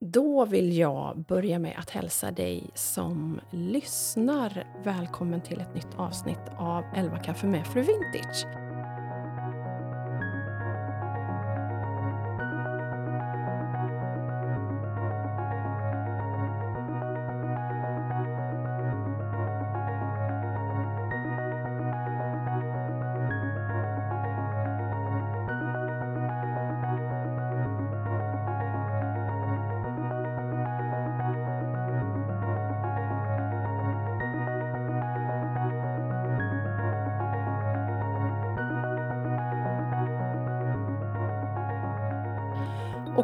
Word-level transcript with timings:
Då 0.00 0.44
vill 0.44 0.78
jag 0.78 1.18
börja 1.18 1.58
med 1.58 1.78
att 1.78 1.90
hälsa 1.90 2.30
dig 2.30 2.70
som 2.74 3.40
lyssnar 3.50 4.66
välkommen 4.84 5.40
till 5.40 5.60
ett 5.60 5.74
nytt 5.74 5.94
avsnitt 5.96 6.50
av 6.56 6.84
11 6.94 7.18
kaffe 7.18 7.46
med 7.46 7.66
Fru 7.66 7.82
Vintage. 7.82 8.67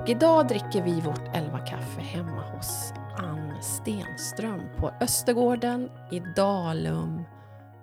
Och 0.04 0.10
idag 0.10 0.48
dricker 0.48 0.82
vi 0.82 1.00
vårt 1.00 1.34
11 1.34 1.58
kaffe 1.58 2.00
hemma 2.00 2.42
hos 2.56 2.92
Ann 3.18 3.62
Stenström 3.62 4.60
på 4.78 4.90
Östergården 5.00 5.90
i 6.12 6.22
Dalum 6.36 7.22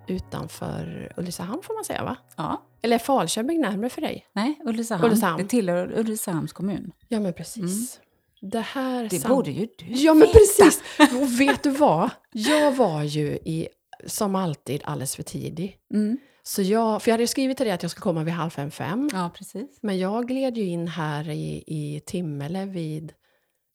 utanför 0.08 1.12
Ulricehamn 1.16 1.62
får 1.62 1.74
man 1.74 1.84
säga 1.84 2.04
va? 2.04 2.16
Ja. 2.36 2.62
Eller 2.82 2.94
är 2.94 2.98
Falköping 2.98 3.60
närmare 3.60 3.90
för 3.90 4.00
dig? 4.00 4.26
Nej, 4.32 4.60
Ulricehamn. 4.64 5.04
Ulricehamn. 5.04 5.42
Det 5.42 5.48
tillhör 5.48 5.98
Ulricehamns 5.98 6.52
kommun. 6.52 6.92
Ja 7.08 7.20
men 7.20 7.32
precis. 7.32 8.00
Det 8.40 8.60
här 8.60 9.08
Det 9.10 9.28
borde 9.28 9.50
ju 9.50 9.68
du 9.78 9.84
Ja 9.88 10.14
men 10.14 10.20
veta. 10.20 10.32
precis! 10.32 10.82
Och 10.98 11.40
vet 11.40 11.62
du 11.62 11.70
vad? 11.70 12.10
Jag 12.32 12.72
var 12.72 13.02
ju 13.02 13.26
i, 13.32 13.68
som 14.06 14.34
alltid 14.34 14.80
alldeles 14.84 15.16
för 15.16 15.22
tidig. 15.22 15.78
Mm. 15.94 16.18
Så 16.42 16.62
jag, 16.62 17.02
för 17.02 17.10
jag 17.10 17.14
hade 17.14 17.26
skrivit 17.26 17.56
till 17.56 17.66
dig 17.66 17.74
att 17.74 17.82
jag 17.82 17.90
skulle 17.90 18.02
komma 18.02 18.24
vid 18.24 18.34
halv 18.34 18.50
fem, 18.50 18.70
fem. 18.70 19.08
Ja, 19.12 19.30
precis. 19.34 19.78
Men 19.82 19.98
jag 19.98 20.28
gled 20.28 20.56
ju 20.58 20.64
in 20.66 20.88
här 20.88 21.28
i, 21.28 21.64
i 21.66 22.00
Timmele 22.06 22.64
vid 22.66 23.12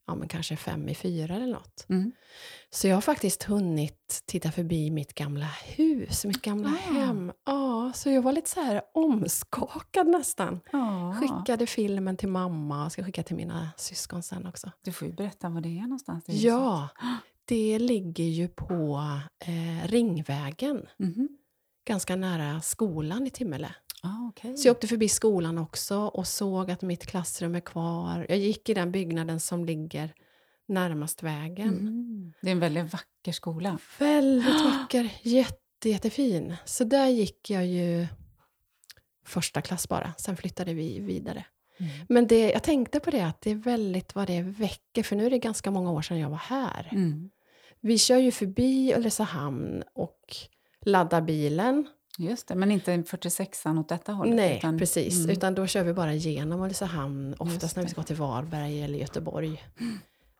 ja, 0.07 0.15
men 0.15 0.27
kanske 0.27 0.55
fem 0.55 0.89
i 0.89 0.95
fyra 0.95 1.35
eller 1.35 1.47
något. 1.47 1.85
Mm. 1.89 2.11
Så 2.69 2.87
jag 2.87 2.95
har 2.95 3.01
faktiskt 3.01 3.43
hunnit 3.43 4.23
titta 4.25 4.51
förbi 4.51 4.91
mitt 4.91 5.13
gamla 5.13 5.45
hus, 5.65 6.25
mitt 6.25 6.41
gamla 6.41 6.69
Ah. 6.69 6.93
hem. 6.93 7.31
Ja, 7.45 7.91
så 7.95 8.09
jag 8.09 8.21
var 8.21 8.31
lite 8.31 8.49
så 8.49 8.61
här 8.61 8.81
omskakad 8.93 10.07
nästan. 10.07 10.59
Ja. 10.71 11.15
Skickade 11.19 11.67
filmen 11.67 12.17
till 12.17 12.29
mamma 12.29 12.85
och 12.85 12.91
ska 12.91 13.03
skicka 13.03 13.23
till 13.23 13.35
mina 13.35 13.69
syskon 13.77 14.23
sen 14.23 14.47
också. 14.47 14.71
Du 14.83 14.91
får 14.91 15.07
ju 15.07 15.13
berätta 15.13 15.49
var 15.49 15.61
det 15.61 15.69
är 15.77 15.81
någonstans. 15.81 16.23
det 16.25 16.31
huset. 16.31 16.45
Ja, 16.47 16.87
det 17.45 17.79
ligger 17.79 18.23
ju 18.23 18.47
på 18.47 19.01
eh, 19.45 19.87
Ringvägen, 19.87 20.85
Mhm. 20.99 21.29
Ganska 21.87 22.15
nära 22.15 22.61
skolan 22.61 23.27
i 23.27 23.29
Timmele. 23.29 23.75
Ah, 24.03 24.29
okej. 24.29 24.57
Så 24.57 24.67
jag 24.67 24.75
åkte 24.75 24.87
förbi 24.87 25.09
skolan 25.09 25.57
också 25.57 25.97
och 25.97 26.27
såg 26.27 26.71
att 26.71 26.81
mitt 26.81 27.05
klassrum 27.05 27.55
är 27.55 27.59
kvar. 27.59 28.25
Jag 28.29 28.37
gick 28.37 28.69
i 28.69 28.73
den 28.73 28.91
byggnaden 28.91 29.39
som 29.39 29.65
ligger 29.65 30.13
närmast 30.67 31.23
vägen. 31.23 31.73
Mhm. 31.73 32.33
Det 32.41 32.47
är 32.47 32.51
en 32.51 32.59
väldigt 32.59 32.93
vacker 32.93 33.31
skola. 33.31 33.79
Väldigt 33.99 34.61
vacker, 34.65 35.09
jätte, 35.21 35.89
jättefin. 35.89 36.55
Så 36.65 36.83
där 36.83 37.07
gick 37.07 37.49
jag 37.49 37.65
ju 37.65 38.07
första 39.25 39.61
klass 39.61 39.89
bara, 39.89 40.13
sen 40.17 40.37
flyttade 40.37 40.73
vi 40.73 40.99
vidare. 40.99 41.45
Mm. 41.79 41.91
Men 42.09 42.27
det, 42.27 42.51
jag 42.51 42.63
tänkte 42.63 42.99
på 42.99 43.11
det, 43.11 43.21
att 43.21 43.41
det 43.41 43.51
är 43.51 43.55
väldigt 43.55 44.15
vad 44.15 44.27
det 44.27 44.41
väcker, 44.41 45.03
för 45.03 45.15
nu 45.15 45.25
är 45.25 45.29
det 45.29 45.39
ganska 45.39 45.71
många 45.71 45.91
år 45.91 46.01
sedan 46.01 46.19
jag 46.19 46.29
var 46.29 46.37
här. 46.37 46.89
Mm. 46.91 47.29
Vi 47.79 47.97
kör 47.97 48.17
ju 48.17 48.31
förbi 48.31 48.93
Ulricehamn 48.95 49.83
och 49.93 50.35
laddar 50.87 51.21
bilen. 51.21 51.87
Just 52.17 52.47
det, 52.47 52.55
men 52.55 52.71
inte 52.71 52.97
46an 52.97 53.79
åt 53.79 53.89
detta 53.89 54.11
hållet. 54.11 54.35
Nej, 54.35 54.57
utan- 54.57 54.77
precis. 54.77 55.17
Mm. 55.19 55.29
Utan 55.29 55.55
då 55.55 55.67
kör 55.67 55.83
vi 55.83 55.93
bara 55.93 56.13
genom 56.13 56.61
Ulricehamn, 56.61 57.35
oftast 57.39 57.75
när 57.75 57.83
vi 57.83 57.89
ska 57.89 58.03
till 58.03 58.15
Varberg 58.15 58.83
eller 58.83 58.99
Göteborg. 58.99 59.63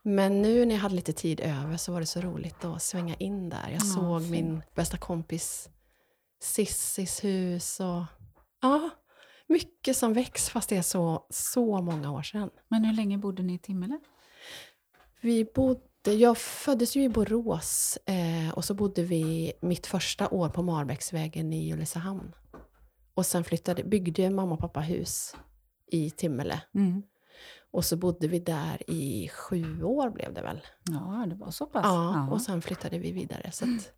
Men 0.04 0.42
nu 0.42 0.66
när 0.66 0.76
jag 0.76 0.82
hade 0.82 0.96
lite 0.96 1.14
tid 1.14 1.40
över 1.40 1.78
så 1.78 1.92
var 1.92 2.00
det 2.00 2.06
så 2.06 2.22
roligt 2.22 2.66
att 2.66 2.82
svänga 2.82 3.16
in 3.16 3.50
där. 3.50 3.64
Jag 3.64 3.74
Ja, 3.74 3.80
såg 3.80 4.22
fint. 4.22 4.32
min 4.32 4.62
bästa 4.76 4.98
kompis 4.98 5.70
Sissis 6.42 7.24
hus 7.24 7.80
och 7.80 8.04
ja, 8.62 8.90
mycket 9.48 9.98
som 9.98 10.14
väcks 10.14 10.50
fast 10.50 10.70
det 10.70 10.78
är 10.78 10.82
så, 10.82 11.26
så 11.30 11.82
många 11.82 12.12
år 12.12 12.22
sedan. 12.22 12.50
Men 12.68 12.86
hur 12.86 12.94
länge 12.96 13.18
bodde 13.18 13.44
ni 13.44 13.54
i 13.54 13.60
Timmele? 13.60 14.00
Vi 15.22 15.46
bodde, 15.56 15.82
jag 16.12 16.38
föddes 16.38 16.96
ju 16.96 17.04
i 17.04 17.10
Borås 17.10 17.98
eh, 18.06 18.54
och 18.54 18.66
så 18.66 18.74
bodde 18.74 19.04
vi 19.04 19.54
mitt 19.62 19.88
första 19.88 20.30
år 20.30 20.50
på 20.50 20.62
Marbäcksvägen 20.62 21.54
i 21.54 21.74
Ulricehamn. 21.74 22.34
Och 23.14 23.26
sen 23.26 23.44
flyttade, 23.44 23.84
byggde 23.84 24.30
mamma 24.30 24.54
och 24.54 24.60
pappa 24.60 24.80
hus 24.80 25.36
i 25.88 26.10
Timmele. 26.10 26.62
Mm. 26.76 27.04
Och 27.72 27.86
så 27.86 27.98
bodde 27.98 28.28
vi 28.28 28.40
där 28.40 28.90
i 28.90 29.30
sju 29.30 29.84
år 29.84 30.10
blev 30.10 30.34
det 30.34 30.42
väl. 30.42 30.62
Ja, 30.84 31.26
det 31.30 31.36
var 31.36 31.52
så 31.52 31.66
pass. 31.66 31.86
Ja, 31.86 32.28
och 32.32 32.42
sen 32.42 32.62
flyttade 32.62 33.00
vi 33.00 33.12
vidare. 33.12 33.52
Så 33.52 33.66
att 33.66 33.92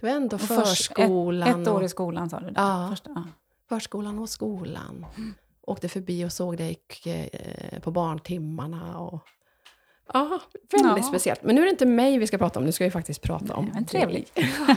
det 0.00 0.06
var 0.06 0.10
ändå 0.10 0.36
Och 0.36 0.42
förskolan, 0.42 1.62
Ett 1.62 1.68
år 1.68 1.74
och, 1.74 1.84
i 1.84 1.88
skolan 1.88 2.30
sa 2.30 2.40
du? 2.40 2.46
det? 2.46 2.52
Ja. 2.56 2.88
Första, 2.90 3.10
ja. 3.14 3.24
förskolan 3.68 4.18
och 4.18 4.28
skolan. 4.28 5.06
Åkte 5.62 5.88
förbi 5.88 6.24
och 6.24 6.32
såg 6.32 6.56
dig 6.56 6.82
eh, 7.04 7.80
på 7.80 7.90
barntimmarna. 7.90 8.98
Och, 8.98 9.20
ja, 10.12 10.40
väldigt 10.72 10.96
Ja. 11.04 11.08
speciellt. 11.08 11.42
Men 11.42 11.54
nu 11.54 11.60
är 11.60 11.64
det 11.64 11.70
inte 11.70 11.86
mig 11.86 12.18
vi 12.18 12.26
ska 12.26 12.38
prata 12.38 12.58
om, 12.58 12.64
nu 12.64 12.72
ska 12.72 12.84
vi 12.84 12.90
faktiskt 12.90 13.22
prata 13.22 13.54
om 13.54 13.64
Nej, 13.64 13.74
men 13.74 13.84
trevligt. 13.86 14.34
dig. 14.34 14.50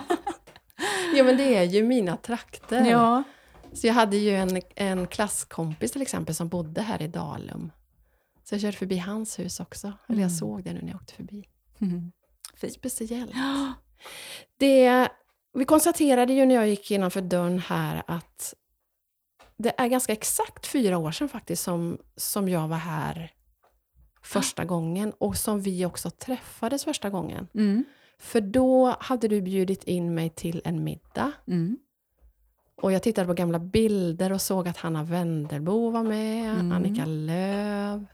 ja, 1.15 1.23
men 1.23 1.37
det 1.37 1.55
är 1.55 1.63
ju 1.63 1.83
mina 1.83 2.17
trakter. 2.17 2.85
Ja. 2.85 3.23
Så 3.73 3.87
jag 3.87 3.93
hade 3.93 4.17
ju 4.17 4.35
en, 4.35 4.61
en 4.75 5.07
klasskompis 5.07 5.91
till 5.91 6.01
exempel 6.01 6.35
som 6.35 6.47
bodde 6.47 6.81
här 6.81 7.01
i 7.01 7.07
Dalum. 7.07 7.71
Så 8.43 8.55
jag 8.55 8.61
körde 8.61 8.77
förbi 8.77 8.97
hans 8.97 9.39
hus 9.39 9.59
också. 9.59 9.87
Eller 9.87 10.19
jag 10.19 10.27
Mm. 10.27 10.29
såg 10.29 10.63
det 10.63 10.73
nu 10.73 10.81
när 10.81 10.87
jag 10.91 10.95
åkte 11.01 11.13
förbi. 11.13 11.43
Mm. 11.81 12.11
Fint. 12.55 12.73
Speciellt. 12.73 13.31
Det, 14.57 15.09
vi 15.53 15.65
konstaterade 15.65 16.33
ju 16.33 16.45
när 16.45 16.55
jag 16.55 16.67
gick 16.67 16.91
innanför 16.91 17.21
dörren 17.21 17.59
här 17.59 18.03
att 18.07 18.53
det 19.57 19.73
är 19.77 19.87
ganska 19.87 20.13
exakt 20.13 20.67
fyra 20.67 20.97
år 20.97 21.11
sedan 21.11 21.29
faktiskt 21.29 21.63
som, 21.63 21.97
som 22.15 22.49
jag 22.49 22.67
var 22.67 22.77
här 22.77 23.31
första 24.23 24.65
gången 24.65 25.13
och 25.17 25.37
som 25.37 25.61
vi 25.61 25.85
också 25.85 26.09
träffades 26.09 26.83
första 26.83 27.09
gången. 27.09 27.47
Mm. 27.55 27.83
För 28.19 28.41
då 28.41 28.95
hade 28.99 29.27
du 29.27 29.41
bjudit 29.41 29.83
in 29.83 30.13
mig 30.13 30.29
till 30.29 30.61
en 30.65 30.83
middag 30.83 31.31
Mm. 31.47 31.77
och 32.81 32.91
jag 32.91 33.03
tittade 33.03 33.27
på 33.27 33.33
gamla 33.33 33.59
bilder 33.59 34.31
och 34.31 34.41
såg 34.41 34.67
att 34.67 34.77
Hanna 34.77 35.03
Wendelbo 35.03 35.89
var 35.89 36.03
med, 36.03 36.53
Mm. 36.53 36.71
Annika 36.71 37.05
Löv, 37.05 38.05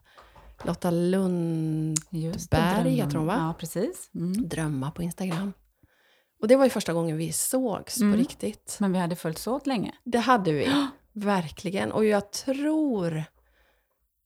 Lotta 0.64 0.92
Lundberg 0.92 2.90
heter 2.96 3.16
hon 3.18 3.28
va? 3.28 3.36
Ja, 3.38 3.54
precis. 3.60 4.10
Mm. 4.16 4.48
Drömma 4.50 4.92
på 4.92 5.04
Instagram. 5.04 5.54
Och 6.42 6.48
det 6.48 6.56
var 6.56 6.64
ju 6.64 6.70
första 6.70 6.94
gången 6.94 7.18
vi 7.18 7.32
sågs 7.32 7.98
Mm. 8.02 8.14
på 8.14 8.20
riktigt. 8.20 8.78
Men 8.80 8.94
vi 8.94 9.00
hade 9.00 9.16
följts 9.16 9.48
åt 9.48 9.68
länge. 9.68 9.96
Det 10.04 10.20
hade 10.20 10.52
vi, 10.54 10.68
verkligen. 11.14 11.92
Och 11.92 12.06
jag 12.06 12.32
tror, 12.32 13.24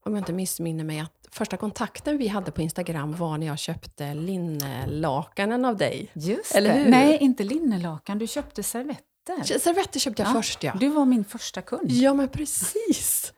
om 0.05 0.13
jag 0.13 0.21
inte 0.21 0.33
missminner 0.33 0.83
mig, 0.83 0.99
att 0.99 1.22
första 1.33 1.57
kontakten 1.57 2.17
vi 2.17 2.27
hade 2.27 2.51
på 2.51 2.61
Instagram 2.61 3.15
var 3.15 3.37
när 3.37 3.47
jag 3.47 3.59
köpte 3.59 4.13
linnelakanen 4.13 5.65
av 5.65 5.77
dig. 5.77 6.11
Just 6.13 6.55
Eller 6.55 6.73
det. 6.73 6.79
hur? 6.79 6.89
Nej, 6.91 7.17
inte 7.17 7.43
linnelakan. 7.43 8.17
Du 8.17 8.27
köpte 8.27 8.63
servetter. 8.63 9.59
Servetter 9.59 9.99
köpte 9.99 10.21
jag 10.21 10.29
Ja, 10.29 10.33
först 10.33 10.63
ja. 10.63 10.73
Du 10.79 10.89
var 10.89 11.05
min 11.05 11.25
första 11.25 11.61
kund. 11.61 11.91
Ja 11.91 12.13
men 12.13 12.29
precis. 12.29 13.33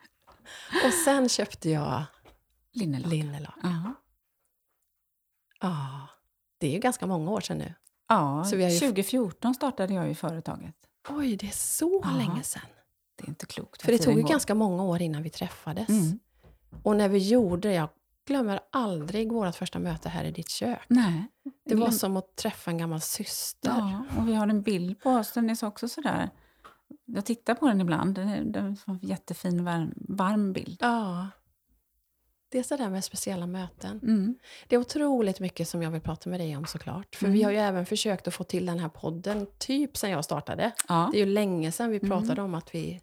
Och 0.85 0.93
sen 1.05 1.29
köpte 1.29 1.69
jag 1.69 2.03
Linnelakan. 2.73 3.09
linnelakan. 3.09 3.71
Ja. 3.83 3.93
Ja, 5.61 6.07
det 6.57 6.67
är 6.67 6.71
ju 6.71 6.79
ganska 6.79 7.07
många 7.07 7.31
år 7.31 7.41
sedan 7.41 7.57
nu. 7.57 7.73
Ja, 8.09 8.43
Så 8.49 8.55
vi 8.55 8.63
har 8.63 8.69
ju- 8.71 8.79
2014 8.79 9.53
startade 9.53 9.93
jag 9.93 10.11
i 10.11 10.15
företaget. 10.15 10.75
Oj, 11.09 11.35
det 11.35 11.47
är 11.47 11.51
så 11.51 12.01
Ja. 12.03 12.11
länge 12.17 12.43
sedan. 12.43 12.61
Det 13.17 13.23
är 13.23 13.29
inte 13.29 13.45
klokt. 13.45 13.81
För 13.81 13.91
det 13.91 13.97
tog 13.97 14.13
ju 14.15 14.21
går. 14.21 14.29
ganska 14.29 14.55
många 14.55 14.83
år 14.83 15.01
innan 15.01 15.23
vi 15.23 15.29
träffades. 15.29 15.89
Mm. 15.89 16.19
Och 16.83 16.95
när 16.95 17.09
vi 17.09 17.17
gjorde 17.29 17.67
det, 17.67 17.73
jag 17.75 17.89
glömmer 18.27 18.59
aldrig 18.69 19.31
vårt 19.31 19.55
första 19.55 19.79
möte 19.79 20.09
här 20.09 20.23
i 20.25 20.31
ditt 20.31 20.49
kök. 20.49 20.79
Nej. 20.87 21.23
Det 21.65 21.75
var 21.75 21.91
som 21.91 22.17
att 22.17 22.35
träffa 22.35 22.71
en 22.71 22.77
gammal 22.77 23.01
syster. 23.01 23.69
Ja, 23.77 24.03
och 24.17 24.27
vi 24.29 24.33
har 24.33 24.47
en 24.47 24.61
bild 24.61 24.99
på 24.99 25.09
oss. 25.09 25.31
Den 25.33 25.49
är 25.49 25.55
så 25.55 25.67
också 25.67 25.87
sådär... 25.89 26.29
Jag 27.05 27.25
tittar 27.25 27.55
på 27.55 27.67
den 27.67 27.81
ibland. 27.81 28.15
Den 28.15 28.29
är, 28.29 28.43
den 28.43 28.65
är 28.65 28.77
en 28.91 28.99
jättefin, 29.01 29.63
varm, 29.65 29.93
varm 29.95 30.53
bild. 30.53 30.77
Ja. 30.81 31.27
Det 32.49 32.59
är 32.59 32.63
sådär 32.63 32.89
med 32.89 33.03
speciella 33.03 33.47
möten. 33.47 33.99
Mm. 34.03 34.35
Det 34.67 34.75
är 34.75 34.79
otroligt 34.79 35.39
mycket 35.39 35.67
som 35.67 35.81
jag 35.83 35.91
vill 35.91 36.01
prata 36.01 36.29
med 36.29 36.39
dig 36.39 36.57
om 36.57 36.65
såklart. 36.65 37.15
För 37.15 37.25
Mm. 37.25 37.37
vi 37.37 37.43
har 37.43 37.51
ju 37.51 37.57
även 37.57 37.85
försökt 37.85 38.27
att 38.27 38.33
få 38.33 38.43
till 38.43 38.65
den 38.65 38.79
här 38.79 38.89
podden 38.89 39.47
typ 39.57 39.97
sen 39.97 40.09
jag 40.11 40.25
startade. 40.25 40.71
Ja. 40.87 41.09
Det 41.11 41.17
är 41.21 41.25
ju 41.25 41.33
länge 41.33 41.71
sedan 41.71 41.89
vi 41.89 41.97
Mm. 41.97 42.09
pratade 42.09 42.41
om 42.41 42.53
att 42.55 42.75
vi, 42.75 43.01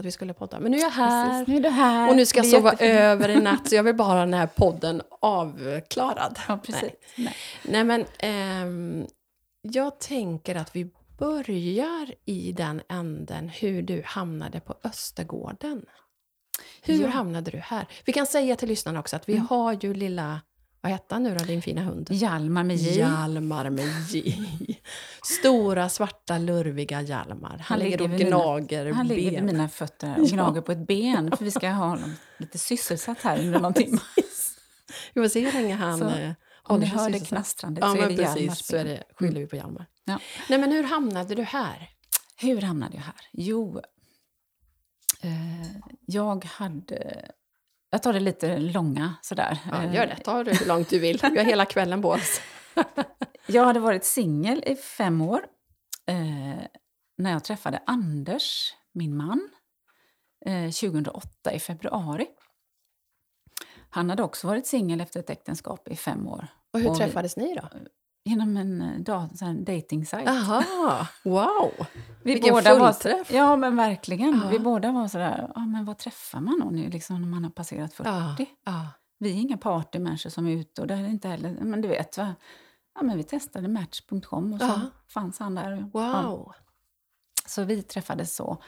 att 0.00 0.06
vi 0.06 0.10
skulle 0.12 0.34
podda. 0.34 0.60
Men 0.60 0.72
nu 0.72 0.78
är 0.78 0.82
jag 0.82 0.90
här. 0.90 1.30
Precis, 1.30 1.48
nu 1.48 1.56
är 1.56 1.60
du 1.60 1.68
här. 1.68 2.10
Och 2.10 2.16
nu 2.16 2.26
ska 2.26 2.38
jag 2.38 2.46
sova 2.46 2.70
jättefint. 2.70 2.94
över 3.00 3.28
i 3.28 3.40
natt, 3.40 3.68
så 3.68 3.74
jag 3.74 3.82
vill 3.82 3.94
bara 3.94 4.08
ha 4.08 4.20
den 4.20 4.34
här 4.34 4.46
podden 4.46 5.02
avklarad. 5.20 6.38
Ja, 6.48 6.56
precis. 6.64 6.82
Nej. 6.82 6.96
Nej. 7.16 7.34
Nej, 7.62 7.84
men 7.84 8.04
ehm, 8.18 9.06
jag 9.62 10.00
tänker 10.00 10.54
att 10.54 10.76
vi 10.76 10.90
börjar 11.18 12.14
i 12.24 12.52
den 12.52 12.82
änden 12.88 13.48
hur 13.48 13.82
du 13.82 14.02
hamnade 14.06 14.60
på 14.60 14.74
Östergården. 14.84 15.82
Hur 16.82 17.02
Ja. 17.02 17.08
hamnade 17.08 17.50
du 17.50 17.58
här? 17.58 17.86
Vi 18.04 18.12
kan 18.12 18.26
säga 18.26 18.56
till 18.56 18.68
lyssnarna 18.68 19.00
också 19.00 19.16
att 19.16 19.28
vi 19.28 19.32
Mm. 19.34 19.46
har 19.46 19.72
ju 19.80 19.94
lilla, 19.94 20.40
vad 20.80 20.92
hette 20.92 21.14
han 21.14 21.22
nu 21.22 21.34
då, 21.38 21.44
din 21.44 21.62
fina 21.62 21.82
hund? 21.82 22.08
Hjalmar 22.10 22.64
med 22.64 22.76
J. 22.76 22.98
Hjalmar 22.98 23.70
med 23.70 23.88
J. 24.10 24.34
Stora, 25.22 25.88
svarta, 25.88 26.38
lurviga 26.38 27.02
Hjalmar. 27.02 27.50
Han, 27.50 27.60
Han 27.60 27.78
ligger 27.78 28.02
och 28.02 28.10
vid 28.12 28.18
mina- 28.18 28.28
gnager 28.30 28.92
Han 28.92 29.06
ligger 29.08 29.22
vid 29.30 29.32
ben. 29.38 29.46
mina 29.46 29.68
fötter 29.68 30.20
och 30.20 30.26
gnager 30.26 30.60
på 30.60 30.72
ett 30.72 30.86
ben 30.86 31.36
för 31.36 31.44
vi 31.44 31.50
ska 31.50 31.70
ha 31.70 31.86
honom 31.86 32.14
lite 32.38 32.58
sysselsatt 32.58 33.18
här 33.22 33.38
under 33.40 33.60
någon 33.60 33.74
timme. 33.74 33.98
Vi 35.14 35.20
får 35.22 35.28
se 35.28 35.40
hur 35.50 35.52
länge 35.62 35.74
han 35.74 35.98
Så, 35.98 36.08
eh, 36.08 36.30
Om 36.62 36.74
håller 36.74 36.80
ni 36.86 36.86
hör 36.86 37.10
det 37.10 37.20
knastrandet 37.20 37.84
Ja, 37.84 37.94
så 37.94 38.00
är 38.02 38.08
det 38.08 38.16
precis. 38.16 38.66
Så 38.66 38.76
är 38.76 38.84
ben. 38.84 38.94
det, 38.94 39.04
skyller 39.16 39.40
vi 39.40 39.46
på 39.46 39.56
Hjalmar. 39.56 39.86
Ja. 40.04 40.18
Nej, 40.48 40.58
men 40.58 40.72
hur 40.72 40.82
hamnade 40.84 41.34
du 41.34 41.42
här? 41.42 41.90
Hur 42.36 42.60
hamnade 42.62 42.94
jag 42.96 43.02
här? 43.02 43.14
Jo, 43.32 43.80
eh, 45.20 45.82
jag 46.06 46.44
hade... 46.44 47.30
Jag 47.90 48.02
tar 48.02 48.12
det 48.12 48.20
lite 48.20 48.58
långa 48.58 49.14
sådär. 49.22 49.58
Ja, 49.70 49.82
Eh, 49.82 49.94
gör 49.94 50.06
det. 50.06 50.16
Ta 50.16 50.44
det 50.44 50.58
hur 50.58 50.66
långt 50.66 50.88
du 50.90 50.98
vill. 50.98 51.18
Vi 51.22 51.38
har 51.38 51.44
hela 51.44 51.64
kvällen 51.64 52.02
på 52.02 52.08
oss. 52.10 52.40
Jag 53.46 53.64
hade 53.64 53.80
varit 53.80 54.04
singel 54.04 54.62
i 54.66 54.76
fem 54.76 55.20
år 55.20 55.44
eh, 56.06 56.64
när 57.18 57.30
jag 57.30 57.44
träffade 57.44 57.82
Anders, 57.86 58.74
min 58.92 59.16
man, 59.16 59.48
eh, 60.46 60.70
2008 60.70 61.52
i 61.52 61.58
februari. 61.60 62.26
Han 63.90 64.10
hade 64.10 64.22
också 64.22 64.46
varit 64.46 64.66
singel 64.66 65.00
efter 65.00 65.20
ett 65.20 65.30
äktenskap 65.30 65.88
i 65.88 65.96
fem 65.96 66.28
år. 66.28 66.46
Och 66.72 66.80
hur 66.80 66.88
Och 66.88 66.94
vi- 66.94 66.98
träffades 66.98 67.36
ni 67.36 67.54
då? 67.54 67.68
Genom 68.30 68.56
en 68.56 68.82
eh, 68.82 68.98
da- 69.00 69.28
dating-sajt. 69.66 70.28
Aha, 70.28 71.06
wow! 71.24 71.72
Vi 72.22 72.32
Vilken 72.32 72.54
båda 72.54 72.78
var, 72.78 72.92
fullträff. 72.92 73.32
Ja, 73.32 73.56
men 73.56 73.76
verkligen. 73.76 74.40
Ja. 74.44 74.48
Vi 74.50 74.58
båda 74.58 74.92
var 74.92 75.08
sådär, 75.08 75.52
ja, 75.54 75.60
men 75.66 75.84
vad 75.84 75.98
träffar 75.98 76.40
man 76.40 76.60
då 76.60 76.70
nu 76.70 76.88
liksom, 76.88 77.20
när 77.20 77.28
man 77.28 77.44
har 77.44 77.50
passerat 77.50 77.94
40? 77.94 78.08
Ja, 78.10 78.36
ja. 78.64 78.86
Vi 79.18 79.30
är 79.30 79.34
inga 79.34 79.56
partymänniskor 79.56 80.30
som 80.30 80.46
är 80.46 80.50
ute 80.52 80.80
och 80.80 80.86
det 80.86 80.94
är 80.94 81.08
inte 81.08 81.28
heller, 81.28 81.52
men 81.60 81.80
du 81.80 81.88
vet 81.88 82.18
va. 82.18 82.34
Ja, 82.94 83.02
men 83.02 83.16
vi 83.16 83.24
testade 83.24 83.68
Match.com 83.68 84.52
och 84.52 84.60
så 84.60 84.66
Ja. 84.66 84.80
fanns 85.08 85.38
han 85.38 85.54
där. 85.54 85.76
Wow! 85.76 85.92
Ja, 85.92 86.54
så 87.46 87.64
vi 87.64 87.82
träffades 87.82 88.36
så 88.36 88.62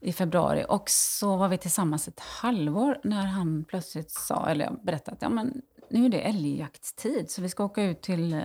i 0.00 0.12
februari 0.12 0.64
och 0.68 0.90
så 0.90 1.36
var 1.36 1.48
vi 1.48 1.58
tillsammans 1.58 2.08
ett 2.08 2.20
halvår 2.20 3.00
när 3.04 3.26
han 3.26 3.64
plötsligt 3.64 4.10
sa, 4.10 4.46
eller 4.48 4.64
jag 4.64 4.80
berättade 4.84 5.14
att 5.14 5.22
ja, 5.22 5.28
men 5.28 5.62
nu 5.90 6.04
är 6.04 6.08
det 6.08 6.20
älgjaktstid 6.20 7.30
så 7.30 7.42
vi 7.42 7.48
ska 7.48 7.64
åka 7.64 7.82
ut 7.82 8.02
till 8.02 8.32
eh, 8.32 8.40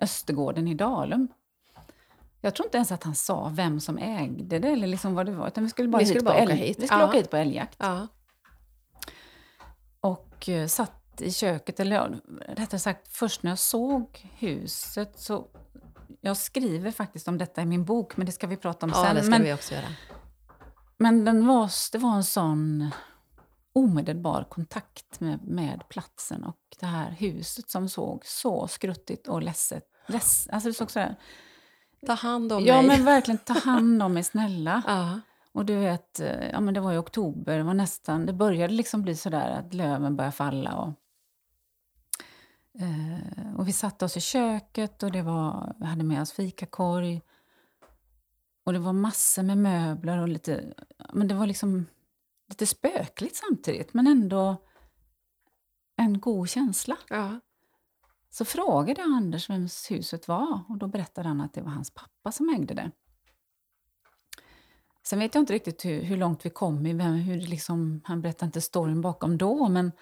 Östergården 0.00 0.68
i 0.68 0.74
Dalum. 0.74 1.28
Jag 2.40 2.54
tror 2.54 2.66
inte 2.66 2.76
ens 2.78 2.92
att 2.92 3.04
han 3.04 3.14
sa 3.14 3.48
vem 3.54 3.80
som 3.80 3.98
ägde 3.98 4.58
det 4.58 4.68
eller 4.68 4.86
liksom 4.86 5.14
vad 5.14 5.26
det 5.26 5.32
var. 5.32 5.46
Utan 5.48 5.64
vi 5.64 5.70
skulle 5.70 5.88
bara, 5.88 5.98
hit, 5.98 6.08
skulle 6.08 6.22
bara 6.24 6.42
åka 6.42 6.54
hit. 6.54 6.78
Vi 6.78 6.86
skulle 6.86 7.00
Ja. 7.02 7.08
åka 7.08 7.18
hit 7.18 7.30
på 7.30 7.36
älgjakt. 7.36 7.76
Ja. 7.78 8.06
Och 10.00 10.48
eh, 10.48 10.66
satt 10.66 11.20
i 11.20 11.32
köket, 11.32 11.80
eller 11.80 11.96
ja, 11.96 12.08
rättare 12.48 12.78
sagt 12.80 13.08
först 13.16 13.42
när 13.42 13.50
jag 13.50 13.58
såg 13.58 14.30
huset 14.38 15.12
så... 15.20 15.46
Jag 16.20 16.36
skriver 16.36 16.90
faktiskt 16.90 17.28
om 17.28 17.38
detta 17.38 17.62
i 17.62 17.66
min 17.66 17.84
bok, 17.84 18.16
men 18.16 18.26
det 18.26 18.32
ska 18.32 18.46
vi 18.46 18.56
prata 18.56 18.86
om 18.86 18.92
ja, 18.94 19.04
sen. 19.04 19.14
det 19.14 19.20
ska 19.22 19.30
men 19.30 19.42
vi 19.42 19.52
också 19.54 19.74
göra. 19.74 19.86
men 20.96 21.24
den 21.24 21.46
var, 21.46 21.70
det 21.92 21.98
var 21.98 22.14
en 22.16 22.24
sån 22.24 22.90
omedelbar 23.76 24.44
kontakt 24.44 25.20
med, 25.20 25.44
med 25.44 25.82
platsen 25.88 26.44
och 26.44 26.56
det 26.80 26.86
här 26.86 27.10
huset 27.10 27.70
som 27.70 27.88
såg 27.88 28.26
så 28.26 28.68
skruttigt 28.68 29.28
och 29.28 29.42
ledset. 29.42 29.84
Less, 30.06 30.48
alltså 30.52 30.68
det 30.68 30.74
såg 30.74 30.90
sådär, 30.90 31.16
Ta 32.06 32.12
hand 32.12 32.52
om 32.52 32.64
ja 32.64 32.82
mig. 32.82 32.86
men 32.96 33.04
verkligen 33.04 33.38
ta 33.38 33.52
hand 33.54 34.02
om 34.02 34.12
mig 34.14 34.24
snälla. 34.24 34.82
Ja. 34.86 35.20
Och 35.52 35.64
du 35.66 35.76
vet, 35.76 36.20
eh, 36.20 36.48
ja 36.52 36.60
men 36.60 36.74
det 36.74 36.80
var 36.80 36.92
i 36.92 36.96
oktober, 36.96 37.56
det 37.58 37.62
var 37.62 37.74
nästan, 37.74 38.26
det 38.26 38.32
började 38.32 38.74
liksom 38.74 39.02
bli 39.02 39.16
sådär 39.16 39.50
att 39.50 39.74
löven 39.74 40.16
började 40.16 40.32
falla 40.36 40.74
och 40.76 40.92
eh, 42.82 43.56
och 43.56 43.68
vi 43.68 43.72
satte 43.72 44.04
oss 44.04 44.16
i 44.16 44.20
köket 44.20 45.02
och 45.02 45.12
det 45.12 45.22
var, 45.22 45.74
vi 45.80 45.86
hade 45.86 46.04
med 46.04 46.22
oss 46.22 46.32
fikakorg. 46.32 47.22
Och 48.64 48.72
det 48.72 48.78
var 48.78 48.92
massor 48.92 49.42
med 49.42 49.58
möbler 49.58 50.18
och 50.18 50.28
lite, 50.28 50.74
men 51.12 51.28
det 51.28 51.34
var 51.34 51.46
liksom 51.46 51.86
lite 52.48 52.66
spökligt 52.66 53.36
samtidigt 53.36 53.94
men 53.94 54.06
ändå 54.06 54.62
en 55.96 56.20
god 56.20 56.48
känsla. 56.48 56.98
Ja. 57.08 57.40
Så 58.30 58.44
frågade 58.44 59.00
jag 59.00 59.10
Anders 59.10 59.50
vems 59.50 59.90
huset 59.90 60.28
var 60.28 60.60
och 60.68 60.78
då 60.78 60.86
berättade 60.86 61.28
han 61.28 61.40
att 61.40 61.54
det 61.54 61.60
var 61.60 61.70
hans 61.70 61.90
pappa 61.90 62.32
som 62.32 62.48
ägde 62.48 62.74
det. 62.74 62.90
Sen 65.02 65.18
vet 65.18 65.34
jag 65.34 65.42
inte 65.42 65.52
riktigt 65.52 65.84
hur, 65.84 66.02
hur 66.02 66.16
långt 66.16 66.46
vi 66.46 66.50
kom 66.50 66.86
i 66.86 66.92
vem, 66.92 67.14
hur 67.14 67.40
det 67.40 67.46
liksom, 67.46 68.00
han 68.04 68.22
berättade 68.22 68.46
inte 68.46 68.60
storyn 68.60 69.00
bakom 69.00 69.38
då 69.38 69.68
men 69.68 69.92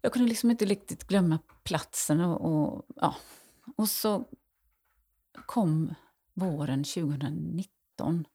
jag 0.00 0.12
kunde 0.12 0.28
liksom 0.28 0.50
inte 0.50 0.64
riktigt 0.64 1.04
glömma 1.04 1.38
platsen 1.62 2.20
och, 2.20 2.40
och 2.40 2.86
ja. 2.96 3.16
Och 3.76 3.88
så 3.88 4.28
kom 5.46 5.94
våren 6.34 6.84
2019. 6.84 8.26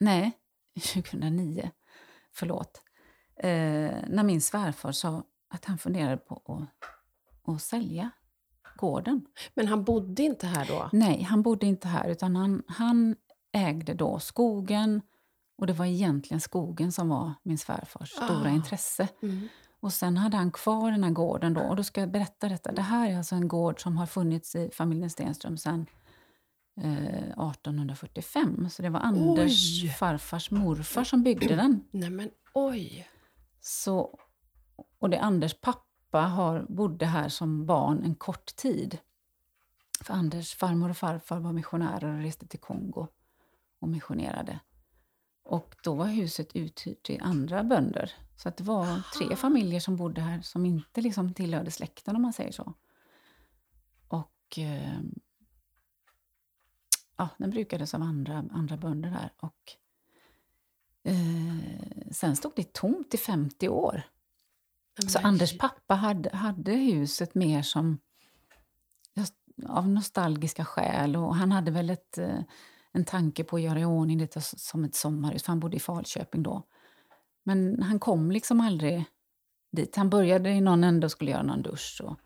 Nej, 0.00 0.32
2009. 0.80 1.70
Förlåt. 2.32 2.80
Eh, 3.36 3.94
när 4.08 4.22
min 4.22 4.40
svärfar 4.40 4.92
sa 4.92 5.24
att 5.48 5.64
han 5.64 5.78
funderade 5.78 6.16
på 6.16 6.42
att, 6.46 7.54
att 7.54 7.62
sälja 7.62 8.10
gården. 8.76 9.26
Men 9.54 9.68
han 9.68 9.84
bodde 9.84 10.22
inte 10.22 10.46
här 10.46 10.66
då? 10.66 10.88
Nej, 10.92 11.22
han 11.22 11.42
bodde 11.42 11.66
inte 11.66 11.88
här 11.88 12.08
utan 12.08 12.36
han, 12.36 12.62
han 12.66 13.16
ägde 13.52 13.94
då 13.94 14.18
skogen 14.18 15.02
och 15.58 15.66
det 15.66 15.72
var 15.72 15.86
egentligen 15.86 16.40
skogen 16.40 16.92
som 16.92 17.08
var 17.08 17.32
min 17.42 17.58
svärfars 17.58 18.10
stora 18.10 18.50
Ah. 18.50 18.54
intresse. 18.54 19.08
Mm. 19.22 19.48
Och 19.80 19.92
sen 19.92 20.16
hade 20.16 20.36
han 20.36 20.52
kvar 20.52 20.90
den 20.90 21.04
här 21.04 21.10
gården 21.10 21.54
då. 21.54 21.60
Och 21.60 21.76
då 21.76 21.82
ska 21.82 22.00
jag 22.00 22.10
berätta 22.10 22.48
detta. 22.48 22.72
Det 22.72 22.82
här 22.82 23.10
är 23.10 23.18
alltså 23.18 23.34
en 23.34 23.48
gård 23.48 23.82
som 23.82 23.96
har 23.96 24.06
funnits 24.06 24.54
i 24.54 24.70
familjen 24.72 25.10
Stenström 25.10 25.56
sedan 25.58 25.86
eh, 26.76 27.30
1845. 27.30 28.70
Så 28.70 28.82
det 28.82 28.90
var 28.90 29.00
Anders 29.00 29.82
Oj! 29.82 29.88
farfars 29.88 30.50
morfar 30.50 31.04
som 31.04 31.22
byggde 31.22 31.56
den. 31.56 31.84
Nej 31.90 32.10
men 32.10 32.30
oj! 32.54 33.08
Så, 33.60 34.18
och 34.98 35.10
det 35.10 35.20
Anders 35.20 35.60
pappa 35.60 36.20
har, 36.20 36.66
bodde 36.68 37.06
här 37.06 37.28
som 37.28 37.66
barn 37.66 38.02
en 38.04 38.14
kort 38.14 38.56
tid. 38.56 38.98
För 40.00 40.14
Anders 40.14 40.54
farmor 40.54 40.90
och 40.90 40.96
farfar 40.96 41.40
var 41.40 41.52
missionärer 41.52 42.16
och 42.16 42.22
reste 42.22 42.46
till 42.46 42.60
Kongo 42.60 43.06
och 43.80 43.88
missionerade. 43.88 44.60
Och 45.44 45.74
då 45.84 45.94
var 45.94 46.06
huset 46.06 46.56
uthyrt 46.56 47.02
till 47.02 47.20
andra 47.22 47.64
bönder. 47.64 48.12
Så 48.36 48.48
att 48.48 48.56
det 48.56 48.64
var 48.64 49.02
tre 49.18 49.36
familjer 49.36 49.80
som 49.80 49.96
bodde 49.96 50.20
här 50.20 50.40
som 50.40 50.66
inte 50.66 51.00
liksom 51.00 51.34
tillhörde 51.34 51.70
släkten 51.70 52.16
om 52.16 52.22
man 52.22 52.32
säger 52.32 52.52
så. 52.52 52.74
Och 54.08 54.58
eh, 54.58 55.00
ja, 57.16 57.28
den 57.38 57.50
brukades 57.50 57.94
av 57.94 58.02
andra, 58.02 58.44
andra 58.52 58.76
bönder 58.76 59.10
där. 59.10 59.30
Och 59.36 59.72
eh, 61.04 62.10
sen 62.10 62.36
stod 62.36 62.52
det 62.56 62.72
tomt 62.72 63.14
i 63.14 63.16
50 63.16 63.68
år. 63.68 64.02
Nej, 64.98 65.10
Så 65.10 65.18
men- 65.18 65.26
Anders 65.26 65.58
pappa 65.58 65.94
hade, 65.94 66.36
hade 66.36 66.72
huset 66.72 67.34
mer 67.34 67.62
som 67.62 67.98
av 69.68 69.88
nostalgiska 69.88 70.64
skäl. 70.64 71.16
Och 71.16 71.36
han 71.36 71.52
hade 71.52 71.70
väl 71.70 71.90
ett, 71.90 72.18
eh, 72.18 72.38
en 72.92 73.04
tanke 73.04 73.44
på 73.44 73.56
att 73.56 73.62
göra 73.62 73.80
i 73.80 73.84
ordning 73.84 74.18
det 74.18 74.40
som 74.40 74.84
ett 74.84 74.94
sommarhus, 74.94 75.42
för 75.42 75.48
han 75.52 75.60
bodde 75.60 75.76
i 75.76 75.80
Falköping 75.80 76.42
då. 76.42 76.62
Men 77.42 77.82
han 77.82 77.98
kom 77.98 78.30
liksom 78.30 78.60
aldrig 78.60 79.04
dit. 79.72 79.96
Han 79.96 80.10
började 80.10 80.50
i 80.50 80.60
någon 80.60 80.84
ände 80.84 81.06
och 81.06 81.10
skulle 81.10 81.30
göra 81.30 81.42
någon 81.42 81.62
dusch. 81.62 82.00
Och, 82.04 82.16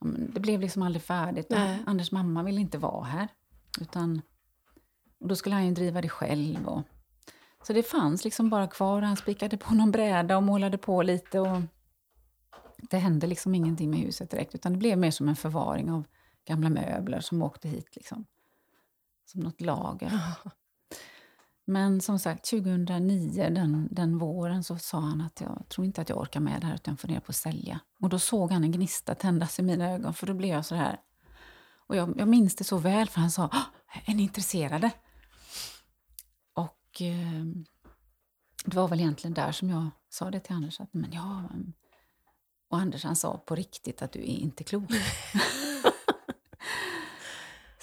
men 0.00 0.30
det 0.34 0.40
blev 0.40 0.60
liksom 0.60 0.82
aldrig 0.82 1.02
färdigt. 1.02 1.46
Anders 1.86 2.12
mamma 2.12 2.42
ville 2.42 2.60
inte 2.60 2.78
vara 2.78 3.04
här. 3.04 3.28
Utan, 3.80 4.22
och 5.20 5.28
då 5.28 5.36
skulle 5.36 5.54
han 5.54 5.66
ju 5.66 5.74
driva 5.74 6.00
det 6.00 6.08
själv. 6.08 6.68
Och, 6.68 6.82
så 7.66 7.72
det 7.72 7.82
fanns 7.82 8.24
liksom 8.24 8.50
bara 8.50 8.66
kvar. 8.66 9.02
Han 9.02 9.16
spikade 9.16 9.56
på 9.56 9.74
någon 9.74 9.90
bräda 9.90 10.36
och 10.36 10.42
målade 10.42 10.78
på 10.78 11.02
lite. 11.02 11.40
Och 11.40 11.62
det 12.90 12.98
hände 12.98 13.26
liksom 13.26 13.54
ingenting 13.54 13.90
med 13.90 14.00
huset 14.00 14.30
direkt. 14.30 14.54
Utan 14.54 14.72
det 14.72 14.78
blev 14.78 14.98
mer 14.98 15.10
som 15.10 15.28
en 15.28 15.36
förvaring 15.36 15.90
av 15.90 16.04
gamla 16.44 16.68
möbler 16.68 17.20
som 17.20 17.42
åkte 17.42 17.68
hit. 17.68 17.96
Liksom. 17.96 18.24
Som 19.24 19.40
något 19.40 19.60
lager. 19.60 20.12
Men 21.66 22.00
som 22.00 22.18
sagt, 22.18 22.50
2009, 22.50 23.50
den, 23.50 23.88
den 23.90 24.18
våren, 24.18 24.64
så 24.64 24.78
sa 24.78 25.00
han 25.00 25.20
att 25.20 25.40
jag 25.40 25.64
tror 25.68 25.84
inte 25.84 26.00
att 26.00 26.08
jag 26.08 26.18
orkar 26.18 26.40
med 26.40 26.60
det 26.60 26.66
här 26.66 26.74
utan 26.74 26.92
jag 26.92 27.00
funderar 27.00 27.20
på 27.20 27.30
att 27.30 27.36
sälja. 27.36 27.80
Och 28.00 28.08
då 28.08 28.18
såg 28.18 28.52
han 28.52 28.64
en 28.64 28.72
gnista 28.72 29.14
tändas 29.14 29.58
i 29.58 29.62
mina 29.62 29.90
ögon, 29.90 30.14
för 30.14 30.26
då 30.26 30.34
blev 30.34 30.50
jag 30.50 30.66
så 30.66 30.74
här. 30.74 31.00
Och 31.86 31.96
jag, 31.96 32.14
jag 32.18 32.28
minns 32.28 32.54
det 32.56 32.64
så 32.64 32.78
väl, 32.78 33.08
för 33.08 33.20
han 33.20 33.30
sa 33.30 33.44
"Ah, 33.52 33.62
är 34.04 34.14
ni 34.14 34.22
intresserade? 34.22 34.90
Och 36.54 37.02
eh, 37.02 37.44
det 38.64 38.76
var 38.76 38.88
väl 38.88 39.00
egentligen 39.00 39.34
där 39.34 39.52
som 39.52 39.70
jag 39.70 39.90
sa 40.08 40.30
det 40.30 40.40
till 40.40 40.54
Anders. 40.54 40.80
Att, 40.80 40.94
men 40.94 41.12
ja. 41.12 41.42
Och 42.70 42.78
Anders 42.78 43.04
han 43.04 43.16
sa 43.16 43.38
på 43.38 43.54
riktigt 43.54 44.02
att 44.02 44.12
du 44.12 44.18
är 44.20 44.24
inte 44.38 44.64
klok. 44.64 44.90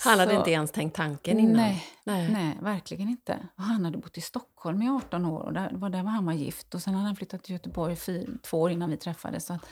Han 0.04 0.20
hade 0.20 0.32
Så- 0.32 0.38
inte 0.38 0.52
ens 0.52 0.72
tänkt 0.72 0.96
tanken 0.96 1.40
innan. 1.40 1.54
Nej, 1.56 1.86
Nej. 2.04 2.32
nej, 2.32 2.58
verkligen 2.62 3.10
inte. 3.10 3.48
Och 3.58 3.64
han 3.64 3.86
hade 3.86 3.98
bott 3.98 4.18
i 4.18 4.22
Stockholm 4.22 4.82
i 4.82 4.90
18 4.90 5.26
år 5.26 5.40
och 5.40 5.54
där, 5.54 5.70
det 5.72 5.78
var 5.78 5.90
där 5.90 6.04
han 6.04 6.26
var 6.26 6.34
gift. 6.34 6.76
Och 6.76 6.82
sen 6.82 6.94
hade 6.94 7.06
han 7.06 7.16
flyttat 7.16 7.44
till 7.44 7.54
Göteborg 7.54 7.96
fyr, 7.96 8.38
två 8.44 8.62
år 8.62 8.72
innan 8.72 8.90
vi 8.90 8.98
träffades. 8.98 9.46
Så 9.46 9.54
att, 9.54 9.66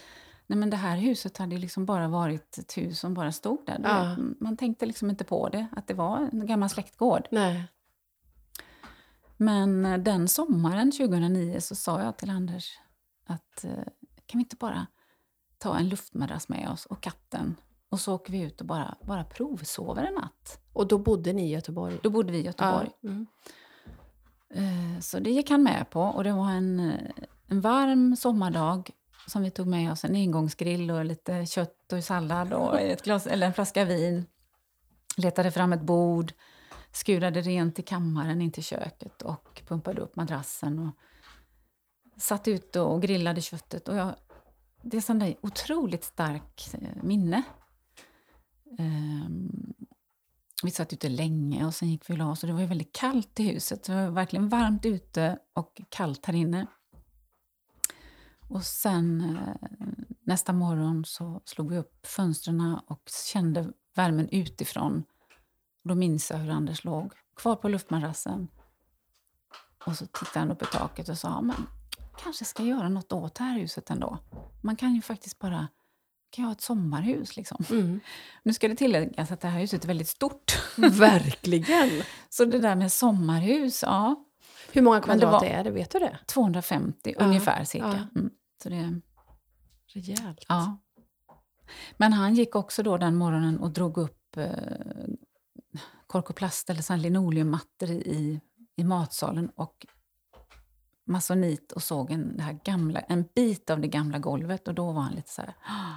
nej, 0.50 0.60
men 0.60 0.70
det 0.70 0.77
här 0.77 0.98
huset 0.98 1.38
hade 1.38 1.58
liksom 1.58 1.86
bara 1.86 2.08
varit 2.08 2.58
ett 2.58 2.77
hus 2.77 3.00
som 3.00 3.13
bara 3.13 3.32
stod 3.32 3.65
där. 3.65 3.79
Ja. 3.84 4.15
Man 4.39 4.58
tänkte 4.58 4.86
liksom 4.86 5.10
inte 5.10 5.24
på 5.24 5.50
det, 5.50 5.68
att 5.72 5.88
det 5.88 5.94
var 5.94 6.29
en 6.32 6.46
gammal 6.46 6.70
släktgård. 6.70 7.27
Nej. 7.32 7.63
Men 9.38 9.86
eh, 9.86 9.98
den 9.98 10.27
sommaren 10.27 10.91
2009 10.91 11.60
så 11.60 11.75
sa 11.75 12.01
jag 12.03 12.18
till 12.18 12.29
Anders 12.29 12.79
att 13.25 13.63
eh, 13.63 13.72
kan 14.25 14.38
vi 14.38 14.39
inte 14.39 14.56
bara 14.56 14.88
ta 15.58 15.77
en 15.77 15.89
luftmadrass 15.89 16.50
med 16.50 16.70
oss 16.70 16.86
och 16.86 17.01
katten 17.01 17.56
och 17.89 18.00
så 18.00 18.13
åker 18.15 18.32
vi 18.32 18.41
ut 18.41 18.62
och 18.62 18.68
bara, 18.68 18.98
bara 19.01 19.24
provsover 19.24 20.03
en 20.03 20.13
natt. 20.13 20.62
Och 20.74 20.88
då 20.88 20.98
bodde 20.98 21.34
ni 21.34 21.44
i 21.46 21.50
Göteborg? 21.50 22.00
Då 22.03 22.10
bodde 22.10 22.32
vi 22.32 22.38
i 22.38 22.46
Göteborg. 22.46 22.89
Ja. 23.01 23.10
Mm. 23.10 23.27
Eh, 24.50 25.00
Så 25.01 25.20
det 25.20 25.29
gick 25.32 25.50
han 25.50 25.63
med 25.63 25.89
på 25.89 26.01
och 26.01 26.24
det 26.24 26.32
var 26.32 26.51
en, 26.51 26.91
en 27.48 27.62
varm 27.62 28.15
sommardag 28.15 28.91
som 29.30 29.44
vi 29.44 29.52
tog 29.52 29.68
med 29.68 29.92
oss 29.92 30.06
en 30.06 30.16
engångsgrill 30.16 30.92
och 30.92 31.06
lite 31.06 31.46
kött 31.46 31.94
och 31.94 32.04
sallad 32.04 32.54
och 32.54 32.80
ett 32.82 33.04
glas, 33.04 33.28
eller 33.28 33.48
en 33.48 33.54
flaska 33.54 33.86
vin. 33.86 34.26
Letade 35.18 35.52
fram 35.52 35.74
ett 35.74 35.82
bord, 35.82 36.34
skurade 36.92 37.42
rent 37.42 37.80
i 37.80 37.82
kammaren 37.82 38.42
in 38.42 38.52
till 38.52 38.64
köket 38.64 39.22
och 39.22 39.62
pumpade 39.68 40.02
upp 40.02 40.16
madrassen 40.16 40.80
och 40.80 40.96
satt 42.22 42.48
ute 42.48 42.80
och 42.80 43.02
grillade 43.02 43.42
köttet. 43.42 43.88
Och 43.88 43.96
jag, 43.96 44.16
det 44.82 44.98
är 44.98 45.02
sån 45.02 45.20
där 45.20 45.36
otroligt 45.42 46.04
starkt 46.04 46.74
eh, 46.74 47.04
minne. 47.04 47.44
Ehm, 48.78 49.74
vi 50.64 50.72
satt 50.72 50.94
ute 50.94 51.10
länge 51.10 51.66
och 51.66 51.76
sen 51.76 51.90
gick 51.90 52.10
vi 52.10 52.14
och 52.14 52.18
la 52.18 52.32
oss 52.32 52.42
det 52.42 52.54
var 52.54 52.60
ju 52.60 52.66
väldigt 52.66 52.94
kallt 52.94 53.40
i 53.40 53.44
huset. 53.44 53.84
Det 53.84 53.96
var 53.96 54.10
verkligen 54.10 54.50
varmt 54.50 54.86
ute 54.86 55.40
och 55.54 55.82
kallt 55.90 56.26
här 56.26 56.34
inne. 56.34 56.68
Och 58.50 58.63
sen 58.63 59.22
eh, 59.38 59.70
nästa 60.24 60.53
morgon 60.53 61.06
så 61.06 61.41
slog 61.46 61.70
vi 61.72 61.77
upp 61.77 62.06
fönstren 62.08 62.77
och 62.88 63.10
kände 63.25 63.72
värmen 63.96 64.29
utifrån. 64.32 65.03
Då 65.84 65.96
minns 65.96 66.32
jag 66.32 66.38
hur 66.38 66.51
Anders 66.51 66.84
låg 66.84 67.13
kvar 67.36 67.56
på 67.56 67.70
luftmadrassen. 67.70 68.48
Och 69.86 69.96
så 69.96 70.06
tittade 70.06 70.39
han 70.39 70.51
upp 70.51 70.62
i 70.62 70.65
taket 70.65 71.10
och 71.10 71.18
sa, 71.18 71.41
men 71.41 71.68
kanske 72.24 72.46
ska 72.46 72.63
jag 72.63 72.77
göra 72.77 72.89
något 72.89 73.12
åt 73.13 73.36
det 73.36 73.44
här 73.44 73.60
huset 73.60 73.89
ändå. 73.89 74.18
Man 74.62 74.75
kan 74.75 74.96
ju 74.96 75.01
faktiskt 75.01 75.39
bara 75.39 75.68
kan 76.29 76.44
jag 76.44 76.48
ha 76.48 76.51
ett 76.53 76.62
sommarhus. 76.62 77.38
Liksom. 77.38 77.65
Mm. 77.70 78.00
Nu 78.44 78.53
ska 78.53 78.68
det 78.68 78.75
tilläggas 78.75 79.32
att 79.32 79.41
det 79.41 79.48
här 79.48 79.60
huset 79.60 79.84
är 79.84 79.88
väldigt 79.88 80.08
stort. 80.08 80.60
Verkligen! 80.77 81.89
Så 82.29 82.46
det 82.46 82.60
där 82.60 82.75
med 82.75 82.91
sommarhus, 82.91 83.84
ja, 83.84 84.25
Hur 84.72 84.82
många 84.82 84.98
det 85.00 85.03
kvadrat 85.03 85.32
var- 85.32 85.46
är 85.46 85.63
det? 85.63 85.72
Vet 85.72 85.91
du 85.91 86.00
det? 86.00 86.18
250 86.25 87.15
Ja, 87.20 87.25
ungefär 87.25 87.63
cirka. 87.63 88.08
ja. 88.13 88.20
Mm. 88.20 88.32
Så 88.63 88.70
det, 88.70 89.01
Rejält. 89.94 90.46
ja. 90.48 90.78
Men 91.98 92.13
han 92.13 92.36
gick 92.36 92.56
också 92.56 92.84
då 92.84 92.98
den 92.98 93.16
morgonen 93.16 93.60
och 93.60 93.72
drog 93.72 93.98
upp 93.98 94.38
eh, 94.38 94.51
kork 96.08 96.30
och 96.30 96.36
plast 96.36 96.70
eller 96.70 96.82
sån 96.82 97.01
linoleummattor 97.01 97.89
i, 97.89 98.42
i 98.75 98.84
matsalen 98.84 99.50
och 99.56 99.86
masonit 101.06 101.72
och 101.72 101.84
såg 101.84 102.12
en, 102.12 102.38
det 102.38 102.44
här 102.44 102.60
gamla, 102.63 103.00
en 103.00 103.25
bit 103.36 103.70
av 103.70 103.80
det 103.82 103.88
gamla 103.88 104.20
golvet 104.20 104.68
och 104.68 104.74
då 104.74 104.92
var 104.92 105.01
han 105.01 105.13
lite 105.13 105.30
så 105.32 105.42
här... 105.42 105.54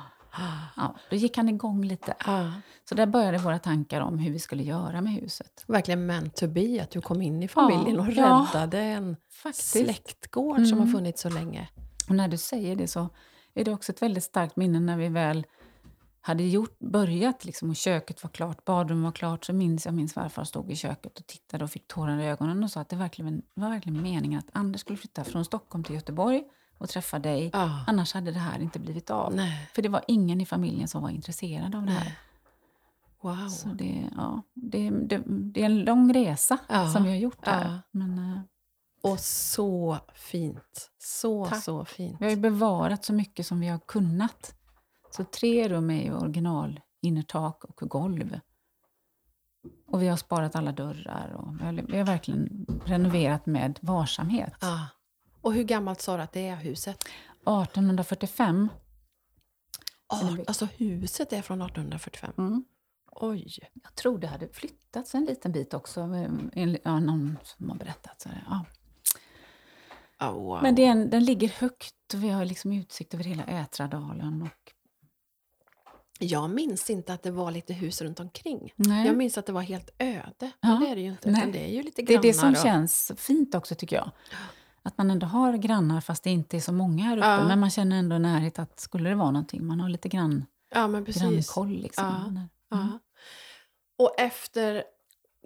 Ja, 0.76 0.96
då 1.10 1.16
gick 1.16 1.36
han 1.36 1.48
igång 1.48 1.84
lite. 1.84 2.14
Ja. 2.26 2.52
Så 2.88 2.94
där 2.94 3.06
började 3.06 3.38
våra 3.38 3.58
tankar 3.58 4.00
om 4.00 4.18
hur 4.18 4.32
vi 4.32 4.38
skulle 4.38 4.62
göra 4.62 5.00
med 5.00 5.12
huset. 5.12 5.64
Verkligen 5.66 6.06
meant 6.06 6.36
to 6.36 6.46
be, 6.48 6.82
att 6.82 6.90
du 6.90 7.00
kom 7.00 7.22
in 7.22 7.42
i 7.42 7.48
familjen 7.48 8.00
och 8.00 8.10
ja. 8.10 8.48
räddade 8.54 8.78
en 8.78 9.16
Faktiskt. 9.42 9.70
släktgård 9.70 10.66
som 10.66 10.78
har 10.78 10.86
Mm. 10.86 10.92
funnits 10.92 11.22
så 11.22 11.28
länge. 11.30 11.68
Och 12.08 12.14
när 12.14 12.28
du 12.28 12.36
säger 12.36 12.76
det 12.76 12.88
så 12.88 13.08
är 13.54 13.64
det 13.64 13.72
också 13.72 13.92
ett 13.92 14.02
väldigt 14.02 14.24
starkt 14.24 14.56
minne 14.56 14.80
när 14.80 14.96
vi 14.96 15.08
väl 15.08 15.46
hade 16.20 16.42
gjort, 16.42 16.78
börjat 16.78 17.44
liksom, 17.44 17.70
och 17.70 17.76
köket 17.76 18.22
var 18.22 18.30
klart, 18.30 18.64
badrummet 18.64 19.04
var 19.04 19.12
klart, 19.12 19.44
så 19.44 19.52
minns 19.52 19.86
jag 19.86 19.94
min 19.94 20.08
svärfar 20.08 20.44
stod 20.44 20.70
i 20.70 20.76
köket 20.76 21.18
och 21.18 21.26
tittade 21.26 21.64
och 21.64 21.70
fick 21.70 21.88
tårar 21.88 22.18
i 22.20 22.26
ögonen 22.26 22.64
och 22.64 22.70
sa 22.70 22.80
att 22.80 22.88
det 22.88 22.96
verkligen, 22.96 23.42
var 23.54 23.70
verkligen 23.70 24.02
meningen 24.02 24.38
att 24.38 24.48
Anders 24.52 24.80
skulle 24.80 24.96
flytta 24.98 25.24
från 25.24 25.44
Stockholm 25.44 25.84
till 25.84 25.94
Göteborg 25.94 26.42
och 26.78 26.88
träffa 26.88 27.18
dig. 27.18 27.50
Ja. 27.52 27.84
Annars 27.86 28.14
hade 28.14 28.32
det 28.32 28.38
här 28.38 28.58
inte 28.60 28.78
blivit 28.78 29.10
av. 29.10 29.34
Nej. 29.34 29.70
För 29.74 29.82
det 29.82 29.88
var 29.88 30.04
ingen 30.08 30.40
i 30.40 30.46
familjen 30.46 30.88
som 30.88 31.02
var 31.02 31.10
intresserad 31.10 31.74
av 31.74 31.86
det 31.86 31.92
här. 31.92 32.12
Wow. 33.20 33.48
Så 33.48 33.68
det, 33.68 34.10
ja, 34.16 34.42
det, 34.54 34.90
det, 34.90 35.22
det 35.26 35.60
är 35.60 35.64
en 35.64 35.78
lång 35.80 36.14
resa 36.14 36.58
Ja, 36.68 36.88
som 36.92 37.04
vi 37.04 37.10
har 37.10 37.16
gjort 37.16 37.46
här. 37.46 37.64
ja. 37.64 37.78
Men, 37.90 38.18
eh, 38.18 38.40
Och 39.02 39.20
så 39.20 39.98
fint. 40.14 40.90
Så, 40.98 41.46
Tack. 41.46 41.64
så 41.64 41.84
fint. 41.84 42.16
Vi 42.20 42.24
har 42.24 42.30
ju 42.30 42.36
bevarat 42.36 43.04
så 43.04 43.12
mycket 43.12 43.46
som 43.46 43.60
vi 43.60 43.68
har 43.68 43.78
kunnat. 43.78 44.54
Så 45.10 45.24
tre 45.24 45.68
rum 45.68 45.90
är 45.90 46.02
ju 46.02 46.14
original, 46.14 46.80
innertak 47.00 47.64
och 47.64 47.88
golv. 47.90 48.40
Och 49.86 50.02
vi 50.02 50.08
har 50.08 50.16
sparat 50.16 50.56
alla 50.56 50.72
dörrar 50.72 51.32
och 51.34 51.60
vi 51.60 51.64
har, 51.64 51.72
vi 51.72 51.98
har 51.98 52.04
verkligen 52.04 52.66
renoverat 52.84 53.46
med 53.46 53.78
varsamhet. 53.82 54.54
Ja. 54.60 54.86
Och 55.40 55.52
hur 55.54 55.64
gammalt 55.64 56.00
sa 56.00 56.16
du 56.16 56.22
att 56.22 56.32
det 56.32 56.48
är 56.48 56.56
huset? 56.56 56.96
1845. 57.40 58.68
Ah, 60.06 60.20
alltså 60.46 60.64
huset 60.76 61.32
är 61.32 61.42
från 61.42 61.62
1845. 61.62 62.32
Mm. 62.38 62.64
Oj. 63.12 63.48
Jag 63.82 63.94
tror 63.94 64.18
det 64.18 64.26
hade 64.26 64.48
flyttats 64.48 65.14
en 65.14 65.24
liten 65.24 65.52
bit 65.52 65.74
också. 65.74 66.00
eh, 66.00 66.30
enligt- 66.52 66.82
Ja, 66.84 67.00
någon 67.00 67.38
som 67.44 67.70
har 67.70 67.76
berättat. 67.76 68.20
Så, 68.20 68.28
ja. 68.48 68.64
Ah, 70.22 70.32
wow. 70.32 70.62
Men 70.62 70.74
det 70.74 70.84
är 70.84 70.90
en, 70.90 71.10
den 71.10 71.24
ligger 71.24 71.48
högt 71.48 71.94
och 72.14 72.24
vi 72.24 72.28
har 72.28 72.44
liksom 72.44 72.72
utsikt 72.72 73.14
över 73.14 73.24
hela 73.24 73.44
Ätradalen. 73.44 74.42
Och, 74.42 74.72
Jag 76.18 76.50
minns 76.50 76.90
inte 76.90 77.12
att 77.14 77.22
det 77.22 77.30
var 77.30 77.50
lite 77.50 77.72
hus 77.74 78.02
runt 78.02 78.20
omkring. 78.20 78.72
nej. 78.76 79.06
Jag 79.06 79.16
minns 79.16 79.38
att 79.38 79.46
det 79.46 79.52
var 79.52 79.60
helt 79.62 79.90
öde. 79.98 80.32
Ja. 80.40 80.50
Men 80.68 80.80
det 80.80 80.88
är 80.88 80.94
det 80.94 81.00
ju 81.02 81.08
inte. 81.10 81.30
Nej. 81.30 81.50
Det 81.52 81.64
är 81.70 81.74
ju 81.74 81.82
lite 81.82 82.02
Det 82.02 82.06
grannar. 82.12 82.18
är 82.24 82.28
det 82.28 82.34
som 82.34 82.50
och- 82.50 82.56
känns 82.56 83.12
fint 83.16 83.54
också 83.54 83.74
tycker 83.74 83.96
jag. 83.96 84.10
Att 84.82 84.98
man 84.98 85.10
ändå 85.10 85.26
har 85.26 85.56
grannar 85.56 86.00
fast 86.00 86.24
det 86.24 86.30
inte 86.30 86.56
är 86.56 86.60
så 86.60 86.72
många 86.72 87.04
här 87.04 87.16
uppe. 87.16 87.26
Ja. 87.26 87.44
Men 87.48 87.60
man 87.60 87.70
känner 87.70 87.96
ändå 87.98 88.18
närhet 88.18 88.58
att 88.58 88.80
skulle 88.80 89.08
det 89.08 89.14
vara 89.16 89.30
någonting, 89.30 89.66
man 89.66 89.80
har 89.80 89.88
lite 89.88 90.08
grann, 90.08 90.44
Ja, 90.74 90.88
men 90.88 91.04
precis. 91.04 91.22
grannkoll. 91.22 91.68
Liksom. 91.82 92.04
Ja. 92.70 92.76
Mm. 92.78 92.98
Och 93.98 94.14
efter 94.18 94.84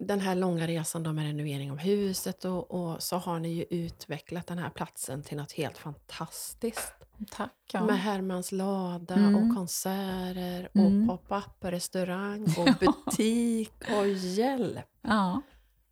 den 0.00 0.20
här 0.20 0.34
långa 0.34 0.66
resan 0.66 1.02
då 1.02 1.12
med 1.12 1.24
renovering 1.26 1.70
av 1.70 1.78
huset 1.78 2.44
och, 2.44 2.70
och 2.70 3.02
så 3.02 3.16
har 3.16 3.38
ni 3.38 3.48
ju 3.54 3.64
utvecklat 3.70 4.46
den 4.46 4.58
här 4.58 4.70
platsen 4.70 5.22
till 5.22 5.36
något 5.36 5.52
helt 5.52 5.78
fantastiskt. 5.78 6.92
Tack. 7.30 7.52
Ja. 7.72 7.84
Med 7.86 7.98
Hermans 8.00 8.52
lada 8.52 9.14
Mm. 9.14 9.34
och 9.50 9.56
konserter 9.56 10.68
Mm. 10.74 11.10
och 11.10 11.28
pop-up 11.28 11.64
och 11.64 11.70
restaurang 11.70 12.42
och 12.58 12.68
butik 12.80 13.72
och 13.98 14.08
hjälp. 14.08 14.86
ja. 15.02 15.42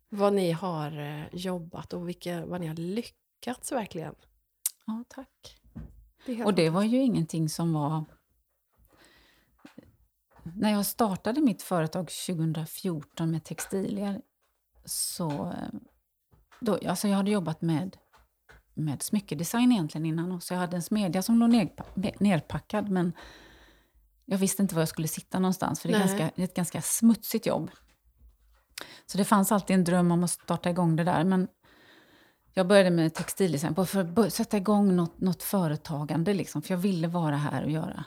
Vad 0.09 0.33
ni 0.33 0.51
har 0.51 0.99
eh, 0.99 1.23
jobbat 1.31 1.93
och 1.93 2.09
vilka, 2.09 2.45
vad 2.45 2.61
ni 2.61 2.67
har 2.67 2.75
lyckats 2.75 3.71
verkligen. 3.71 4.15
ja, 4.85 5.03
tack. 5.07 5.57
Det 6.25 6.45
Och 6.45 6.53
det 6.53 6.69
var 6.69 6.83
ju 6.83 6.97
ingenting 7.01 7.49
som 7.49 7.73
var... 7.73 8.05
När 10.53 10.71
jag 10.71 10.85
startade 10.85 11.41
mitt 11.41 11.61
företag 11.61 12.09
2014 12.27 13.31
med 13.31 13.43
textilier 13.43 14.21
så... 14.85 15.29
eh, 15.45 15.79
Då, 16.59 16.79
alltså 16.87 17.07
jag 17.07 17.17
hade 17.17 17.31
jobbat 17.31 17.61
med, 17.61 17.97
med 18.73 19.03
smyckedesign 19.03 19.71
egentligen 19.71 20.05
innan 20.05 20.31
också. 20.31 20.53
Jag 20.53 20.61
hade 20.61 20.75
en 20.75 20.83
smedja 20.83 21.21
som 21.21 21.39
låg 21.39 21.49
nerpa- 21.49 22.15
nerpackad 22.19 22.89
men 22.89 23.13
jag 24.25 24.37
visste 24.37 24.61
inte 24.61 24.75
var 24.75 24.81
jag 24.81 24.89
skulle 24.89 25.07
sitta 25.07 25.39
någonstans 25.39 25.79
för 25.81 25.89
det 25.89 25.95
är, 25.95 25.99
Nej. 25.99 26.07
ganska, 26.07 26.31
det 26.35 26.41
är 26.41 26.45
ett 26.45 26.55
ganska 26.55 26.81
smutsigt 26.81 27.45
jobb. 27.45 27.71
Så 29.05 29.17
det 29.17 29.25
fanns 29.25 29.51
alltid 29.51 29.73
en 29.75 29.83
dröm 29.83 30.11
om 30.11 30.23
att 30.23 30.31
starta 30.31 30.69
igång 30.69 30.95
det 30.95 31.03
där. 31.03 31.23
Men 31.23 31.47
jag 32.53 32.67
började 32.67 32.89
med 32.91 33.13
textildesign 33.13 33.75
för 33.85 34.23
att 34.25 34.33
sätta 34.33 34.57
igång 34.57 34.95
något, 34.95 35.19
något 35.19 35.43
företagande. 35.43 36.33
Liksom, 36.33 36.61
för 36.61 36.73
jag 36.73 36.79
ville 36.79 37.07
vara 37.07 37.35
här 37.37 37.63
och 37.63 37.71
göra 37.71 38.05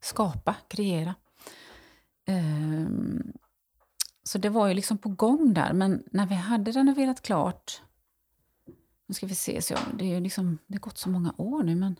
skapa, 0.00 0.56
kreera. 0.68 1.14
Um, 2.28 3.32
så 4.22 4.38
det 4.38 4.48
var 4.48 4.68
ju 4.68 4.74
liksom 4.74 4.98
på 4.98 5.08
gång 5.08 5.54
där. 5.54 5.72
Men 5.72 6.02
när 6.12 6.26
vi 6.26 6.34
hade 6.34 6.70
renoverat 6.70 7.22
klart... 7.22 7.82
Nu 9.06 9.14
ska 9.14 9.26
vi 9.26 9.34
se. 9.34 9.62
Så 9.62 9.72
jag, 9.72 9.80
det, 9.94 10.04
är 10.04 10.14
ju 10.14 10.20
liksom, 10.20 10.58
det 10.66 10.74
har 10.74 10.80
gått 10.80 10.98
så 10.98 11.10
många 11.10 11.34
år 11.38 11.62
nu. 11.62 11.76
men 11.76 11.96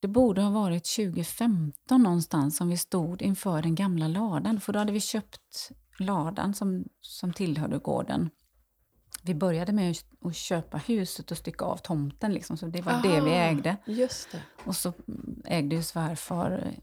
Det 0.00 0.08
borde 0.08 0.42
ha 0.42 0.50
varit 0.50 0.84
2015 0.96 2.02
någonstans 2.02 2.56
som 2.56 2.68
vi 2.68 2.76
stod 2.76 3.22
inför 3.22 3.62
den 3.62 3.74
gamla 3.74 4.08
ladan. 4.08 4.60
För 4.60 4.72
då 4.72 4.78
hade 4.78 4.92
vi 4.92 5.00
köpt 5.00 5.70
ladan 5.98 6.54
som, 6.54 6.84
som 7.00 7.32
tillhörde 7.32 7.78
gården. 7.78 8.30
Vi 9.22 9.34
började 9.34 9.72
med 9.72 9.96
att 10.24 10.36
köpa 10.36 10.76
huset 10.76 11.30
och 11.30 11.36
stycka 11.36 11.64
av 11.64 11.76
tomten, 11.76 12.32
liksom, 12.34 12.56
så 12.56 12.66
det 12.66 12.82
var 12.82 13.02
det 13.02 13.20
vi 13.20 13.30
Aha, 13.30 13.40
ägde. 13.40 13.76
Just 13.84 14.32
det. 14.32 14.42
Och 14.64 14.76
så 14.76 14.92
ägde 15.44 15.76
ju 15.76 15.82
svärfar 15.82 16.74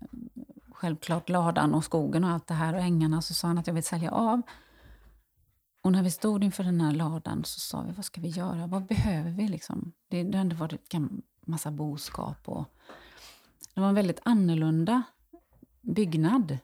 självklart 0.71 1.29
ladan 1.29 1.73
och 1.73 1.83
skogen 1.83 2.23
och 2.23 2.29
allt 2.29 2.47
det 2.47 2.53
här 2.53 2.73
och 2.73 2.81
ängarna. 2.81 3.21
Så 3.21 3.33
sa 3.33 3.47
han 3.47 3.57
att 3.57 3.67
jag 3.67 3.73
vill 3.73 3.83
sälja 3.83 4.11
av. 4.11 4.41
Och 5.83 5.91
när 5.91 6.03
vi 6.03 6.11
stod 6.11 6.43
inför 6.43 6.63
den 6.63 6.81
här 6.81 6.91
ladan 6.91 7.43
så 7.43 7.59
sa 7.59 7.81
vi, 7.81 7.91
vad 7.91 8.05
ska 8.05 8.21
vi 8.21 8.27
göra? 8.27 8.67
Vad 8.67 8.85
behöver 8.85 9.31
vi? 9.31 9.47
Liksom? 9.47 9.91
Det, 10.09 10.23
det 10.23 10.37
ändå 10.37 10.55
varit 10.55 10.93
en 10.93 11.21
massa 11.45 11.71
boskap. 11.71 12.49
Och 12.49 12.65
det 13.73 13.81
var 13.81 13.89
en 13.89 13.95
väldigt 13.95 14.19
annorlunda 14.23 15.03
byggnad. 15.81 16.57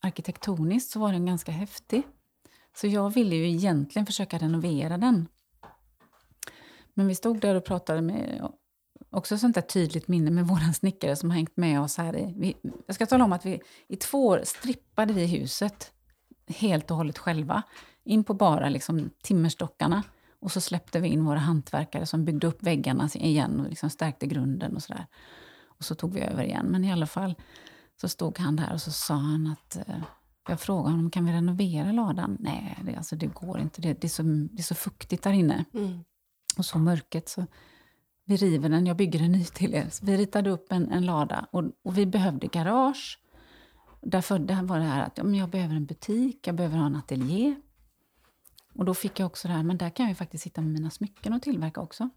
Arkitektoniskt 0.00 0.90
så 0.90 1.00
var 1.00 1.12
den 1.12 1.26
ganska 1.26 1.52
häftig. 1.52 2.02
Så 2.76 2.86
jag 2.86 3.10
ville 3.10 3.34
ju 3.36 3.48
egentligen 3.48 4.06
försöka 4.06 4.38
renovera 4.38 4.98
den. 4.98 5.28
Men 6.94 7.06
vi 7.08 7.14
stod 7.14 7.40
där 7.40 7.54
och 7.54 7.64
pratade 7.64 8.02
med 8.02 8.48
också 9.10 9.38
sånt 9.38 9.54
där 9.54 9.62
tydligt 9.62 10.08
minne 10.08 10.30
med 10.30 10.46
våran 10.46 10.74
snickare 10.74 11.16
som 11.16 11.30
har 11.30 11.36
hängt 11.36 11.56
med 11.56 11.80
oss 11.80 11.96
här. 11.96 12.16
I, 12.16 12.34
vi, 12.36 12.56
jag 12.86 12.94
ska 12.94 13.06
tala 13.06 13.24
om 13.24 13.32
att 13.32 13.46
vi 13.46 13.60
i 13.88 13.96
två 13.96 14.26
år 14.26 14.40
strippade 14.44 15.12
vi 15.12 15.26
huset 15.26 15.92
helt 16.46 16.90
och 16.90 16.96
hållet 16.96 17.18
själva. 17.18 17.62
In 18.04 18.24
på 18.24 18.34
bara 18.34 18.68
liksom 18.68 19.10
timmerstockarna. 19.22 20.02
Och 20.40 20.52
så 20.52 20.60
släppte 20.60 21.00
vi 21.00 21.08
in 21.08 21.24
våra 21.24 21.38
hantverkare 21.38 22.06
som 22.06 22.24
byggde 22.24 22.46
upp 22.46 22.62
väggarna 22.62 23.08
igen 23.14 23.60
och 23.60 23.68
liksom 23.68 23.90
stärkte 23.90 24.26
grunden 24.26 24.76
och 24.76 24.82
sådär. 24.82 25.06
Och 25.66 25.84
så 25.84 25.94
tog 25.94 26.14
vi 26.14 26.20
över 26.20 26.44
igen. 26.44 26.66
Men 26.66 26.84
i 26.84 26.92
alla 26.92 27.06
fall 27.06 27.34
så 28.00 28.08
stod 28.08 28.38
han 28.38 28.56
där 28.56 28.72
och 28.72 28.82
så 28.82 28.90
sa 28.90 29.14
han 29.14 29.46
att 29.46 29.76
eh, 29.76 30.02
jag 30.48 30.60
frågade 30.60 30.90
honom, 30.90 31.10
kan 31.10 31.24
vi 31.24 31.32
renovera 31.32 31.92
ladan? 31.92 32.36
Nej, 32.40 32.78
det, 32.84 32.96
alltså, 32.96 33.16
det 33.16 33.26
går 33.26 33.60
inte. 33.60 33.80
Det, 33.80 34.00
det, 34.00 34.06
är 34.06 34.08
så, 34.08 34.22
det 34.22 34.58
är 34.58 34.62
så 34.62 34.74
fuktigt 34.74 35.22
där 35.22 35.32
inne. 35.32 35.64
Mm. 35.74 36.04
Och 36.58 36.64
så 36.64 36.78
mörket. 36.78 37.28
Så 37.28 37.46
vi 38.24 38.36
river 38.36 38.68
den, 38.68 38.86
jag 38.86 38.96
bygger 38.96 39.22
en 39.22 39.32
ny 39.32 39.44
till 39.44 39.74
er. 39.74 39.88
Så 39.90 40.06
vi 40.06 40.16
ritade 40.16 40.50
upp 40.50 40.72
en, 40.72 40.90
en 40.90 41.06
lada 41.06 41.46
och, 41.50 41.64
och 41.82 41.98
vi 41.98 42.06
behövde 42.06 42.46
garage. 42.46 43.18
Därför 44.00 44.38
det 44.38 44.62
var 44.62 44.78
det 44.78 44.84
här 44.84 45.02
att 45.02 45.18
ja, 45.18 45.24
men 45.24 45.34
jag 45.34 45.48
behöver 45.48 45.74
en 45.74 45.86
butik, 45.86 46.46
jag 46.46 46.54
behöver 46.54 46.76
ha 46.76 46.86
en 46.86 46.96
ateljé. 46.96 47.54
Och 48.74 48.84
då 48.84 48.94
fick 48.94 49.20
jag 49.20 49.26
också 49.26 49.48
det 49.48 49.54
här, 49.54 49.62
men 49.62 49.78
där 49.78 49.90
kan 49.90 50.04
jag 50.04 50.10
ju 50.10 50.14
faktiskt 50.14 50.44
sitta 50.44 50.60
med 50.60 50.72
mina 50.72 50.90
smycken 50.90 51.32
och 51.32 51.42
tillverka 51.42 51.80
också. 51.80 52.10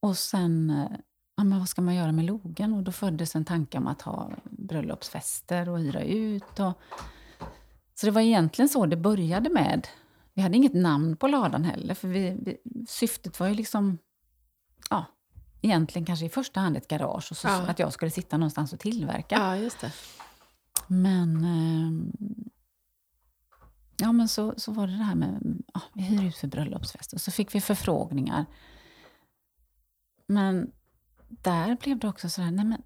Och 0.00 0.16
sen, 0.16 0.70
eh, 0.70 0.90
ja, 1.40 1.44
men 1.44 1.58
vad 1.58 1.68
ska 1.68 1.82
man 1.82 1.94
göra 1.94 2.12
med 2.12 2.24
logen? 2.24 2.74
Och 2.74 2.82
då 2.82 2.92
föddes 2.92 3.36
en 3.36 3.44
tanke 3.44 3.78
om 3.78 3.86
att 3.86 4.02
ha 4.02 4.30
bröllopsfester 4.44 5.68
och 5.68 5.78
hyra 5.78 6.02
ut. 6.02 6.60
Och, 6.60 6.72
så 7.94 8.06
det 8.06 8.10
var 8.10 8.20
egentligen 8.20 8.68
så 8.68 8.86
det 8.86 8.96
började 8.96 9.50
med. 9.50 9.88
Vi 10.34 10.42
hade 10.42 10.56
inget 10.56 10.74
namn 10.74 11.16
på 11.16 11.28
ladan 11.28 11.64
heller, 11.64 11.94
för 11.94 12.08
vi, 12.08 12.36
vi, 12.42 12.56
syftet 12.88 13.40
var 13.40 13.48
ju 13.48 13.54
liksom, 13.54 13.98
ja, 14.90 15.04
egentligen 15.60 16.06
kanske 16.06 16.26
i 16.26 16.28
första 16.28 16.60
hand 16.60 16.76
ett 16.76 16.88
garage 16.88 17.28
och 17.30 17.36
så, 17.36 17.48
Ja. 17.48 17.66
att 17.68 17.78
jag 17.78 17.92
skulle 17.92 18.10
sitta 18.10 18.36
någonstans 18.36 18.72
och 18.72 18.80
tillverka. 18.80 19.34
Ja, 19.34 19.56
just 19.56 19.80
det. 19.80 19.92
Men, 20.86 21.44
ehm, 21.44 22.12
ja, 23.96 24.12
men 24.12 24.28
så, 24.28 24.54
så 24.56 24.72
var 24.72 24.86
det 24.86 24.96
det 24.96 25.04
här 25.04 25.14
med 25.14 25.62
ja, 25.74 25.80
vi 25.92 26.02
hyr 26.02 26.28
ut 26.28 26.36
för 26.36 26.48
bröllopsfest. 26.48 27.12
Och 27.12 27.20
så 27.20 27.30
fick 27.30 27.54
vi 27.54 27.60
förfrågningar. 27.60 28.46
Men 30.26 30.72
där 31.42 31.76
blev 31.76 31.98
det 31.98 32.08
också 32.08 32.28
så 32.28 32.42
här, 32.42 32.50
nej 32.50 32.64
men 32.64 32.82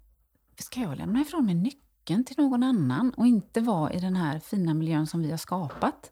ska 0.59 0.79
jag 0.79 0.97
lämna 0.97 1.21
ifrån 1.21 1.45
mig 1.45 1.55
nyckeln 1.55 2.25
till 2.25 2.35
någon 2.37 2.63
annan 2.63 3.13
och 3.17 3.27
inte 3.27 3.61
vara 3.61 3.93
i 3.93 3.99
den 3.99 4.15
här 4.15 4.39
fina 4.39 4.73
miljön 4.73 5.07
som 5.07 5.21
vi 5.21 5.31
har 5.31 5.37
skapat? 5.37 6.11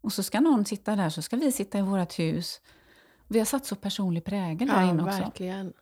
Och 0.00 0.12
så 0.12 0.22
ska 0.22 0.40
någon 0.40 0.64
sitta 0.64 0.96
där, 0.96 1.10
så 1.10 1.22
ska 1.22 1.36
vi 1.36 1.52
sitta 1.52 1.78
i 1.78 1.82
vårt 1.82 2.18
hus. 2.18 2.60
Vi 3.28 3.38
har 3.38 3.46
satt 3.46 3.66
så 3.66 3.76
personlig 3.76 4.24
prägel 4.24 4.68
där 4.68 4.82
Ja, 4.82 4.90
inne 4.90 5.02
också. 5.02 5.18
verkligen. 5.18 5.72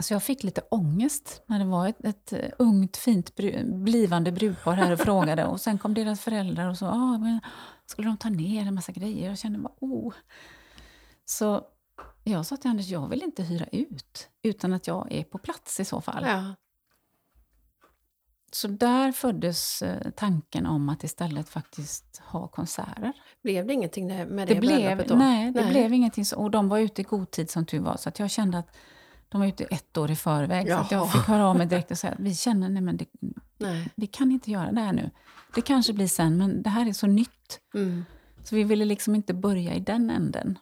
Så 0.00 0.14
jag 0.14 0.22
fick 0.22 0.42
lite 0.42 0.60
ångest 0.70 1.42
när 1.46 1.58
det 1.58 1.64
var 1.64 1.88
ett, 1.88 2.04
ett 2.04 2.32
eh, 2.32 2.50
ungt, 2.58 2.96
fint 2.96 3.34
bru, 3.36 3.64
blivande 3.64 4.32
brudpar 4.32 4.74
här 4.74 4.92
och 4.92 5.00
frågade. 5.00 5.44
Och 5.46 5.60
sen 5.60 5.78
kom 5.78 5.94
deras 5.94 6.20
föräldrar 6.20 6.68
och 6.68 6.76
så 6.76 6.86
ah, 6.86 7.18
men 7.18 7.40
skulle 7.86 8.08
de 8.08 8.16
ta 8.16 8.28
ner 8.28 8.66
en 8.66 8.74
massa 8.74 8.92
grejer. 8.92 9.28
Jag 9.28 9.38
kände 9.38 9.58
bara, 9.58 9.72
oh. 9.80 10.12
Så 11.24 11.62
jag 12.30 12.46
sa 12.46 12.56
till 12.56 12.70
Anders, 12.70 12.88
jag 12.88 13.08
vill 13.08 13.22
inte 13.22 13.42
hyra 13.42 13.66
ut 13.72 14.28
utan 14.42 14.72
att 14.72 14.86
jag 14.86 15.12
är 15.12 15.24
på 15.24 15.38
plats 15.38 15.80
i 15.80 15.84
så 15.84 16.00
fall. 16.00 16.24
Ja. 16.26 16.54
Så 18.52 18.68
där 18.68 19.12
föddes 19.12 19.82
eh, 19.82 20.10
tanken 20.10 20.66
om 20.66 20.88
att 20.88 21.04
istället 21.04 21.48
faktiskt 21.48 22.22
ha 22.24 22.48
konserter. 22.48 23.12
Blev 23.42 23.66
det 23.66 23.72
ingenting 23.72 24.06
med 24.06 24.28
det, 24.48 24.54
Det 24.54 24.60
blev, 24.60 25.06
då? 25.06 25.14
nej, 25.14 25.52
det 25.52 25.60
Nej. 25.62 25.70
blev 25.70 25.92
ingenting. 25.92 26.24
Så, 26.24 26.36
och 26.36 26.50
de 26.50 26.68
var 26.68 26.78
ute 26.78 27.00
i 27.00 27.04
god 27.04 27.30
tid 27.30 27.50
som 27.50 27.66
tur 27.66 27.80
var. 27.80 27.96
Så 27.96 28.08
att 28.08 28.18
jag 28.18 28.30
kände 28.30 28.58
att 28.58 28.76
de 29.28 29.40
var 29.40 29.48
ute 29.48 29.64
ett 29.64 29.96
år 29.96 30.10
i 30.10 30.16
förväg. 30.16 30.68
Så 30.68 30.74
att 30.74 30.90
Jaha. 30.90 31.00
jag 31.00 31.12
fick 31.12 31.22
höra 31.22 31.46
av 31.46 31.56
mig 31.56 31.66
direkt 31.66 31.90
och 31.90 31.98
säga 31.98 32.12
att 32.12 32.20
vi 32.20 32.34
känner 32.34 32.68
nej, 32.68 32.82
men 32.82 32.96
det, 32.96 33.06
Nej. 33.58 33.88
vi 33.94 34.06
kan 34.06 34.32
inte 34.32 34.50
göra 34.50 34.72
det 34.72 34.80
här 34.80 34.92
nu. 34.92 35.10
Det 35.54 35.60
kanske 35.60 35.92
blir 35.92 36.08
sen, 36.08 36.36
men 36.36 36.62
det 36.62 36.70
här 36.70 36.88
är 36.88 36.92
så 36.92 37.06
nytt. 37.06 37.60
Mm. 37.74 38.04
Så 38.44 38.54
vi 38.54 38.64
ville 38.64 38.84
liksom 38.84 39.14
inte 39.14 39.34
börja 39.34 39.74
i 39.74 39.80
den 39.80 40.10
änden. 40.10 40.58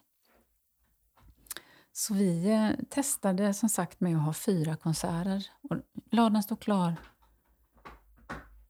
Så 1.99 2.13
vi 2.13 2.51
eh, 2.51 2.85
testade 2.89 3.53
som 3.53 3.69
sagt 3.69 3.99
med 3.99 4.17
att 4.17 4.23
ha 4.23 4.33
fyra 4.33 4.75
konserter. 4.75 5.47
Och 5.69 5.77
ladan 6.11 6.43
stod 6.43 6.59
klar 6.59 6.95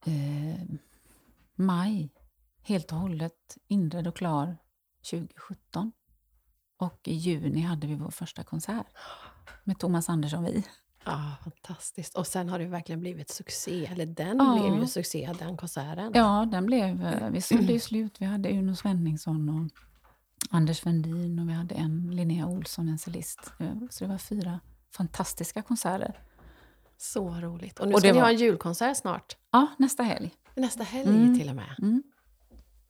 eh, 0.06 0.62
maj, 1.56 2.10
helt 2.62 2.92
och 2.92 2.98
hållet 2.98 3.58
inredd 3.68 4.08
och 4.08 4.16
klar 4.16 4.58
2017. 5.12 5.92
Och 6.78 7.00
i 7.08 7.14
juni 7.14 7.62
hade 7.62 7.88
vi 7.88 7.96
vår 7.96 8.12
första 8.12 8.44
konsert 8.44 8.88
med 9.64 9.80
Thomas 9.80 10.10
Andersson 10.10 10.44
Vi. 10.44 10.64
Ja, 11.06 11.36
fantastiskt. 11.44 12.16
Och 12.16 12.28
sen 12.28 12.50
har 12.50 12.60
det 12.60 12.66
verkligen 12.66 13.00
blivit 13.00 13.30
succé. 13.30 13.86
Eller 13.86 14.06
den 14.06 14.38
Ja. 14.38 14.60
blev 14.62 14.82
ju 14.82 14.88
succé, 14.88 15.34
den 15.40 15.58
konserten. 15.58 16.12
Ja, 16.16 16.48
den 16.52 16.66
blev, 16.66 17.06
eh, 17.06 17.30
vi 17.30 17.42
sålde 17.42 17.74
ju 17.74 17.80
slut. 17.80 18.22
Vi 18.22 18.26
hade 18.26 18.50
Uno 18.50 18.76
Svenningsson 18.76 19.50
och 19.50 19.89
Anders 20.50 20.86
Wendin 20.86 21.40
och 21.40 21.50
vi 21.50 21.54
hade 21.54 21.76
en 21.76 22.12
Linnea 22.16 22.48
Olsson, 22.48 22.88
en 22.88 22.98
cellist. 23.00 23.52
Eh, 23.60 23.74
Så 23.90 24.04
det 24.04 24.10
var 24.12 24.18
fyra 24.18 24.60
fantastiska 24.96 25.62
konserter. 25.62 26.20
Så 26.98 27.30
roligt. 27.30 27.80
Och 27.80 27.88
nu 27.88 27.94
Och 27.94 28.00
ska 28.00 28.08
ni 28.08 28.14
var- 28.14 28.22
ha 28.22 28.30
en 28.32 28.38
julkonsert 28.38 28.98
snart. 28.98 29.38
Ja, 29.52 29.68
nästa 29.78 30.04
helg 30.04 30.32
Nästa 30.56 30.84
helg 30.84 31.10
Mm. 31.10 31.40
till 31.40 31.50
och 31.50 31.56
med. 31.56 31.76
Mm. 31.82 32.04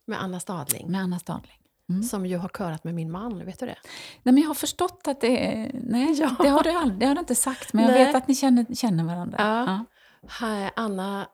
Med 0.06 0.22
Anna 0.22 0.40
Stadling. 0.40 0.90
med 0.90 1.00
Anna 1.00 1.18
Stadling. 1.18 1.56
Mm. 1.88 2.02
Som 2.02 2.26
ju 2.26 2.36
har 2.36 2.48
körat 2.48 2.84
med 2.84 2.94
min 2.94 3.10
man, 3.10 3.44
vet 3.46 3.58
du 3.60 3.66
det? 3.66 3.76
Nej, 4.22 4.32
men 4.34 4.38
jag 4.38 4.48
har 4.48 4.54
förstått 4.54 5.02
att 5.08 5.20
det 5.20 5.46
är... 5.54 5.70
Nej, 5.84 6.12
Ja. 6.20 6.36
det, 6.42 6.48
har 6.48 6.62
du 6.62 6.70
aldrig, 6.70 7.00
det 7.00 7.06
har 7.06 7.14
du 7.14 7.20
inte 7.20 7.34
sagt, 7.34 7.72
men 7.72 7.84
jag 7.84 7.92
Nej. 7.92 8.06
vet 8.06 8.14
att 8.14 8.28
ni 8.28 8.34
känner, 8.34 8.74
känner 8.74 9.04
varandra. 9.04 9.36
Ja. 9.38 9.84
Här, 10.28 10.70
Anna 10.76 11.28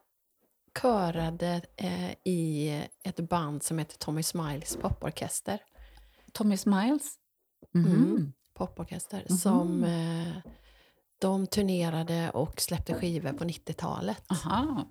körade 0.83 1.61
eh, 1.77 2.11
i 2.25 2.71
ett 3.05 3.29
band 3.29 3.63
som 3.63 3.79
heter 3.79 3.99
Tommy 3.99 4.23
Smiles 4.23 4.77
poporkester. 4.77 5.59
Tommy 6.37 6.57
Smiles. 6.57 7.15
Mhm. 7.75 7.87
Mm. 7.95 8.33
Poporkester. 8.55 9.27
Mhm. 9.29 9.39
Som 9.39 9.85
eh, 9.85 10.37
de 11.21 11.47
turnerade 11.47 12.31
och 12.31 12.61
släppte 12.61 12.95
skivor 12.95 13.33
på 13.33 13.45
90-talet. 13.45 14.25
Aha. 14.31 14.85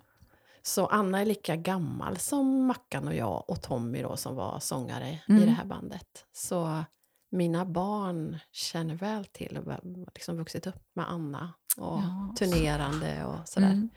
Så 0.62 0.86
Anna 0.86 1.20
är 1.20 1.26
lika 1.26 1.56
gammal 1.56 2.16
som 2.16 2.66
Mackan 2.66 3.08
och 3.08 3.14
jag 3.14 3.50
och 3.50 3.62
Tommy 3.62 4.02
då 4.02 4.16
som 4.16 4.34
var 4.36 4.58
sångare 4.60 5.08
i 5.10 5.20
Mm. 5.32 5.44
det 5.46 5.50
här 5.50 5.64
bandet. 5.64 6.26
Så 6.32 6.84
mina 7.30 7.64
barn 7.64 8.38
känner 8.52 8.94
väl 8.94 9.24
till 9.24 9.56
och 9.58 9.64
har 9.72 10.06
liksom 10.14 10.36
vuxit 10.36 10.66
upp 10.66 10.82
med 10.94 11.10
Anna 11.10 11.54
och 11.76 11.98
Ja, 12.02 12.34
turnerande 12.38 13.24
och 13.24 13.48
sådär. 13.48 13.70
Mm. 13.72 13.88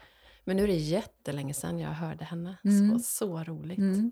Men 0.46 0.58
nu 0.58 0.64
är 0.64 0.68
det 0.68 0.76
jättelänge 0.76 1.54
sedan 1.54 1.80
jag 1.80 1.90
hörde 1.90 2.26
henne. 2.26 2.58
Mm. 2.64 3.00
Så, 3.00 3.04
så 3.04 3.44
roligt. 3.44 3.78
Mm. 3.80 4.12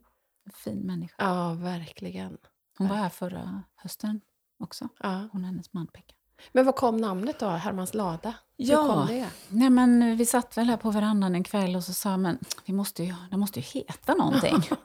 Fin 0.53 0.79
människa. 0.79 1.15
Ja, 1.17 1.53
verkligen. 1.53 2.37
Hon 2.77 2.87
var 2.87 2.95
här 2.95 3.09
förra 3.09 3.63
hösten 3.75 4.21
också. 4.59 4.89
Ja. 4.99 5.27
Hon 5.31 5.41
och 5.41 5.47
hennes 5.47 5.73
man 5.73 5.87
Pekka. 5.87 6.13
Men 6.51 6.65
vad 6.65 6.75
kom 6.75 6.97
namnet 6.97 7.39
då? 7.39 7.49
Hermans 7.49 7.93
lada? 7.93 8.33
Ja. 8.55 8.87
kom 8.87 9.07
det? 9.07 9.29
Nej, 9.49 9.69
men 9.69 10.17
vi 10.17 10.25
satt 10.25 10.57
väl 10.57 10.67
här 10.67 10.77
på 10.77 10.91
verandan 10.91 11.35
en 11.35 11.43
kväll 11.43 11.75
och 11.75 11.83
så 11.83 11.93
sa 11.93 12.17
men 12.17 12.39
vi 12.65 12.73
måste 12.73 13.03
ju, 13.03 13.15
det 13.31 13.37
måste 13.37 13.59
ju 13.59 13.65
heta 13.65 14.13
någonting. 14.13 14.55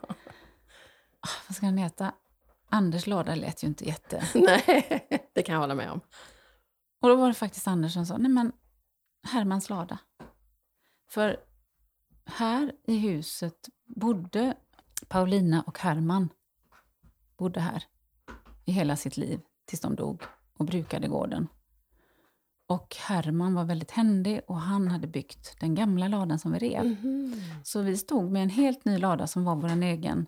Ah, 1.25 1.29
Vad 1.47 1.55
ska 1.55 1.65
den 1.65 1.77
heta? 1.77 2.13
Anders 2.69 3.07
låda 3.07 3.35
lät 3.35 3.63
ju 3.63 3.67
inte 3.67 3.85
jätte... 3.85 4.23
Nej, 4.35 5.07
det 5.33 5.43
kan 5.43 5.53
jag 5.53 5.59
hålla 5.59 5.75
med 5.75 5.91
om. 5.91 6.01
Och 7.01 7.09
då 7.09 7.15
var 7.15 7.27
det 7.27 7.33
faktiskt 7.33 7.67
Anders 7.67 7.93
som 7.93 8.05
sa, 8.05 8.17
nej 8.17 8.31
men 8.31 8.51
Hermans 9.23 9.69
lada. 9.69 9.97
För 11.09 11.37
här 12.25 12.71
i 12.87 12.97
huset 12.97 13.69
bodde 13.85 14.53
Paulina 15.07 15.61
och 15.61 15.79
Herman 15.79 16.29
bodde 17.37 17.59
här 17.59 17.83
i 18.65 18.71
hela 18.71 18.95
sitt 18.95 19.17
liv 19.17 19.39
tills 19.65 19.81
de 19.81 19.95
dog 19.95 20.23
och 20.57 20.65
brukade 20.65 21.07
gården. 21.07 21.47
Och 22.67 22.95
Herman 22.99 23.53
var 23.53 23.63
väldigt 23.65 23.91
händig 23.91 24.41
och 24.47 24.57
han 24.59 24.87
hade 24.87 25.07
byggt 25.07 25.59
den 25.59 25.75
gamla 25.75 26.07
ladan 26.07 26.39
som 26.39 26.51
vi 26.51 26.59
rev. 26.59 26.85
Mhm. 26.85 27.41
Så 27.63 27.81
vi 27.81 27.97
stod 27.97 28.31
med 28.31 28.43
en 28.43 28.49
helt 28.49 28.85
ny 28.85 28.97
lada 28.97 29.27
som 29.27 29.43
var 29.43 29.55
vår 29.55 29.83
egen 29.83 30.25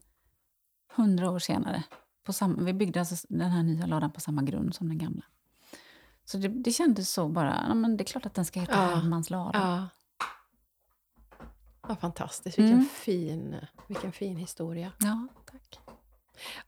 hundra 0.96 1.32
år 1.32 1.40
senare. 1.40 1.84
På 2.24 2.34
samma, 2.34 2.64
vi 2.64 2.74
byggde 2.74 3.00
alltså 3.00 3.28
den 3.30 3.50
här 3.52 3.64
nya 3.64 3.86
ladan 3.86 4.12
på 4.12 4.20
samma 4.22 4.42
grund 4.42 4.76
som 4.76 4.88
den 4.88 4.98
gamla. 4.98 5.24
Så 6.26 6.38
det, 6.38 6.48
det 6.48 6.72
kändes 6.72 7.10
så 7.14 7.28
bara, 7.30 7.66
ja, 7.68 7.74
men 7.74 7.98
det 7.98 8.04
är 8.04 8.06
klart 8.06 8.26
att 8.26 8.34
den 8.34 8.46
ska 8.46 8.60
heta 8.60 8.74
Ja. 8.74 8.96
Hermans 8.96 9.30
lada. 9.30 9.60
Ja. 9.60 9.90
Ja, 11.88 11.96
fantastiskt. 11.96 12.58
Vilken, 12.60 12.74
Mm. 12.74 12.86
fin, 12.86 13.56
vilken 13.88 14.12
fin 14.12 14.38
historia. 14.38 14.92
Ja, 15.00 15.28
tack. 15.46 15.80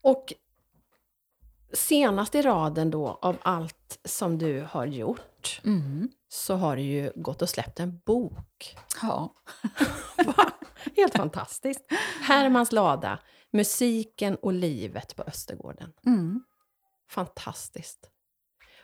Och 0.02 0.34
senast 1.74 2.36
i 2.36 2.42
raden 2.42 2.92
då 2.92 3.20
av 3.22 3.38
allt 3.42 4.00
som 4.06 4.38
du 4.38 4.62
har 4.70 4.86
gjort 4.86 5.62
Mm. 5.64 6.10
så 6.30 6.56
har 6.56 6.76
du 6.76 6.82
ju 6.82 7.12
gått 7.16 7.42
och 7.42 7.50
släppt 7.50 7.80
en 7.80 8.00
bok. 8.06 8.78
Ja. 9.02 9.34
Helt 10.96 11.14
fantastiskt. 11.18 11.82
Hermans 12.22 12.72
lada, 12.72 13.20
musiken 13.52 14.36
och 14.36 14.54
livet 14.54 15.16
på 15.16 15.24
Östergården. 15.24 15.94
Mm. 16.06 16.44
Fantastiskt. 17.10 18.10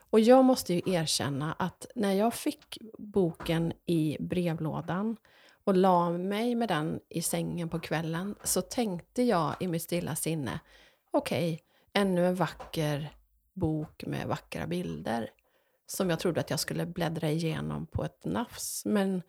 Och 0.10 0.20
jag 0.20 0.46
måste 0.46 0.74
ju 0.74 0.82
erkänna 0.94 1.54
att 1.54 1.86
när 1.96 2.14
jag 2.14 2.34
fick 2.34 2.78
boken 2.98 3.74
i 3.86 4.18
brevlådan 4.20 5.18
och 5.64 5.76
la 5.76 6.10
mig 6.10 6.56
med 6.56 6.70
den 6.70 7.00
i 7.10 7.22
sängen 7.22 7.70
på 7.70 7.80
kvällen 7.80 8.36
så 8.44 8.62
tänkte 8.62 9.24
jag 9.24 9.56
i 9.60 9.68
mitt 9.68 9.82
stilla 9.84 10.16
sinne, 10.16 10.60
okej, 11.12 11.64
ännu 11.94 12.28
en 12.28 12.36
vacker 12.36 13.16
bok 13.54 14.04
med 14.08 14.28
vackra 14.28 14.68
bilder 14.68 15.30
som 15.86 16.10
jag 16.10 16.20
trodde 16.20 16.40
att 16.42 16.50
jag 16.50 16.60
skulle 16.60 16.86
bläddra 16.86 17.30
igenom 17.30 17.88
på 17.88 18.04
ett 18.04 18.26
nafs. 18.26 18.86
Men 18.86 19.22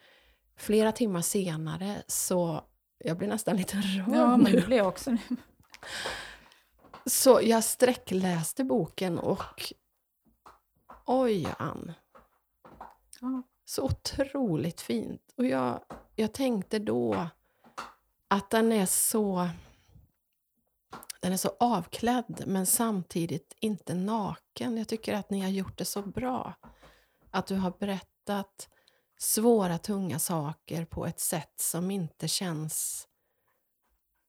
flera 0.57 0.93
timmar 0.93 1.21
senare 1.21 2.03
så, 2.07 2.65
jag 2.99 3.19
blir 3.19 3.29
nästan 3.29 3.57
lite 3.57 3.77
rörd 3.77 4.15
ja, 4.17 4.37
men 4.37 4.53
det 4.53 4.67
blev 4.67 4.79
jag 4.79 4.89
också 4.89 5.11
nu. 5.11 5.19
Så 7.07 7.41
jag 7.43 7.65
sträckläste 7.65 8.65
boken 8.65 9.19
och 9.19 9.73
oj 11.07 11.47
Ann, 11.59 11.93
Ja. 13.21 13.43
så 13.65 13.83
otroligt 13.85 14.81
fint. 14.81 15.35
Och 15.37 15.47
jag, 15.47 15.81
jag 16.17 16.33
tänkte 16.33 16.79
då 16.79 17.29
att 18.29 18.51
den 18.51 18.73
är 18.73 18.87
så 18.87 19.49
den 21.21 21.33
är 21.33 21.37
så 21.37 21.57
avklädd 21.61 22.45
men 22.47 22.67
samtidigt 22.67 23.57
inte 23.61 23.95
naken. 23.95 24.77
Jag 24.77 24.89
tycker 24.89 25.15
att 25.15 25.31
ni 25.31 25.41
har 25.41 25.49
gjort 25.49 25.79
det 25.79 25.85
så 25.85 26.03
bra. 26.03 26.55
Att 27.31 27.47
du 27.47 27.57
har 27.57 27.71
berättat 27.79 28.69
svåra, 29.19 29.79
tunga 29.79 30.19
saker 30.19 30.85
på 30.85 31.07
ett 31.07 31.21
sätt 31.21 31.53
som 31.57 31.91
inte 31.91 32.29
känns... 32.29 33.09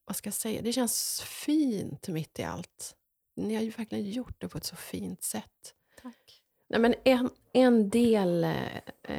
Vad 0.06 0.15
ska 0.15 0.28
jag 0.28 0.34
säga? 0.34 0.62
Det 0.62 0.74
känns 0.74 1.21
fint 1.21 2.08
mitt 2.08 2.39
i 2.39 2.43
allt. 2.43 2.95
Ni 3.36 3.56
har 3.56 3.62
ju 3.62 3.69
verkligen 3.69 4.12
gjort 4.12 4.41
det 4.41 4.48
på 4.48 4.58
ett 4.58 4.65
så 4.65 4.76
fint 4.76 5.24
sätt. 5.24 5.76
Tack. 6.02 6.45
Nej, 6.76 6.82
men 6.82 6.96
en, 7.04 7.30
en 7.54 7.90
del... 7.90 8.44
eh, 8.44 9.18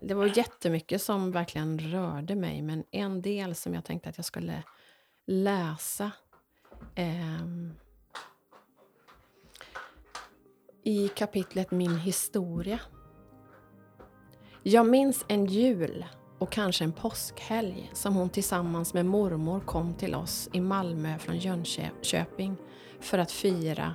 det 0.00 0.14
var 0.14 0.38
jättemycket 0.38 1.02
som 1.02 1.32
verkligen 1.32 1.78
rörde 1.78 2.34
mig, 2.34 2.62
men 2.62 2.84
en 2.90 3.22
del 3.22 3.54
som 3.54 3.74
jag 3.74 3.84
tänkte 3.84 4.08
att 4.08 4.18
jag 4.18 4.24
skulle 4.24 4.62
läsa 5.26 6.10
eh, 6.94 7.44
i 10.84 11.08
kapitlet 11.08 11.70
Min 11.70 11.98
historia. 11.98 12.80
Jag 14.62 14.86
minns 14.86 15.24
en 15.28 15.46
jul 15.46 16.04
och 16.38 16.52
kanske 16.52 16.84
en 16.84 16.92
påskhelg 16.92 17.90
som 17.94 18.14
hon 18.14 18.30
tillsammans 18.30 18.94
med 18.94 19.06
mormor 19.06 19.60
kom 19.60 19.94
till 19.94 20.14
oss 20.14 20.48
i 20.52 20.60
Malmö 20.60 21.18
från 21.18 21.38
Jönköping 21.38 22.56
för 23.00 23.18
att 23.18 23.32
fira 23.32 23.94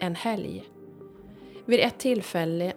en 0.00 0.14
helg. 0.14 0.73
Vid 1.66 1.80
ett 1.80 1.98
tillfälle 1.98 2.72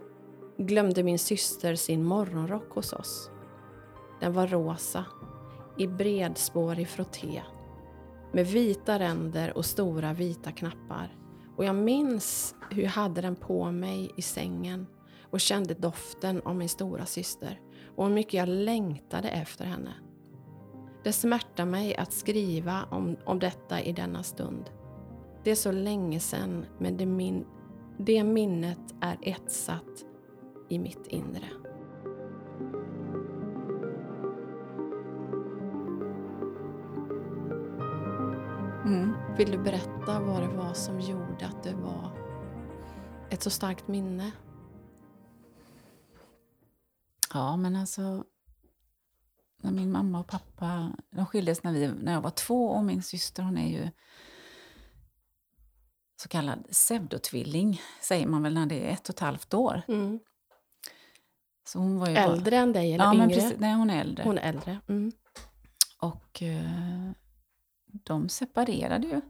glömde 0.58 1.04
min 1.04 1.20
syster 1.20 1.76
sin 1.76 2.04
morgonrock 2.04 2.70
hos 2.70 2.94
oss. 2.94 3.32
Den 4.20 4.34
var 4.34 4.48
rosa, 4.48 5.06
i 5.78 5.88
bredspårig 5.88 6.88
frotté, 6.88 7.44
med 8.34 8.48
vita 8.48 9.00
ränder 9.00 9.58
och 9.58 9.66
stora 9.66 10.14
vita 10.14 10.52
knappar. 10.52 11.18
Och 11.58 11.66
jag 11.66 11.76
minns 11.76 12.56
hur 12.72 12.84
jag 12.84 12.90
hade 12.90 13.22
den 13.22 13.36
på 13.36 13.72
mig 13.72 14.12
i 14.18 14.22
sängen 14.22 14.88
och 15.32 15.40
kände 15.40 15.74
doften 15.74 16.42
av 16.42 16.56
min 16.56 16.70
stora 16.70 17.06
syster 17.06 17.60
och 17.96 18.06
hur 18.06 18.14
mycket 18.14 18.34
jag 18.34 18.50
längtade 18.50 19.30
efter 19.30 19.66
henne. 19.66 19.94
Det 21.04 21.12
smärtar 21.12 21.66
mig 21.66 21.96
att 21.96 22.14
skriva 22.14 22.84
om, 22.92 23.18
om 23.26 23.40
detta 23.40 23.82
i 23.82 23.94
denna 23.94 24.24
stund. 24.24 24.70
Det 25.44 25.52
är 25.52 25.56
så 25.56 25.72
länge 25.72 26.20
sedan, 26.20 26.66
men 26.80 26.98
det, 26.98 27.06
min, 27.06 27.46
det 27.98 28.24
minnet 28.24 28.96
är 29.02 29.18
etsat 29.22 30.06
i 30.70 30.80
mitt 30.80 31.08
inre. 31.08 31.50
Mm. 38.86 39.14
Vill 39.38 39.52
du 39.52 39.58
berätta 39.58 40.20
vad 40.20 40.42
det 40.42 40.58
var 40.58 40.74
som 40.74 41.00
gjorde 41.00 41.46
att 41.46 41.64
det 41.64 41.74
var 41.76 42.12
ett 43.30 43.44
så 43.44 43.50
starkt 43.50 43.88
minne? 43.88 44.32
Ja, 47.34 47.58
men 47.58 47.76
alltså... 47.76 48.24
När 49.62 49.72
min 49.72 49.92
mamma 49.92 50.20
och 50.20 50.28
pappa 50.28 50.92
de 51.10 51.26
skildes 51.26 51.64
när, 51.64 51.74
vi, 51.74 51.88
när 51.88 52.14
jag 52.14 52.22
var 52.22 52.30
två 52.30 52.70
och 52.70 52.84
min 52.84 53.04
syster 53.04 53.44
hon 53.44 53.58
är 53.58 53.68
ju 53.68 53.90
så 56.22 56.30
kallad 56.30 56.68
pseudotvilling, 56.72 57.82
säger 58.02 58.28
man 58.28 58.44
väl 58.44 58.54
när 58.54 58.66
det 58.66 58.88
är 58.90 58.94
ett 58.94 59.10
och 59.10 59.16
ett 59.16 59.20
halvt 59.20 59.54
år. 59.54 59.82
Mm. 59.88 60.20
Så 61.68 61.80
hon 61.80 62.00
var 62.00 62.08
ju 62.10 62.16
bara- 62.16 62.26
Äldre 62.26 62.58
än 62.58 62.74
dig 62.74 62.94
eller 62.94 63.06
ja, 63.06 63.14
men 63.14 63.32
yngre? 63.32 63.42
precis, 63.42 63.60
nej, 63.60 63.74
hon 63.74 63.90
är 63.90 64.02
äldre. 64.02 64.24
Hon 64.24 64.38
är 64.38 64.50
äldre. 64.50 64.80
Mm. 64.90 65.12
Och 66.02 66.42
eh, 66.42 67.12
de 67.86 68.30
separerade 68.30 69.08
ju 69.08 69.22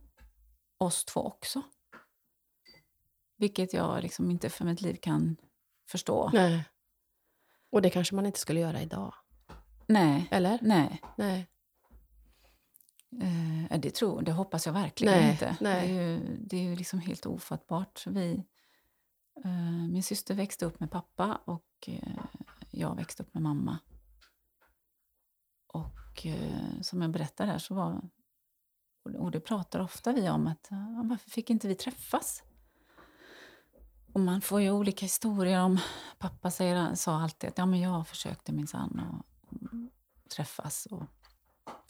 oss 0.78 1.06
två 1.06 1.20
också. 1.22 1.62
Vilket 3.38 3.74
jag 3.74 4.02
liksom 4.04 4.32
inte 4.32 4.50
för 4.50 4.66
mitt 4.66 4.82
liv 4.82 4.98
kan 5.02 5.36
förstå. 5.90 6.30
Nej. 6.34 6.64
Och 7.72 7.82
det 7.82 7.90
kanske 7.90 8.16
man 8.16 8.26
inte 8.26 8.40
skulle 8.40 8.60
göra 8.60 8.82
idag? 8.82 9.14
Nej, 9.88 10.28
Eller? 10.32 10.60
nej. 10.62 11.02
Nej. 11.18 11.48
Eh, 13.22 13.80
det, 13.80 13.92
tror, 13.96 14.22
det 14.22 14.32
hoppas 14.32 14.66
jag 14.66 14.74
verkligen 14.74 15.14
Nej, 15.20 15.32
inte. 15.32 15.58
nej. 15.62 15.88
Det 15.88 15.94
är 15.94 16.02
ju, 16.18 16.38
det 16.38 16.58
är 16.58 16.62
ju 16.64 16.76
liksom 16.76 17.00
helt 17.00 17.26
ofattbart. 17.26 18.08
Vi, 18.08 18.44
eh, 19.44 19.88
min 19.92 20.04
syster 20.04 20.36
växte 20.36 20.66
upp 20.66 20.80
med 20.80 20.92
pappa 20.92 21.42
och 21.46 21.66
eh, 21.88 22.18
jag 22.72 22.96
växte 22.96 23.24
upp 23.24 23.34
med 23.34 23.44
mamma. 23.44 23.78
Och 25.68 26.26
eh, 26.26 26.82
som 26.82 27.02
jag 27.02 27.12
berättade 27.12 27.52
där 27.52 27.60
så 27.60 27.76
var... 27.76 28.02
Och 29.18 29.32
det- 29.32 29.40
pratar 29.40 29.80
ofta 29.80 30.14
vi 30.14 30.30
om 30.30 30.48
att 30.48 30.68
ja, 30.70 31.02
varför 31.06 31.30
fick 31.30 31.50
inte 31.50 31.68
vi 31.68 31.76
träffas? 31.76 32.44
Och 34.14 34.20
man 34.20 34.42
får 34.42 34.62
ju 34.62 34.72
olika 34.72 35.06
historier 35.06 35.64
om... 35.64 35.80
Pappa 36.18 36.52
säger, 36.52 36.96
sa 36.96 37.22
alltid 37.22 37.50
att 37.50 37.58
ja, 37.58 37.66
men 37.66 37.80
jag 37.80 38.08
försökte 38.08 38.52
minsann 38.54 39.00
att 39.00 39.26
träffas. 40.36 40.86
Och, 40.86 41.04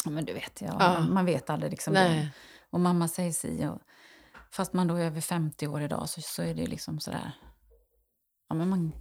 men 0.05 0.25
du 0.25 0.33
vet, 0.33 0.61
ja, 0.61 0.75
Ja. 0.79 0.99
man 0.99 1.25
vet 1.25 1.49
aldrig. 1.49 1.71
Liksom 1.71 1.93
det. 1.93 2.29
Och 2.69 2.79
mamma 2.79 3.07
säger 3.07 3.31
si. 3.31 3.65
Och, 3.65 3.81
fast 4.51 4.73
man 4.73 4.87
då 4.87 4.95
är 4.95 5.05
över 5.05 5.21
50 5.21 5.67
år 5.67 5.81
idag 5.81 6.09
så, 6.09 6.21
så 6.21 6.41
är 6.43 6.53
det 6.55 6.67
liksom 6.67 6.99
sådär... 6.99 7.31
Ja, 8.49 8.55
men 8.55 8.69
man 8.69 8.91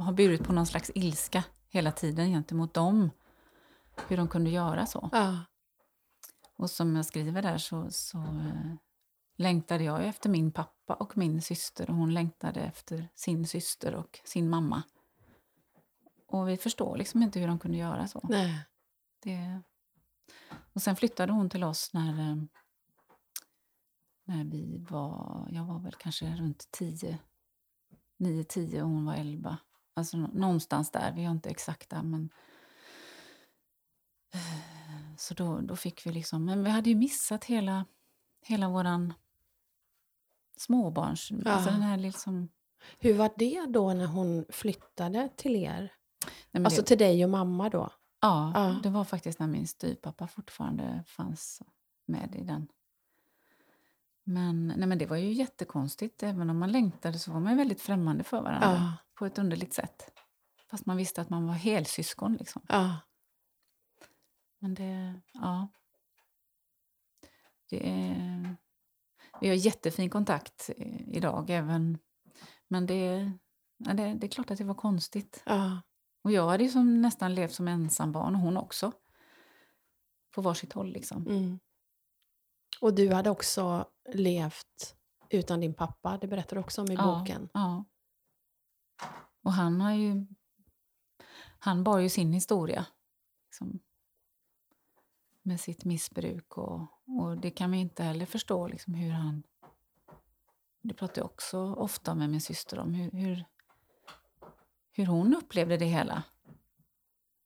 har 0.00 0.12
burit 0.12 0.44
på 0.44 0.52
någon 0.52 0.66
slags 0.66 0.90
ilska 0.94 1.44
hela 1.68 1.92
tiden 1.92 2.28
gentemot 2.28 2.74
dem. 2.74 3.10
Hur 4.08 4.16
de 4.16 4.28
kunde 4.28 4.50
göra 4.50 4.86
så. 4.86 5.08
Ja. 5.12 5.38
Och 6.56 6.70
som 6.70 6.96
jag 6.96 7.06
skriver 7.06 7.42
där 7.42 7.58
så, 7.58 7.90
så 7.90 8.18
eh, 8.18 8.74
längtade 9.36 9.84
jag 9.84 10.06
efter 10.06 10.30
min 10.30 10.52
pappa 10.52 10.94
och 10.94 11.16
min 11.16 11.42
syster. 11.42 11.90
Och 11.90 11.96
hon 11.96 12.14
längtade 12.14 12.60
efter 12.60 13.08
sin 13.14 13.46
syster 13.46 13.94
och 13.94 14.20
sin 14.24 14.48
mamma. 14.50 14.82
Och 16.28 16.48
vi 16.48 16.56
förstår 16.56 16.96
liksom 16.96 17.22
inte 17.22 17.40
hur 17.40 17.46
de 17.46 17.58
kunde 17.58 17.78
göra 17.78 18.08
så. 18.08 18.20
Nej. 18.28 18.58
Det... 19.22 19.62
Och 20.72 20.82
sen 20.82 20.96
flyttade 20.96 21.32
hon 21.32 21.50
till 21.50 21.64
oss 21.64 21.90
när, 21.92 22.30
eh, 22.30 22.36
när 24.24 24.44
vi 24.44 24.78
var, 24.90 25.48
jag 25.50 25.64
var 25.64 25.78
väl 25.78 25.94
kanske 25.94 26.36
runt 26.36 26.68
10, 26.70 27.18
9-10 28.18 28.82
och 28.82 28.88
hon 28.88 29.04
var 29.04 29.14
11. 29.14 29.58
Alltså 29.94 30.16
nå- 30.16 30.30
någonstans 30.32 30.90
där, 30.90 31.12
vi 31.12 31.24
har 31.24 31.32
inte 31.32 31.50
exakta 31.50 32.02
men 32.02 32.30
Eh, 34.34 35.16
så 35.18 35.34
då, 35.34 35.60
då 35.60 35.76
fick 35.76 36.06
vi 36.06 36.12
liksom, 36.12 36.44
men 36.44 36.64
vi 36.64 36.70
hade 36.70 36.90
ju 36.90 36.96
missat 36.96 37.44
hela, 37.44 37.84
hela 38.46 38.68
våran 38.68 39.14
småbarns, 40.56 41.30
Ja. 41.30 41.50
alltså 41.50 41.70
den 41.70 41.82
här 41.82 41.96
liksom, 41.96 42.48
Hur 42.98 43.14
var 43.14 43.30
det 43.36 43.66
då 43.68 43.92
när 43.94 44.06
hon 44.06 44.44
flyttade 44.48 45.28
till 45.36 45.56
er? 45.56 45.92
nej 46.50 46.64
Alltså 46.64 46.80
det, 46.80 46.86
till 46.86 46.98
dig 46.98 47.24
och 47.24 47.30
mamma 47.30 47.68
då? 47.70 47.90
Ja, 48.26 48.52
ja. 48.54 48.80
det 48.82 48.90
var 48.90 49.04
faktiskt 49.04 49.38
när 49.38 49.46
min 49.46 49.66
styvpappa 49.68 50.26
fortfarande 50.26 51.04
fanns 51.06 51.62
med 52.06 52.34
i 52.34 52.44
den 52.44 52.68
Men, 54.24 54.66
nej, 54.66 54.86
men 54.88 54.98
det 54.98 55.06
var 55.06 55.16
ju 55.16 55.32
jättekonstigt. 55.32 56.22
Även 56.22 56.50
om 56.50 56.58
man 56.58 56.72
längtade 56.72 57.18
så 57.18 57.32
var 57.32 57.40
man 57.40 57.56
väldigt 57.56 57.80
främmande 57.82 58.24
för 58.24 58.42
varandra 58.42 58.72
Ja. 58.72 58.92
på 59.14 59.26
ett 59.26 59.38
underligt 59.38 59.74
sätt. 59.74 60.10
Fast 60.70 60.86
man 60.86 60.96
visste 60.96 61.20
att 61.20 61.30
man 61.30 61.46
var 61.46 61.54
helsyskon. 61.54 62.34
Liksom. 62.34 62.62
Ja. 62.68 62.96
Men 64.58 64.74
det, 64.74 65.20
ja. 65.32 65.68
Det 67.70 67.88
är, 67.88 68.56
vi 69.40 69.48
har 69.48 69.54
jättefin 69.54 70.10
kontakt 70.10 70.70
idag 71.06 71.50
även. 71.50 71.98
Men 72.68 72.86
det, 72.86 73.32
ja, 73.76 73.94
det, 73.94 74.14
det 74.14 74.26
är 74.26 74.28
klart 74.30 74.50
att 74.50 74.58
det 74.58 74.64
var 74.64 74.74
konstigt. 74.74 75.42
Ja. 75.46 75.80
Och 76.26 76.32
jag 76.32 76.48
hade 76.48 76.64
ju 76.64 76.70
som 76.70 77.02
nästan 77.02 77.34
levt 77.34 77.52
som 77.52 77.68
ensambarn 77.68 78.34
och 78.34 78.40
hon 78.40 78.56
också. 78.56 78.92
På 80.30 80.42
varsitt 80.42 80.72
håll 80.72 80.92
liksom. 80.92 81.26
Mm. 81.26 81.58
Och 82.80 82.94
du 82.94 83.12
hade 83.12 83.30
också 83.30 83.88
levt 84.12 84.96
utan 85.30 85.60
din 85.60 85.74
pappa, 85.74 86.18
det 86.18 86.26
berättar 86.26 86.56
du 86.56 86.62
också 86.62 86.82
om 86.82 86.90
i 86.90 86.94
Ja, 86.94 87.18
boken. 87.18 87.48
Ja. 87.52 87.84
Och 89.42 89.52
han 89.52 89.80
har 89.80 89.92
ju... 89.92 90.26
Han 91.58 91.84
bar 91.84 91.98
ju 91.98 92.08
sin 92.08 92.32
historia. 92.32 92.86
Liksom, 93.48 93.80
med 95.42 95.60
sitt 95.60 95.84
missbruk. 95.84 96.58
Och, 96.58 96.80
och 97.06 97.38
det 97.38 97.50
kan 97.50 97.70
vi 97.70 97.78
inte 97.78 98.02
heller 98.02 98.26
förstå 98.26 98.68
liksom, 98.68 98.94
hur 98.94 99.10
han... 99.10 99.42
Det 100.82 100.94
pratar 100.94 101.22
jag 101.22 101.26
också 101.26 101.74
ofta 101.74 102.14
med 102.14 102.30
min 102.30 102.40
syster 102.40 102.78
om. 102.78 102.94
Hur, 102.94 103.10
hur, 103.10 103.44
hur 104.96 105.06
hon 105.06 105.36
upplevde 105.36 105.76
det 105.76 105.84
hela. 105.84 106.22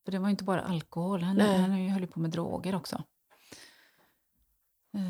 För 0.05 0.11
det 0.11 0.19
var 0.19 0.27
ju 0.27 0.31
inte 0.31 0.43
bara 0.43 0.61
alkohol. 0.61 1.21
Han, 1.23 1.35
Nej. 1.35 1.57
han 1.61 1.71
höll 1.71 2.01
ju 2.01 2.07
på 2.07 2.19
med 2.19 2.31
droger 2.31 2.75
också. 2.75 2.95
Eh, 4.93 5.01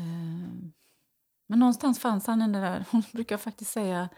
Men 1.46 1.58
någonstans 1.58 1.98
fanns 2.00 2.26
han 2.26 2.38
den 2.38 2.52
där, 2.52 2.84
hon 2.90 3.02
brukar 3.12 3.36
faktiskt 3.36 3.70
säga, 3.70 4.08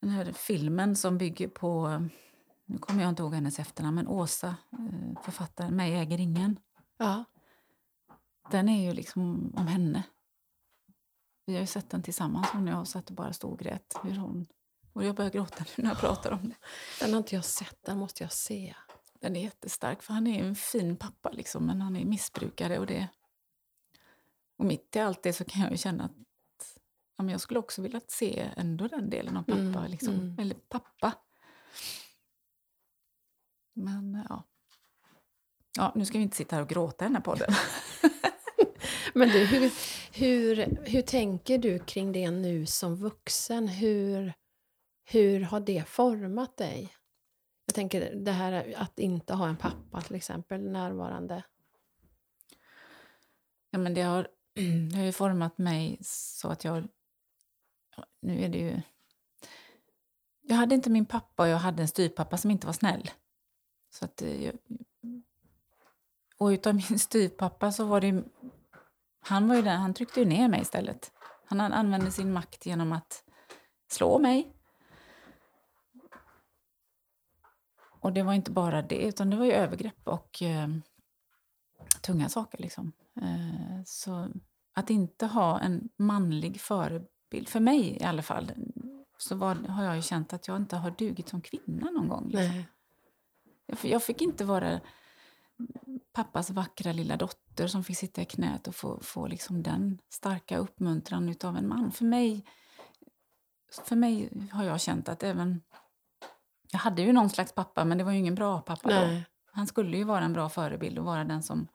den 0.00 0.10
här 0.10 0.32
filmen 0.32 0.96
som 0.96 1.18
bygger 1.18 1.48
på, 1.48 2.02
nu 2.64 2.78
kommer 2.78 3.02
jag 3.02 3.08
inte 3.08 3.22
ihåg 3.22 3.34
hennes 3.34 3.58
efternamn, 3.58 3.94
men 3.94 4.08
Åsa, 4.08 4.56
eh, 4.72 5.22
författaren, 5.22 5.76
Mig 5.76 5.94
äger 5.94 6.20
ingen. 6.20 6.58
Ja. 6.98 7.24
Den 8.50 8.68
är 8.68 8.82
ju 8.86 8.92
liksom 8.92 9.52
om 9.56 9.66
henne. 9.66 10.02
Vi 11.46 11.54
har 11.54 11.60
ju 11.60 11.66
sett 11.66 11.90
den 11.90 12.02
tillsammans, 12.02 12.48
hon 12.52 12.68
och 12.68 12.74
jag, 12.74 12.88
satt 12.88 13.10
och 13.10 13.16
bara 13.16 13.32
stod 13.32 13.52
och 13.52 13.58
grät. 13.58 13.94
Hur 14.02 14.16
hon, 14.16 14.46
och 14.92 15.04
jag 15.04 15.14
börjar 15.14 15.30
gråta 15.30 15.64
nu 15.76 15.82
när 15.82 15.90
jag 15.90 16.00
pratar 16.00 16.30
om 16.30 16.48
det. 16.48 16.54
Den 17.00 17.10
har 17.12 17.18
inte 17.18 17.34
jag 17.34 17.44
sett, 17.44 17.78
den 17.82 17.98
måste 17.98 18.22
jag 18.22 18.32
se. 18.32 18.74
Den 19.20 19.36
är 19.36 19.42
jättestark, 19.42 20.02
för 20.02 20.14
han 20.14 20.26
är 20.26 20.44
en 20.44 20.54
fin 20.54 20.96
pappa, 20.96 21.30
liksom, 21.30 21.66
men 21.66 21.80
han 21.80 21.96
är 21.96 22.04
missbrukare. 22.04 22.78
Och, 22.78 22.86
det, 22.86 23.08
och 24.56 24.64
mitt 24.64 24.96
i 24.96 24.98
allt 24.98 25.22
det 25.22 25.32
så 25.32 25.44
kan 25.44 25.62
jag 25.62 25.70
ju 25.70 25.76
känna 25.76 26.04
att 26.04 26.12
ja, 27.16 27.24
men 27.24 27.28
jag 27.28 27.40
skulle 27.40 27.60
också 27.60 27.82
vilja 27.82 28.00
se 28.08 28.50
ändå 28.56 28.88
den 28.88 29.10
delen 29.10 29.36
av 29.36 29.42
pappa. 29.42 29.60
Mm, 29.60 29.90
liksom, 29.90 30.14
mm. 30.14 30.38
Eller 30.38 30.54
pappa. 30.54 31.12
Men 33.74 34.24
ja. 34.28 34.44
ja. 35.76 35.92
Nu 35.94 36.04
ska 36.04 36.18
vi 36.18 36.24
inte 36.24 36.36
sitta 36.36 36.56
här 36.56 36.62
och 36.62 36.68
gråta 36.68 37.04
i 37.04 37.08
den 37.08 37.16
här 37.16 37.22
podden. 37.22 37.54
Men 39.14 39.28
du, 39.28 39.44
hur, 39.44 39.70
hur, 40.12 40.78
hur 40.86 41.02
tänker 41.02 41.58
du 41.58 41.78
kring 41.78 42.12
det 42.12 42.30
nu 42.30 42.66
som 42.66 42.96
vuxen? 42.96 43.68
Hur, 43.68 44.34
hur 45.04 45.40
har 45.40 45.60
det 45.60 45.88
format 45.88 46.56
dig? 46.56 46.94
Jag 47.66 47.74
tänker 47.74 48.14
det 48.14 48.32
här 48.32 48.74
att 48.76 48.98
inte 48.98 49.34
ha 49.34 49.48
en 49.48 49.56
pappa 49.56 50.00
till 50.00 50.16
exempel 50.16 50.70
närvarande. 50.70 51.44
Ja, 53.70 53.78
men 53.78 53.94
det 53.94 54.02
har, 54.02 54.28
det 54.92 54.96
har 54.96 55.04
ju 55.04 55.12
format 55.12 55.58
mig 55.58 55.98
så 56.02 56.48
att 56.48 56.64
jag... 56.64 56.88
Nu 58.20 58.44
är 58.44 58.48
det 58.48 58.58
ju... 58.58 58.82
Jag 60.42 60.56
hade 60.56 60.74
inte 60.74 60.90
min 60.90 61.06
pappa 61.06 61.42
och 61.42 61.48
jag 61.48 61.58
hade 61.58 61.82
en 61.82 61.88
styvpappa 61.88 62.36
som 62.36 62.50
inte 62.50 62.66
var 62.66 62.74
snäll. 62.74 63.10
Så 63.90 64.04
att, 64.04 64.22
eh, 64.22 64.44
jag, 64.44 64.54
och 66.38 66.46
utav 66.46 66.74
min 66.90 66.98
styvpappa 66.98 67.72
så 67.72 67.84
var 67.84 68.00
det 68.00 68.06
ju- 68.06 68.24
Han, 69.20 69.48
var 69.48 69.56
ju 69.56 69.62
den, 69.62 69.80
han 69.80 69.94
tryckte 69.94 70.20
ju 70.20 70.26
ner 70.26 70.48
mig 70.48 70.60
istället. 70.60 71.12
Han 71.44 71.60
använde 71.60 72.10
sin 72.10 72.32
makt 72.32 72.66
genom 72.66 72.92
att 72.92 73.24
slå 73.88 74.18
mig. 74.18 74.52
Och 78.02 78.12
det 78.12 78.22
var 78.22 78.32
inte 78.32 78.50
bara 78.50 78.82
det, 78.82 79.06
utan 79.06 79.30
det 79.30 79.36
var 79.36 79.44
ju 79.44 79.52
övergrepp 79.52 80.08
och 80.08 80.42
eh, 80.42 80.68
tunga 82.00 82.28
saker. 82.28 82.58
Liksom. 82.58 82.92
Eh, 83.22 83.82
så 83.84 84.28
att 84.74 84.90
inte 84.90 85.26
ha 85.26 85.60
en 85.60 85.88
manlig 85.96 86.60
förebild, 86.60 87.48
för 87.48 87.60
mig 87.60 87.96
i 88.00 88.04
alla 88.04 88.22
fall, 88.22 88.52
så 89.18 89.34
var, 89.34 89.54
har 89.54 89.84
jag 89.84 89.96
ju 89.96 90.02
känt 90.02 90.32
att 90.32 90.48
jag 90.48 90.56
inte 90.56 90.76
har 90.76 90.90
dugit 90.90 91.28
som 91.28 91.40
kvinna 91.40 91.90
någon 91.90 92.08
gång. 92.08 92.28
Liksom. 92.28 92.62
Jag, 93.66 93.78
jag 93.82 94.02
fick 94.02 94.22
inte 94.22 94.44
vara 94.44 94.80
pappas 96.12 96.50
vackra 96.50 96.92
lilla 96.92 97.16
dotter 97.16 97.66
som 97.66 97.84
fick 97.84 97.96
sitta 97.96 98.22
i 98.22 98.24
knät 98.24 98.68
och 98.68 98.74
få, 98.74 99.00
få 99.02 99.26
liksom 99.26 99.62
den 99.62 99.98
starka 100.08 100.58
uppmuntran 100.58 101.34
av 101.44 101.56
en 101.56 101.68
man. 101.68 101.92
För 101.92 102.04
mig, 102.04 102.44
för 103.84 103.96
mig 103.96 104.30
har 104.52 104.64
jag 104.64 104.80
känt 104.80 105.08
att 105.08 105.22
även... 105.22 105.60
Jag 106.72 106.78
hade 106.78 107.02
ju 107.02 107.12
någon 107.12 107.30
slags 107.30 107.52
pappa, 107.52 107.84
men 107.84 107.98
det 107.98 108.04
var 108.04 108.12
ju 108.12 108.18
ingen 108.18 108.34
bra 108.34 108.60
pappa 108.60 108.88
då. 108.88 108.94
Nej. 108.94 109.26
Han 109.52 109.66
skulle 109.66 109.96
ju 109.96 110.04
vara 110.04 110.24
en 110.24 110.32
bra 110.32 110.48
förebild 110.48 110.98
och 110.98 111.04
vara 111.04 111.24
den 111.24 111.42
som... 111.42 111.68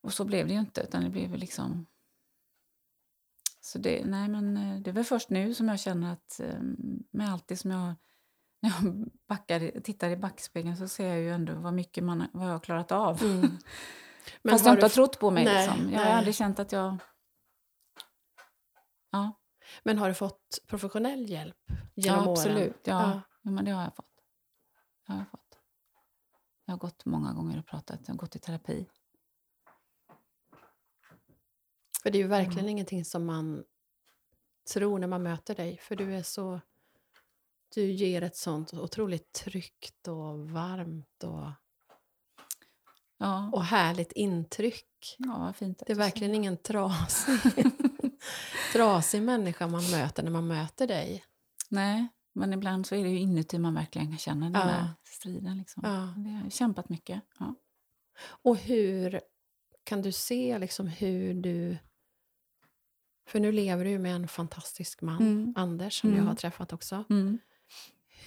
Och 0.00 0.12
så 0.12 0.24
blev 0.24 0.46
det 0.46 0.52
ju 0.52 0.60
inte, 0.60 0.80
utan 0.80 1.04
det 1.04 1.10
blev 1.10 1.34
liksom... 1.34 1.86
Så 3.60 3.78
det, 3.78 4.04
nej, 4.04 4.28
men 4.28 4.56
eh, 4.56 4.80
det 4.80 4.90
är 4.90 4.94
väl 4.94 5.04
först 5.04 5.30
nu 5.30 5.54
som 5.54 5.68
jag 5.68 5.80
känner 5.80 6.12
att 6.12 6.40
eh, 6.40 6.60
med 7.10 7.32
allt 7.32 7.48
det 7.48 7.56
som 7.56 7.70
jag... 7.70 7.94
När 8.60 8.70
jag 8.70 9.06
backar, 9.26 9.80
tittar 9.80 10.10
i 10.10 10.16
backspegeln 10.16 10.76
så 10.76 10.88
ser 10.88 11.08
jag 11.08 11.18
ju 11.18 11.32
ändå 11.32 11.54
vad 11.54 11.74
mycket 11.74 12.04
man, 12.04 12.28
vad 12.32 12.46
jag 12.46 12.52
har 12.52 12.60
klarat 12.60 12.92
av. 12.92 13.22
Mm. 13.22 13.40
Men 14.42 14.52
Fast 14.52 14.64
har 14.64 14.70
jag 14.70 14.76
inte 14.76 14.84
har 14.84 14.90
trott 14.90 15.18
på 15.18 15.30
mig. 15.30 15.44
Nej, 15.44 15.66
liksom. 15.66 15.90
Jag 15.90 15.98
har 15.98 16.04
nej. 16.04 16.14
aldrig 16.14 16.34
känt 16.34 16.58
att 16.58 16.72
jag... 16.72 16.96
Ja, 19.10 19.32
Men 19.82 19.98
har 19.98 20.08
du 20.08 20.14
fått 20.14 20.58
professionell 20.66 21.30
hjälp 21.30 21.56
genom 21.94 22.18
ja 22.18 22.22
åren? 22.22 22.30
absolut. 22.30 22.80
Ja. 22.84 23.02
Ja. 23.02 23.20
Ja. 23.42 23.50
men 23.50 23.64
det 23.64 23.70
har 23.70 23.82
jag 23.82 23.96
fått. 23.96 24.06
Det 25.06 25.12
har 25.12 25.18
jag 25.18 25.30
fått. 25.30 25.58
Jag 26.64 26.72
har 26.72 26.78
gått 26.78 27.04
många 27.04 27.32
gånger 27.32 27.58
och 27.58 27.66
pratat. 27.66 28.00
Jag 28.06 28.14
har 28.14 28.18
gått 28.18 28.36
i 28.36 28.38
terapi. 28.38 28.86
För 32.02 32.10
det 32.10 32.18
är 32.18 32.22
ju 32.22 32.28
verkligen 32.28 32.58
Mm. 32.58 32.68
ingenting 32.70 33.04
som 33.04 33.26
man 33.26 33.64
tror 34.72 34.98
när 34.98 35.06
man 35.06 35.22
möter 35.22 35.54
dig. 35.54 35.78
För 35.78 35.96
du 35.96 36.14
är 36.14 36.22
så... 36.22 36.60
Du 37.74 37.92
ger 37.92 38.22
ett 38.22 38.36
sånt 38.36 38.74
otroligt 38.74 39.32
tryggt 39.32 40.08
och 40.08 40.50
varmt 40.50 41.24
och, 41.24 41.50
Ja, 43.20 43.50
och 43.52 43.64
härligt 43.64 44.12
intryck. 44.12 45.16
ja 45.18 45.52
fint. 45.52 45.82
Det 45.86 45.92
är 45.92 45.96
verkligen 45.96 46.34
ingen 46.34 46.56
trasig, 46.56 47.34
trasig 48.72 49.22
människa 49.22 49.66
man 49.66 49.90
möter 49.90 50.22
när 50.22 50.30
man 50.30 50.46
möter 50.46 50.86
dig. 50.86 51.24
Nej, 51.68 52.08
men 52.32 52.52
ibland 52.52 52.86
så 52.86 52.94
är 52.94 53.04
det 53.04 53.10
ju 53.10 53.18
inuti 53.18 53.58
man 53.58 53.74
verkligen 53.74 54.18
känna 54.18 54.50
den 54.50 54.60
Ja. 54.60 54.66
där 54.66 54.88
striden. 55.04 55.58
Liksom. 55.58 55.82
Ja. 55.86 56.14
Det 56.22 56.30
har 56.30 56.42
jag 56.42 56.52
kämpat 56.52 56.88
mycket. 56.88 57.22
Ja. 57.38 57.54
Och 58.20 58.56
hur 58.56 59.20
kan 59.84 60.02
du 60.02 60.12
se 60.12 60.58
liksom 60.58 60.86
hur 60.86 61.34
du... 61.34 61.78
För 63.26 63.40
nu 63.40 63.52
lever 63.52 63.84
du 63.84 63.90
ju 63.90 63.98
med 63.98 64.14
en 64.14 64.28
fantastisk 64.28 65.02
man, 65.02 65.16
Mm. 65.22 65.54
Anders, 65.56 66.00
som 66.00 66.10
jag 66.10 66.16
Mm. 66.16 66.28
har 66.28 66.34
träffat 66.34 66.72
också. 66.72 67.04
Mm. 67.10 67.38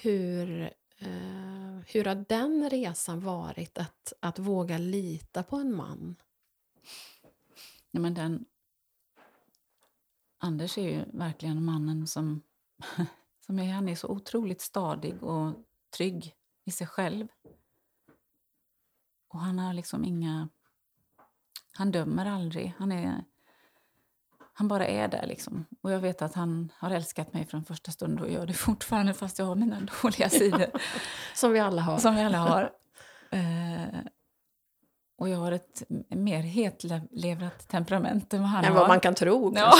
Hur, 0.01 0.61
eh, 0.97 1.79
hur 1.87 2.05
har 2.05 2.25
den 2.29 2.69
resan 2.69 3.19
varit, 3.19 3.77
att, 3.77 4.13
att 4.19 4.39
våga 4.39 4.77
lita 4.77 5.43
på 5.43 5.55
en 5.55 5.75
man? 5.75 6.15
Ja, 7.91 7.99
men 7.99 8.13
den... 8.13 8.45
Anders 10.43 10.77
är 10.77 10.89
ju 10.89 11.05
verkligen 11.13 11.65
mannen 11.65 12.07
som, 12.07 12.41
som 13.45 13.59
är, 13.59 13.73
han 13.73 13.89
är 13.89 13.95
så 13.95 14.07
otroligt 14.07 14.61
stadig 14.61 15.23
och 15.23 15.55
trygg 15.97 16.35
i 16.65 16.71
sig 16.71 16.87
själv. 16.87 17.27
Och 19.27 19.39
han 19.39 19.59
har 19.59 19.73
liksom 19.73 20.05
inga... 20.05 20.49
Han 21.73 21.91
dömer 21.91 22.25
aldrig. 22.25 22.73
Han, 22.77 22.91
är, 22.91 23.23
han 24.53 24.67
bara 24.67 24.87
är 24.87 25.07
där. 25.07 25.27
Liksom. 25.27 25.65
Och 25.81 25.91
jag 25.91 25.99
vet 25.99 26.21
att 26.21 26.33
han 26.33 26.71
har 26.75 26.91
älskat 26.91 27.33
mig 27.33 27.45
från 27.45 27.65
första 27.65 27.91
stund 27.91 28.21
och 28.21 28.31
gör 28.31 28.45
det 28.45 28.53
fortfarande 28.53 29.13
fast 29.13 29.39
jag 29.39 29.45
har 29.45 29.55
mina 29.55 29.79
dåliga 30.01 30.29
sidor. 30.29 30.81
Som 31.35 31.51
vi 31.51 31.59
alla 31.59 31.81
har. 31.81 31.97
Som 31.97 32.15
vi 32.15 32.21
alla 32.21 32.37
har. 32.37 32.71
Och 35.21 35.29
jag 35.29 35.37
har 35.37 35.51
ett 35.51 35.83
mer 36.09 36.41
hetlevrat 36.41 37.67
temperament 37.67 38.33
än 38.33 38.41
vad 38.41 38.49
han 38.49 38.65
än 38.65 38.71
har. 38.71 38.79
vad 38.79 38.87
man 38.87 38.99
kan 38.99 39.15
tro 39.15 39.53
Ja. 39.55 39.73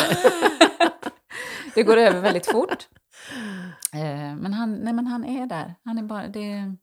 det 1.76 1.84
går 1.84 1.98
över 1.98 2.22
väldigt 2.22 2.46
fort. 2.46 2.88
Eh, 3.94 4.36
men, 4.36 4.54
han, 4.54 4.74
nej, 4.74 4.94
men 4.94 5.08
han 5.08 5.26
är 5.26 5.46
där. 5.46 5.76
Han 5.84 5.98
är 5.98 6.04
bara, 6.04 6.28
det, 6.28 6.76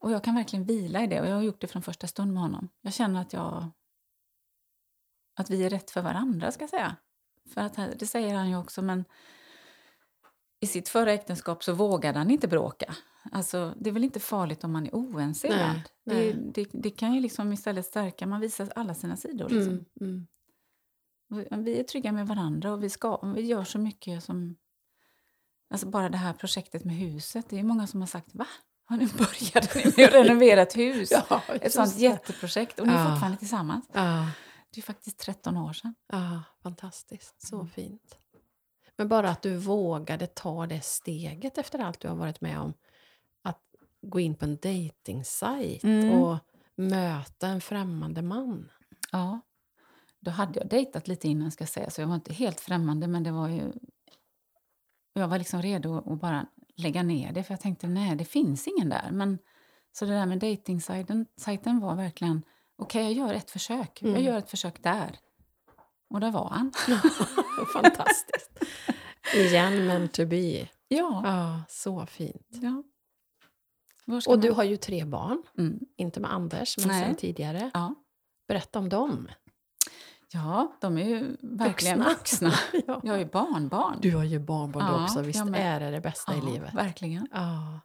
och 0.00 0.12
jag 0.12 0.24
kan 0.24 0.34
verkligen 0.34 0.64
vila 0.64 1.02
i 1.02 1.06
det. 1.06 1.20
Och 1.20 1.26
jag 1.26 1.34
har 1.34 1.42
gjort 1.42 1.60
det 1.60 1.66
från 1.66 1.82
första 1.82 2.06
stund 2.06 2.32
med 2.32 2.42
honom. 2.42 2.68
Jag 2.80 2.92
känner 2.92 3.20
att 3.20 3.32
jag... 3.32 3.70
att 5.36 5.50
vi 5.50 5.64
är 5.64 5.70
rätt 5.70 5.90
för 5.90 6.02
varandra, 6.02 6.52
ska 6.52 6.62
jag 6.62 6.70
säga. 6.70 6.96
För 7.54 7.60
att, 7.60 7.78
det 7.98 8.06
säger 8.06 8.34
han 8.34 8.48
ju 8.48 8.56
också, 8.56 8.82
men 8.82 9.04
i 10.60 10.66
sitt 10.66 10.88
förra 10.88 11.12
äktenskap 11.12 11.64
så 11.64 11.72
vågade 11.72 12.18
han 12.18 12.30
inte 12.30 12.48
bråka. 12.48 12.94
Alltså, 13.32 13.74
det 13.80 13.90
är 13.90 13.94
väl 13.94 14.04
inte 14.04 14.20
farligt 14.20 14.64
om 14.64 14.72
man 14.72 14.86
är 14.86 14.90
oense 14.94 15.48
Nej, 15.48 15.56
ibland. 15.56 15.80
Det, 16.04 16.14
nej. 16.14 16.52
det, 16.54 16.66
det 16.72 16.90
kan 16.90 17.14
ju 17.14 17.20
liksom 17.20 17.52
istället 17.52 17.86
stärka, 17.86 18.26
man 18.26 18.40
visar 18.40 18.72
alla 18.76 18.94
sina 18.94 19.16
sidor. 19.16 19.48
Liksom. 19.48 19.84
Mm, 20.00 20.26
mm. 21.50 21.64
Vi- 21.64 21.80
är 21.80 21.84
trygga 21.84 22.12
med 22.12 22.26
varandra 22.26 22.72
och 22.72 22.82
vi, 22.82 22.90
ska, 22.90 23.16
vi 23.34 23.40
gör 23.42 23.64
så 23.64 23.78
mycket 23.78 24.24
som... 24.24 24.56
Alltså 25.70 25.86
bara 25.86 26.08
det 26.08 26.16
här 26.18 26.32
projektet 26.32 26.84
med 26.84 26.96
huset, 26.96 27.46
det 27.48 27.58
är 27.58 27.62
många 27.62 27.86
som 27.86 28.00
har 28.00 28.06
sagt 28.06 28.34
va? 28.34 28.46
Har 28.84 28.96
ni 28.96 29.06
börjat 29.06 29.74
med 29.96 30.04
att 30.08 30.14
renovera 30.14 30.62
ett 30.62 30.76
hus? 30.76 31.10
Ja, 31.30 31.42
ett 31.48 31.72
sånt 31.72 31.94
det. 31.96 32.02
jätteprojekt 32.02 32.80
och 32.80 32.86
ni 32.86 32.92
är 32.92 32.98
Ja. 33.04 33.10
fortfarande 33.10 33.38
tillsammans. 33.38 33.84
Ja, 33.92 34.26
Det 34.74 34.80
är 34.80 34.82
faktiskt 34.82 35.18
13 35.18 35.56
år 35.56 35.72
sedan. 35.72 35.94
ja, 36.12 36.42
fantastiskt. 36.62 37.46
Så 37.48 37.56
Mm. 37.56 37.68
fint. 37.68 38.16
Men 39.00 39.08
bara 39.08 39.30
att 39.30 39.42
du 39.42 39.56
vågade 39.56 40.26
ta 40.26 40.66
det 40.66 40.80
steget 40.80 41.58
efter 41.58 41.78
allt 41.78 42.00
du 42.00 42.08
har 42.08 42.14
varit 42.16 42.40
med 42.40 42.60
om. 42.60 42.74
Att 43.42 43.60
gå 44.02 44.20
in 44.20 44.34
på 44.34 44.44
en 44.44 44.56
dejtingsajt 44.56 45.84
Mm. 45.84 46.22
och 46.22 46.38
möta 46.74 47.48
en 47.48 47.60
främmande 47.60 48.22
man. 48.22 48.70
Ja. 49.12 49.40
Då 50.20 50.30
hade 50.30 50.58
jag 50.60 50.68
dejtat 50.68 51.08
lite 51.08 51.28
innan, 51.28 51.50
ska 51.50 51.62
jag 51.62 51.68
säga, 51.68 51.90
så 51.90 52.00
jag 52.00 52.08
var 52.08 52.14
inte 52.14 52.32
helt 52.32 52.60
främmande, 52.60 53.06
men 53.06 53.22
det 53.22 53.30
var 53.30 53.48
ju... 53.48 53.72
Jag 55.12 55.28
var 55.28 55.38
liksom 55.38 55.62
redo 55.62 56.12
att 56.12 56.20
bara 56.20 56.46
lägga 56.76 57.02
ner 57.02 57.32
det, 57.32 57.42
för 57.42 57.52
jag 57.52 57.60
tänkte 57.60 57.86
nej, 57.86 58.16
det 58.16 58.24
finns 58.24 58.68
ingen 58.68 58.88
där. 58.88 59.10
Men, 59.12 59.38
så 59.92 60.04
det 60.04 60.12
där 60.12 60.26
med 60.26 60.38
dejtingsajten 60.38 61.26
sajten 61.36 61.80
var 61.80 61.94
verkligen, 61.94 62.42
okej, 62.76 63.02
jag 63.02 63.12
gör 63.12 63.34
ett 63.34 63.50
försök. 63.50 64.02
Jag 64.02 64.10
Mm. 64.10 64.24
gör 64.24 64.38
ett 64.38 64.50
försök 64.50 64.82
där. 64.82 65.18
Och 66.10 66.20
där 66.20 66.30
var 66.30 66.48
han. 66.48 66.72
Fantastiskt. 67.72 68.50
Igen, 69.34 69.86
meant 69.86 70.12
to 70.12 70.26
be. 70.26 70.68
Ja. 70.88 71.22
Ja, 71.24 71.62
så 71.68 72.06
fint. 72.06 72.46
ja. 72.50 72.82
Och 74.26 74.38
du 74.40 74.48
man- 74.48 74.56
har 74.56 74.64
ju 74.64 74.76
tre 74.76 75.04
barn. 75.04 75.42
Mm. 75.58 75.78
Inte 75.96 76.20
med 76.20 76.32
Anders, 76.32 76.78
men 76.78 76.88
Nej. 76.88 77.04
sen 77.04 77.14
tidigare. 77.16 77.70
Ja. 77.74 77.94
Berätta 78.48 78.78
om 78.78 78.88
dem. 78.88 79.28
ja, 80.32 80.76
de 80.80 80.98
är 80.98 81.04
ju 81.08 81.36
verkligen 81.40 82.04
vuxna. 82.04 82.52
ja. 82.86 83.00
Jag 83.04 83.14
är 83.14 83.18
ju 83.18 83.24
barnbarn. 83.26 83.98
Du 84.00 84.16
har 84.16 84.24
ju 84.24 84.38
barnbarn 84.38 84.84
Ja, 84.86 85.04
också. 85.04 85.22
Visst 85.22 85.44
är 85.54 85.80
det 85.80 85.90
det 85.90 86.00
bästa 86.00 86.34
i 86.36 86.40
livet? 86.40 86.74
Verkligen. 86.74 87.28
Ja. 87.32 87.80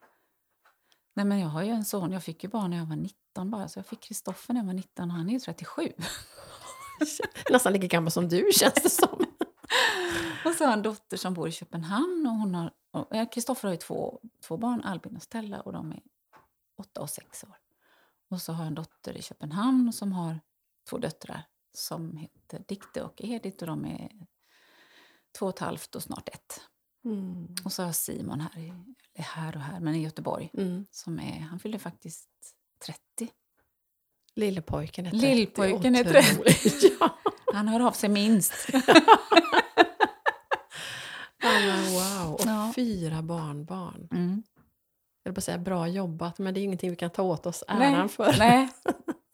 Nej, 1.16 1.26
men 1.26 1.40
jag 1.40 1.48
har 1.50 1.64
ju 1.64 1.70
en 1.72 1.86
son, 1.86 2.12
jag 2.12 2.24
fick 2.24 2.44
ju 2.44 2.50
barn 2.50 2.70
när 2.70 2.78
jag 2.78 2.86
var 2.86 2.96
19 2.96 3.52
bara, 3.52 3.68
så 3.68 3.80
jag 3.80 3.86
fick 3.86 4.00
Kristoffer 4.02 4.54
när 4.54 4.62
jag 4.62 4.66
var 4.66 4.74
19 4.74 5.12
och 5.12 5.18
han 5.18 5.30
är 5.30 5.34
ju 5.34 5.40
37. 5.40 5.92
Nästan 7.50 7.74
lika 7.74 7.88
gammal 7.88 8.12
som 8.12 8.30
du, 8.30 8.50
känns 8.54 8.74
det 8.74 8.90
som. 8.90 9.20
Och 10.46 10.54
så 10.54 10.64
har 10.64 10.72
jag 10.72 10.74
en 10.74 10.82
dotter 10.84 11.18
som 11.18 11.34
bor 11.34 11.48
i 11.48 11.52
Köpenhamn 11.52 12.28
och 12.28 12.34
hon 12.34 12.56
har, 12.56 13.32
Kristoffer 13.32 13.68
har 13.68 13.74
ju 13.74 13.78
två, 13.78 14.20
två 14.42 14.58
barn, 14.58 14.84
Albin 14.84 15.16
och 15.16 15.24
Stella, 15.24 15.62
och 15.62 15.74
de 15.74 15.92
är 15.92 16.02
åtta 16.78 17.02
och 17.02 17.10
sex 17.10 17.44
år. 17.44 17.58
Och 18.30 18.42
så 18.42 18.54
har 18.54 18.64
jag 18.64 18.68
en 18.68 18.76
dotter 18.76 19.18
i 19.18 19.22
Köpenhamn 19.22 19.94
som 19.94 20.14
har 20.14 20.40
två 20.90 20.98
döttrar 20.98 21.44
som 21.74 22.18
heter 22.18 22.64
Dikte 22.68 23.04
och 23.04 23.14
Edith 23.18 23.64
och 23.64 23.68
de 23.68 23.86
är 23.86 24.28
två 25.40 25.46
och 25.46 25.54
ett 25.54 25.60
halvt 25.60 25.96
och 25.96 26.04
snart 26.04 26.30
ett. 26.30 26.62
Mm. 27.06 27.56
Och 27.66 27.74
så 27.74 27.82
har 27.82 27.88
jag 27.88 27.96
Simon 27.96 28.42
här, 28.42 28.86
här 29.16 29.56
och 29.56 29.62
här, 29.62 29.80
men 29.80 29.96
i 29.96 30.04
Göteborg. 30.04 30.50
Mm. 30.54 30.86
Som 30.92 31.20
är, 31.20 31.40
han 31.40 31.60
fyller 31.60 31.78
faktiskt 31.78 32.30
30. 32.86 33.30
Lillpojken 34.36 35.06
är 35.06 35.12
30. 35.12 35.26
Lillpojken 35.26 35.96
är 35.96 36.02
Otroligt. 36.02 36.84
ja. 37.00 37.18
Han 37.54 37.68
hör 37.68 37.88
av 37.88 37.92
sig 37.92 38.10
minst. 38.10 38.54
Men 41.42 41.94
wow. 41.94 42.34
Och 42.34 42.42
Ja. 42.46 42.72
fyra 42.76 43.22
barnbarn. 43.22 44.08
Mm. 44.12 44.44
Jag 45.24 45.30
vill 45.32 45.36
bara 45.36 45.42
säga 45.42 45.58
bra 45.58 45.88
jobbat, 45.88 46.40
men 46.40 46.54
det 46.54 46.60
är 46.60 46.64
ingenting 46.64 46.90
vi 46.90 46.96
kan 46.96 47.10
ta 47.10 47.24
åt 47.24 47.46
oss 47.46 47.64
äran 47.68 47.80
Nej, 48.00 48.10
för. 48.10 48.36
Nej. 48.40 48.70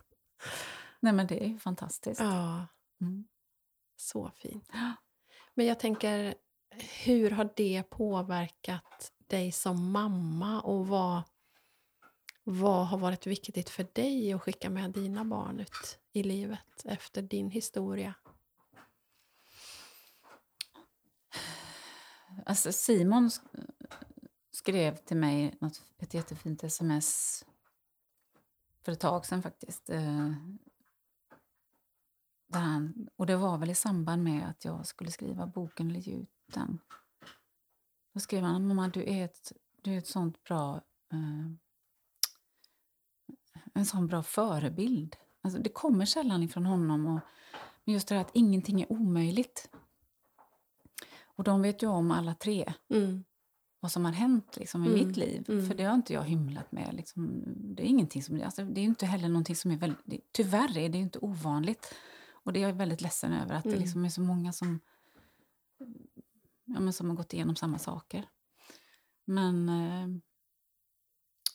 Nej, 1.00 1.14
men 1.14 1.28
det 1.28 1.46
är 1.46 1.58
fantastiskt. 1.58 2.20
Ja, 2.22 2.68
Mm. 3.02 3.26
så 3.98 4.32
fint. 4.36 4.70
Men 5.54 5.66
jag 5.66 5.80
tänker, 5.80 6.36
hur 7.04 7.32
har 7.32 7.50
det 7.56 7.84
påverkat 7.90 9.12
dig 9.28 9.52
som 9.52 9.92
mamma 9.92 10.62
och 10.62 10.88
vad, 10.88 11.22
vad 12.43 12.88
har 12.88 12.97
varit 12.97 13.27
viktigt 13.27 13.69
för 13.69 13.88
dig 13.93 14.34
att 14.34 14.41
skicka 14.41 14.69
med 14.69 14.91
dina 14.91 15.25
barn 15.25 15.60
ut 15.60 15.99
i 16.13 16.23
livet 16.23 16.86
efter 16.86 17.21
din 17.21 17.49
historia? 17.49 18.13
Alltså 22.45 22.71
Simon 22.71 23.30
skrev 24.51 24.95
till 24.95 25.17
mig 25.17 25.58
något, 25.62 25.84
ett 25.97 26.13
jättefint 26.13 26.63
sms 26.63 27.45
för 28.86 28.91
ett 28.91 28.99
tag 28.99 29.25
sedan 29.25 29.43
faktiskt. 29.43 29.89
Eh, 29.89 30.32
där 32.47 32.60
han, 32.60 33.10
och 33.15 33.25
det 33.25 33.38
var 33.38 33.58
väl 33.58 33.69
i 33.69 33.75
samband 33.75 34.23
med 34.23 34.49
att 34.49 34.65
jag 34.65 34.88
skulle 34.88 35.12
skriva 35.12 35.47
boken 35.47 35.89
eller 35.89 35.99
ge 35.99 36.15
ut 36.15 36.30
den. 36.54 36.80
Då 38.13 38.19
skrev 38.19 38.43
han, 38.43 38.67
mamma 38.67 38.88
du 38.88 39.04
är 39.10 39.25
ett, 39.25 39.51
du 39.82 39.93
är 39.93 39.97
ett 39.97 40.08
sånt 40.08 40.43
bra, 40.43 40.75
eh, 41.12 41.51
en 43.73 43.86
sån 43.86 44.07
bra 44.07 44.23
förebild. 44.23 45.15
Alltså, 45.41 45.60
det 45.60 45.69
kommer 45.69 46.05
sällan 46.05 46.43
ifrån 46.43 46.65
honom. 46.65 47.05
Och, 47.05 47.19
men 47.86 47.93
just 47.93 48.07
det 48.07 48.15
här 48.15 48.21
att 48.21 48.31
ingenting 48.36 48.81
är 48.81 48.91
omöjligt. 48.91 49.69
Och 51.36 51.43
de 51.43 51.62
vet 51.62 51.84
ju 51.84 51.88
om 51.88 52.12
alla 52.12 52.34
tre 52.36 52.73
Mm. 52.89 53.23
vad 53.79 53.91
som 53.91 54.05
har 54.05 54.12
hänt 54.12 54.57
liksom, 54.57 54.84
i 54.84 54.88
Mm, 54.88 55.07
mitt 55.07 55.17
liv. 55.17 55.45
mm. 55.49 55.67
För 55.67 55.75
det 55.75 55.84
har 55.84 55.93
inte 55.95 56.13
jag 56.13 56.23
hymlat 56.23 56.71
med. 56.71 56.93
Liksom. 56.93 57.43
Det 57.75 57.84
är 57.84 57.88
ingenting 57.88 58.23
som... 58.23 58.41
Alltså, 58.41 58.65
det 58.65 58.81
är 58.81 58.86
inte 58.86 59.05
heller 59.05 59.29
någonting 59.29 59.55
som 59.55 59.71
är 59.71 59.77
väldigt... 59.77 60.31
Tyvärr 60.31 60.77
är 60.77 60.89
det 60.89 60.97
inte 60.97 61.19
ovanligt. 61.19 61.93
Och 62.43 62.53
det 62.53 62.60
är 62.63 62.67
jag 62.67 62.73
väldigt 62.73 63.01
ledsen 63.01 63.34
över 63.34 63.55
att 63.55 63.63
det 63.63 63.69
Mm. 63.69 63.81
liksom 63.81 64.05
är 64.05 64.10
så 64.10 64.21
många 64.21 64.53
som, 64.53 64.79
ja, 66.65 66.79
men 66.79 66.93
som 66.93 67.10
har 67.10 67.15
gått 67.17 67.34
igenom 67.34 67.55
samma 67.55 67.79
saker. 67.79 68.27
Men 69.25 69.69
eh, 69.69 70.07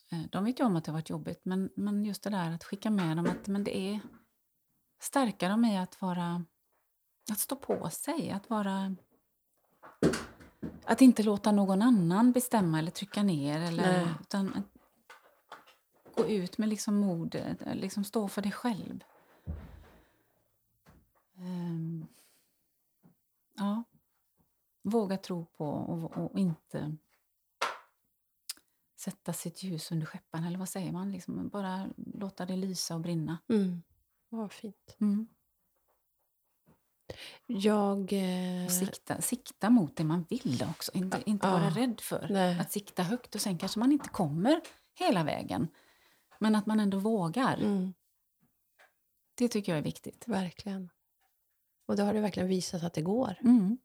de 0.08 0.44
vet 0.44 0.60
ju 0.60 0.64
om 0.64 0.76
att 0.76 0.84
det 0.84 0.90
har 0.90 0.98
varit 0.98 1.10
jobbigt. 1.10 1.40
Men, 1.44 1.70
men 1.76 2.04
just 2.04 2.22
det 2.22 2.30
där 2.30 2.52
att 2.52 2.64
skicka 2.64 2.90
med 2.90 3.16
dem 3.16 3.26
att 3.26 3.48
men 3.48 3.64
det 3.64 3.76
är 3.76 4.00
stärka 5.00 5.48
dem 5.48 5.64
i 5.64 5.78
att 5.78 6.00
vara... 6.00 6.44
Att 7.30 7.38
stå 7.38 7.56
på 7.56 7.90
sig, 7.90 8.30
att 8.30 8.50
vara... 8.50 8.96
Att 10.84 11.00
inte 11.00 11.22
låta 11.22 11.52
någon 11.52 11.82
annan 11.82 12.32
bestämma 12.32 12.78
eller 12.78 12.90
trycka 12.90 13.22
ner. 13.22 13.60
Eller, 13.60 14.04
Nej. 14.04 14.14
utan 14.20 14.54
att 14.54 14.76
gå 16.16 16.26
ut 16.26 16.58
med 16.58 16.68
liksom 16.68 16.96
modet, 16.96 17.58
liksom 17.74 18.04
stå 18.04 18.28
för 18.28 18.42
dig 18.42 18.52
själv. 18.52 19.04
Ehm, 21.38 22.06
ja. 23.54 23.84
Våga 24.82 25.16
tro 25.16 25.44
på 25.44 25.64
och, 25.64 26.16
och 26.16 26.38
inte 26.38 26.96
sätta 29.06 29.32
sitt 29.32 29.62
ljus 29.62 29.92
under 29.92 30.06
skäppan. 30.06 30.44
Eller 30.44 30.58
vad 30.58 30.68
säger 30.68 30.92
man? 30.92 31.12
Liksom 31.12 31.48
bara 31.48 31.88
låta 31.96 32.46
det 32.46 32.56
lysa 32.56 32.94
och 32.94 33.00
brinna. 33.00 33.38
Mm. 33.48 33.82
Vad 34.28 34.52
fint. 34.52 34.96
Mm. 35.00 35.26
Jag... 37.46 38.12
Eh, 38.12 38.64
Och 38.64 38.72
sikta, 38.72 39.20
sikta 39.20 39.70
mot 39.70 39.96
det 39.96 40.04
man 40.04 40.24
vill 40.28 40.64
också. 40.70 40.92
Inte, 40.94 41.22
inte 41.26 41.46
Ja. 41.46 41.52
vara 41.52 41.70
rädd 41.70 42.00
för 42.00 42.28
Nej. 42.30 42.58
att 42.60 42.72
sikta 42.72 43.02
högt. 43.02 43.34
Och 43.34 43.40
sen 43.40 43.58
kanske 43.58 43.78
man 43.78 43.92
inte 43.92 44.08
kommer 44.08 44.60
hela 44.94 45.24
vägen. 45.24 45.68
Men 46.38 46.54
att 46.54 46.66
man 46.66 46.80
ändå 46.80 46.98
vågar. 46.98 47.56
mm, 47.58 47.94
Det 49.34 49.48
tycker 49.48 49.72
jag 49.72 49.78
är 49.78 49.82
viktigt. 49.82 50.28
verkligen. 50.28 50.90
Och 51.86 51.96
det 51.96 52.02
har 52.02 52.14
du 52.14 52.20
verkligen 52.20 52.48
visat 52.48 52.82
att 52.82 52.94
det 52.94 53.02
går 53.02 53.38
Mm. 53.40 53.78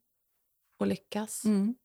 att 0.79 0.87
lyckas. 0.87 1.45
Mm. 1.45 1.75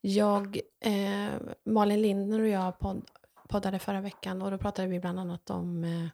Jag, 0.00 0.60
eh, 0.80 1.30
Malin 1.64 2.02
Lindner 2.02 2.40
och 2.40 2.48
jag 2.48 2.78
podd, 2.78 3.10
poddade 3.48 3.78
förra 3.78 4.00
veckan 4.00 4.42
och 4.42 4.50
då 4.50 4.58
pratade 4.58 4.88
vi 4.88 5.00
bland 5.00 5.20
annat 5.20 5.50
om 5.50 5.84
eh, 5.84 6.06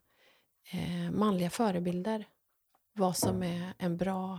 eh, 0.73 1.11
manliga 1.11 1.51
förebilder. 1.51 2.29
Vad 2.93 3.17
som 3.17 3.43
är 3.43 3.75
en 3.79 3.97
bra 3.97 4.39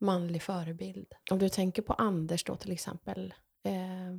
manlig 0.00 0.42
förebild. 0.42 1.12
Om 1.30 1.38
du 1.38 1.48
tänker 1.48 1.82
på 1.82 1.92
Anders 1.92 2.44
då 2.44 2.56
till 2.56 2.72
exempel. 2.72 3.34
Eh, 3.64 4.18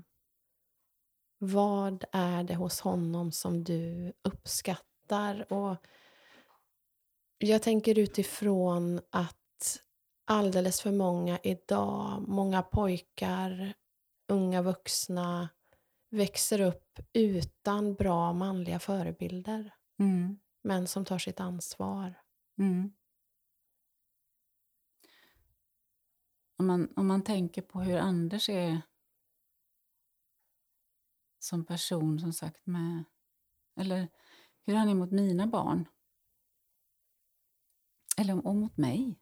vad 1.38 2.06
är 2.12 2.43
det 2.43 2.56
hos 2.56 2.82
honom 2.82 3.32
som 3.32 3.64
du 3.64 4.14
uppskattar? 4.22 5.54
Och 5.54 5.76
jag 7.38 7.62
tänker 7.62 7.99
utifrån 7.99 9.02
att 9.10 9.38
alldeles 10.26 10.82
för 10.82 10.91
många 10.91 11.39
idag, 11.43 12.24
många 12.28 12.62
pojkar, 12.62 13.74
unga 14.32 14.61
vuxna 14.61 15.49
växer 16.09 16.61
upp 16.61 16.99
utan 17.13 17.95
bra 17.95 18.34
manliga 18.34 18.79
förebilder. 18.79 19.73
Mm. 19.99 20.39
Män 20.63 20.88
som 20.88 21.05
tar 21.05 21.17
sitt 21.17 21.39
ansvar. 21.39 22.21
Mm. 22.59 22.91
om 26.61 26.67
man, 26.67 26.93
om 26.95 27.07
man 27.07 27.23
tänker 27.23 27.61
på 27.61 27.82
hur 27.82 27.97
Anders 27.97 28.49
är 28.49 28.82
som 31.39 31.65
person, 31.65 32.19
som 32.19 32.34
sagt, 32.34 32.65
med, 32.65 33.03
eller 33.75 34.07
hur 34.61 34.75
han 34.75 34.89
är 34.89 34.95
mot 34.95 35.11
mina 35.11 35.47
barn, 35.47 35.88
eller 38.17 38.47
och 38.47 38.55
mot 38.55 38.77
mig, 38.77 39.19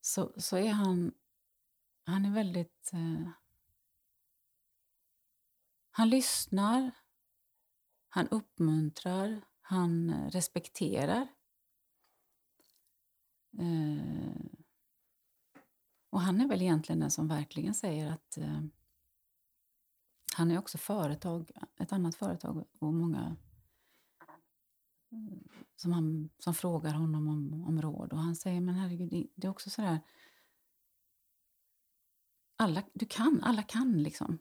så, 0.00 0.32
så 0.36 0.56
är 0.56 0.70
han, 0.70 1.12
han 2.04 2.24
är 2.24 2.34
väldigt... 2.34 2.90
Eh, 2.92 3.30
han 6.00 6.08
lyssnar, 6.08 6.90
han 8.08 8.28
uppmuntrar, 8.28 9.40
han 9.60 10.10
eh, 10.10 10.30
respekterar. 10.30 11.28
Eh, 13.58 14.44
och 16.10 16.20
han 16.20 16.40
är 16.40 16.48
väl 16.48 16.62
egentligen 16.62 17.00
den 17.00 17.10
som 17.10 17.28
verkligen 17.28 17.74
säger 17.74 18.12
att 18.12 18.36
eh, 18.36 18.60
han 20.36 20.50
är 20.50 20.58
också 20.58 20.78
företag, 20.78 21.50
ett 21.76 21.92
annat 21.92 22.14
företag 22.14 22.64
och 22.78 22.94
många 22.94 23.36
eh, 25.12 25.38
som, 25.76 25.92
han, 25.92 26.30
som 26.38 26.54
frågar 26.54 26.94
honom 26.94 27.28
om, 27.28 27.64
om 27.64 27.82
råd. 27.82 28.12
Och 28.12 28.18
han 28.18 28.36
säger, 28.36 28.60
men 28.60 28.74
herregud, 28.74 29.30
det 29.34 29.46
är 29.46 29.50
också 29.50 29.70
sådär... 29.70 30.00
Alla, 32.56 32.82
du 32.94 33.06
kan, 33.06 33.42
alla 33.42 33.62
kan 33.62 34.02
liksom. 34.02 34.38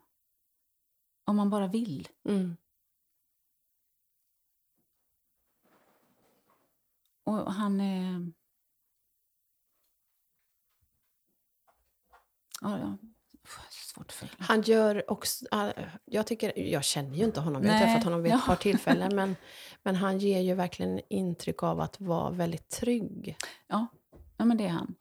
Om 1.29 1.35
man 1.35 1.49
bara 1.49 1.67
vill. 1.67 2.07
Mm. 2.23 2.57
Och 7.23 7.53
han 7.53 7.81
är... 7.81 8.31
Ja, 12.61 12.79
ja. 12.79 12.97
Svårt 13.69 14.11
för 14.11 14.29
Han 14.39 14.61
gör 14.61 15.11
också... 15.11 15.45
Jag, 16.05 16.27
tycker, 16.27 16.59
jag 16.59 16.83
känner 16.83 17.17
ju 17.17 17.23
inte 17.23 17.39
honom, 17.39 17.63
jag 17.63 17.73
har 17.73 17.79
träffat 17.79 18.03
honom 18.03 18.23
vid 18.23 18.31
ett 18.31 18.39
ja. 18.41 18.45
par 18.45 18.55
tillfällen. 18.61 19.15
Men, 19.15 19.35
men 19.83 19.95
han 19.95 20.19
ger 20.19 20.39
ju 20.39 20.53
verkligen 20.53 21.01
intryck 21.09 21.63
av 21.63 21.79
att 21.79 22.01
vara 22.01 22.31
väldigt 22.31 22.69
trygg. 22.69 23.37
Ja, 23.67 23.87
ja 24.37 24.45
men 24.45 24.57
det 24.57 24.65
är 24.65 24.69
han. 24.69 24.95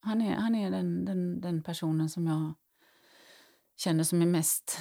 Han 0.00 0.20
är, 0.20 0.34
han 0.34 0.54
är 0.54 0.70
den, 0.70 1.04
den, 1.04 1.40
den 1.40 1.62
personen 1.62 2.08
som 2.08 2.26
jag 2.26 2.54
känner 3.76 4.04
som 4.04 4.22
är 4.22 4.26
mest... 4.26 4.78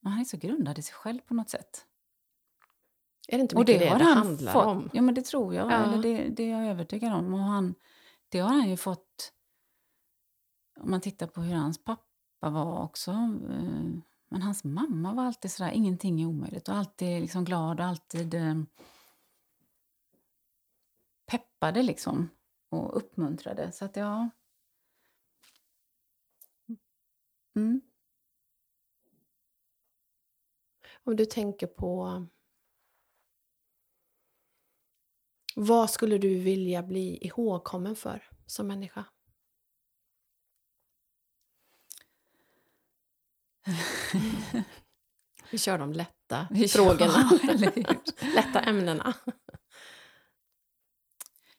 ja, 0.00 0.08
Han 0.10 0.20
är 0.20 0.24
så 0.24 0.36
grundad 0.36 0.78
i 0.78 0.82
sig 0.82 0.94
själv 0.94 1.20
på 1.20 1.34
något 1.34 1.50
sätt. 1.50 1.84
Är 3.28 3.38
det 3.38 3.42
inte 3.42 3.56
mycket 3.56 3.78
det 3.78 3.84
det, 3.98 4.04
handlar 4.04 4.52
fått, 4.52 4.66
om? 4.66 4.90
Ja, 4.92 5.02
men 5.02 5.14
det 5.14 5.22
tror 5.24 5.54
jag. 5.54 5.72
Ja. 5.72 5.84
Eller 5.84 6.02
det, 6.02 6.28
det 6.28 6.42
är 6.42 6.60
jag 6.60 6.70
övertygad 6.70 7.12
om. 7.12 7.34
Och 7.34 7.40
han, 7.40 7.74
det 8.28 8.38
har 8.38 8.48
han 8.48 8.70
ju 8.70 8.76
fått... 8.76 9.32
Om 10.80 10.90
man 10.90 11.00
tittar 11.00 11.26
på 11.26 11.40
hur 11.40 11.54
hans 11.54 11.84
pappa 11.84 12.50
var 12.50 12.82
också. 12.82 13.10
eh, 13.10 13.90
Men 14.28 14.42
hans 14.42 14.64
mamma 14.64 15.14
var 15.14 15.24
alltid 15.24 15.52
sådär, 15.52 15.70
ingenting 15.70 16.20
är 16.22 16.26
omöjligt. 16.26 16.68
Och 16.68 16.74
alltid 16.74 17.20
liksom 17.20 17.44
glad 17.44 17.80
och 17.80 17.86
alltid 17.86 18.34
eh, 18.34 18.54
peppade 21.26 21.82
liksom. 21.82 22.30
Och 22.68 22.96
uppmuntrade. 22.96 23.72
Så 23.72 23.84
att 23.84 23.96
ja... 23.96 24.30
Mm. 27.56 27.80
Om 31.08 31.16
du 31.16 31.26
tänker 31.26 31.66
på... 31.66 32.26
Vad 35.54 35.90
skulle 35.90 36.18
du 36.18 36.38
vilja 36.38 36.82
bli 36.82 37.26
ihågkommen 37.26 37.96
för 37.96 38.30
som 38.46 38.66
människa? 38.66 39.04
Vi 45.50 45.58
kör 45.58 45.78
de 45.78 45.92
lätta 45.92 46.48
Ja, 46.50 46.68
frågorna, 46.68 47.28
hur? 47.28 48.34
lätta 48.34 48.60
ämnena. 48.60 49.14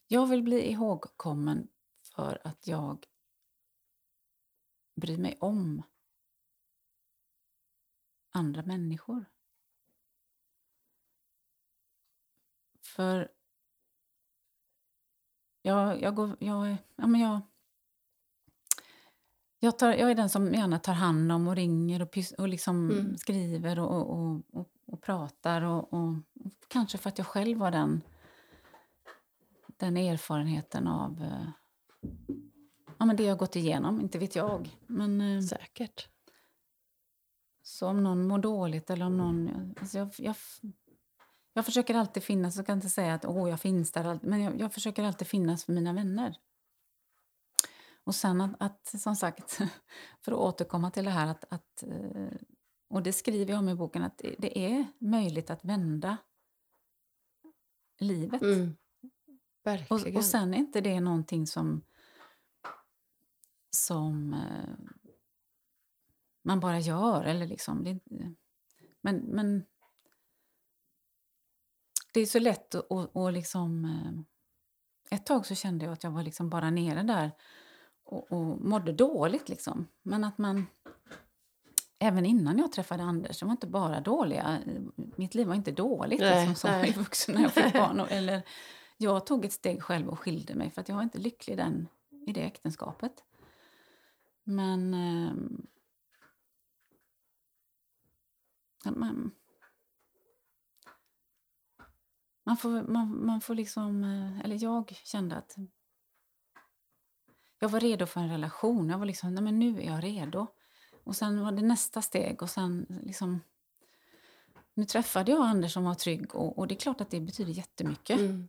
Jag 0.08 0.28
vill 0.28 0.44
bli 0.44 0.72
ihågkommen 0.72 1.68
för 2.16 2.42
att 2.44 2.68
jag 2.68 3.06
bryr 4.96 5.18
mig 5.18 5.38
om 5.40 5.84
andra 8.32 8.64
människor. 8.64 9.26
För 13.00 13.28
jag, 15.62 16.02
jag, 16.02 16.16
går, 16.16 16.36
jag, 16.40 16.78
ja, 16.96 17.08
men 17.08 17.22
jag, 17.22 17.42
jag, 19.60 19.80
tar, 19.80 19.94
jag 19.94 20.12
är 20.12 20.16
den 20.16 20.30
som 20.30 20.54
gärna 20.54 20.80
tar 20.80 20.94
hand 20.94 21.32
om 21.32 21.48
och 21.48 21.56
ringer 21.56 22.02
och, 22.02 22.18
och 22.38 22.48
liksom 22.48 22.92
Mm. 22.92 23.18
skriver 23.18 23.80
och, 23.80 24.10
och, 24.10 24.44
och, 24.52 24.70
och, 24.86 25.02
pratar. 25.02 25.62
Och, 25.62 25.94
och, 25.94 26.14
kanske 26.68 26.98
för 26.98 27.10
att 27.10 27.18
jag 27.18 27.28
själv 27.28 27.58
var 27.58 27.72
den 27.72 28.02
den 29.68 29.98
erfarenheten 29.98 30.88
av 30.88 31.22
eh, 31.22 31.50
ja, 32.98 33.06
men 33.06 33.16
det 33.16 33.24
jag 33.24 33.38
gått 33.38 33.56
igenom, 33.56 34.02
inte 34.02 34.20
vet 34.20 34.36
jag. 34.36 34.78
Men, 34.88 35.22
eh, 35.22 35.42
Säkert. 35.42 36.10
så 37.62 37.88
om 37.88 38.04
någon 38.04 38.28
mår 38.28 38.40
dåligt 38.40 38.90
eller 38.90 39.06
om 39.06 39.18
någon... 39.18 39.74
Alltså 39.80 39.98
jag, 39.98 40.12
jag, 40.18 40.36
jag 41.60 41.66
försöker 41.66 41.96
alltid 41.96 42.24
finnas, 42.24 42.56
jag 42.56 42.66
kan 42.66 42.78
inte 42.78 42.90
säga 42.90 43.14
att 43.14 43.26
åh, 43.26 43.50
jag 43.50 43.60
finns 43.60 43.92
där, 43.92 44.20
men 44.24 44.42
jag, 44.42 44.60
jag 44.60 44.74
försöker 44.74 45.04
alltid 45.04 45.28
finnas 45.28 45.66
för 45.66 45.74
mina 45.74 45.94
vänner. 45.94 46.36
Och 48.04 48.16
sen 48.16 48.42
att, 48.42 48.56
att 48.60 49.02
som 49.02 49.16
sagt, 49.16 49.60
för 50.22 50.32
att 50.32 50.38
återkomma 50.38 50.92
till 50.92 51.06
det 51.06 51.12
här 51.12 51.28
att, 51.28 51.46
att 51.50 51.84
eh, 51.84 52.38
och 52.90 53.04
det 53.04 53.14
skriver 53.14 53.52
jag 53.52 53.60
om 53.60 53.70
i 53.70 53.76
boken, 53.76 54.04
att 54.04 54.22
det, 54.38 54.60
är 54.60 54.88
möjligt 55.00 55.50
att 55.50 55.66
vända 55.66 56.18
livet. 58.00 58.42
Mm. 58.42 58.76
Och, 59.90 60.16
och 60.16 60.26
sen 60.26 60.54
är 60.54 60.58
inte 60.58 60.82
det 60.82 61.00
någonting 61.00 61.48
som, 61.48 61.82
som 63.70 64.34
eh, 64.34 64.96
man 66.42 66.60
bara 66.60 66.80
gör. 66.80 67.24
Eller 67.24 67.48
liksom, 67.48 67.84
det, 67.84 68.00
men, 69.02 69.18
men 69.18 69.66
det 72.14 72.20
är 72.20 72.26
så 72.26 72.40
lätt 72.40 72.76
att 72.76 72.92
att- 72.92 73.16
att 73.18 73.34
liksom... 73.34 73.86
eh, 73.86 75.16
Ett 75.18 75.26
tag 75.26 75.46
så 75.46 75.56
kände 75.56 75.86
jag 75.86 75.94
att 75.94 76.04
jag 76.04 76.12
var 76.12 76.24
liksom 76.24 76.50
bara 76.50 76.70
nere 76.70 77.04
där 77.04 77.32
och, 78.04 78.32
och 78.32 78.62
mådde 78.62 78.94
dåligt. 78.94 79.50
Liksom. 79.50 79.88
Men 80.02 80.24
att 80.24 80.38
man... 80.38 80.66
Även 82.00 82.26
innan 82.26 82.58
jag 82.58 82.72
träffade 82.72 83.04
Anders, 83.04 83.40
det 83.40 83.46
var 83.46 83.52
inte 83.52 83.68
bara 83.68 84.02
dåliga. 84.02 84.60
Mitt 84.96 85.36
liv 85.36 85.48
var 85.48 85.56
inte 85.56 85.72
dåligt 85.72 86.20
Nej, 86.20 86.48
liksom, 86.48 86.56
som 86.56 86.72
nej. 86.72 86.90
jag 86.90 86.98
vuxen 86.98 87.36
när 87.36 87.42
jag 87.42 87.54
fick 87.54 87.74
barn. 87.74 88.00
Och, 88.00 88.08
eller, 88.12 88.42
jag 88.98 89.26
tog 89.26 89.46
ett 89.46 89.54
steg 89.54 89.84
själv 89.84 90.10
och 90.10 90.20
skilde 90.20 90.56
mig 90.56 90.72
för 90.72 90.82
att 90.82 90.90
jag 90.90 90.96
var 90.96 91.04
inte 91.04 91.18
lycklig 91.18 91.58
den, 91.58 91.88
i 92.28 92.34
det 92.34 92.42
äktenskapet. 92.42 93.14
Men... 94.44 94.94
ja, 98.86 98.92
man, 98.92 99.32
man, 102.50 102.58
får, 102.58 102.84
man, 102.84 103.26
man 103.26 103.42
får 103.42 103.56
liksom... 103.56 104.04
eh, 104.04 104.40
Eller 104.40 104.64
jag 104.64 104.90
kände 105.04 105.36
att 105.36 105.56
jag 107.60 107.70
var 107.70 107.80
redo 107.80 108.06
för 108.06 108.20
en 108.20 108.30
relation. 108.30 108.90
Jag 108.90 108.98
var 108.98 109.06
liksom, 109.06 109.36
nej 109.36 109.44
men 109.44 109.60
nu 109.60 109.82
är 109.82 109.86
jag 109.86 110.04
redo. 110.04 110.48
Och 111.04 111.16
sen 111.16 111.42
var 111.42 111.52
det 111.52 111.62
nästa 111.62 112.02
steg 112.02 112.42
och 112.44 112.50
sen 112.50 112.86
liksom... 113.04 113.42
Nu 114.74 114.86
träffade 114.86 115.32
jag 115.32 115.42
Anders 115.42 115.74
som 115.74 115.84
var 115.84 115.96
trygg 115.96 116.36
och, 116.36 116.58
och 116.58 116.68
det 116.68 116.74
är 116.74 116.80
klart 116.80 117.02
att 117.02 117.10
det 117.10 117.20
betyder 117.20 117.52
jättemycket. 117.52 118.20
Mm. 118.20 118.48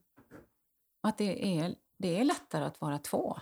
Och 1.00 1.08
att 1.08 1.18
det 1.18 1.58
är, 1.58 1.76
det 1.96 2.18
är 2.20 2.24
lättare 2.24 2.64
att 2.64 2.80
vara 2.80 2.98
två. 2.98 3.40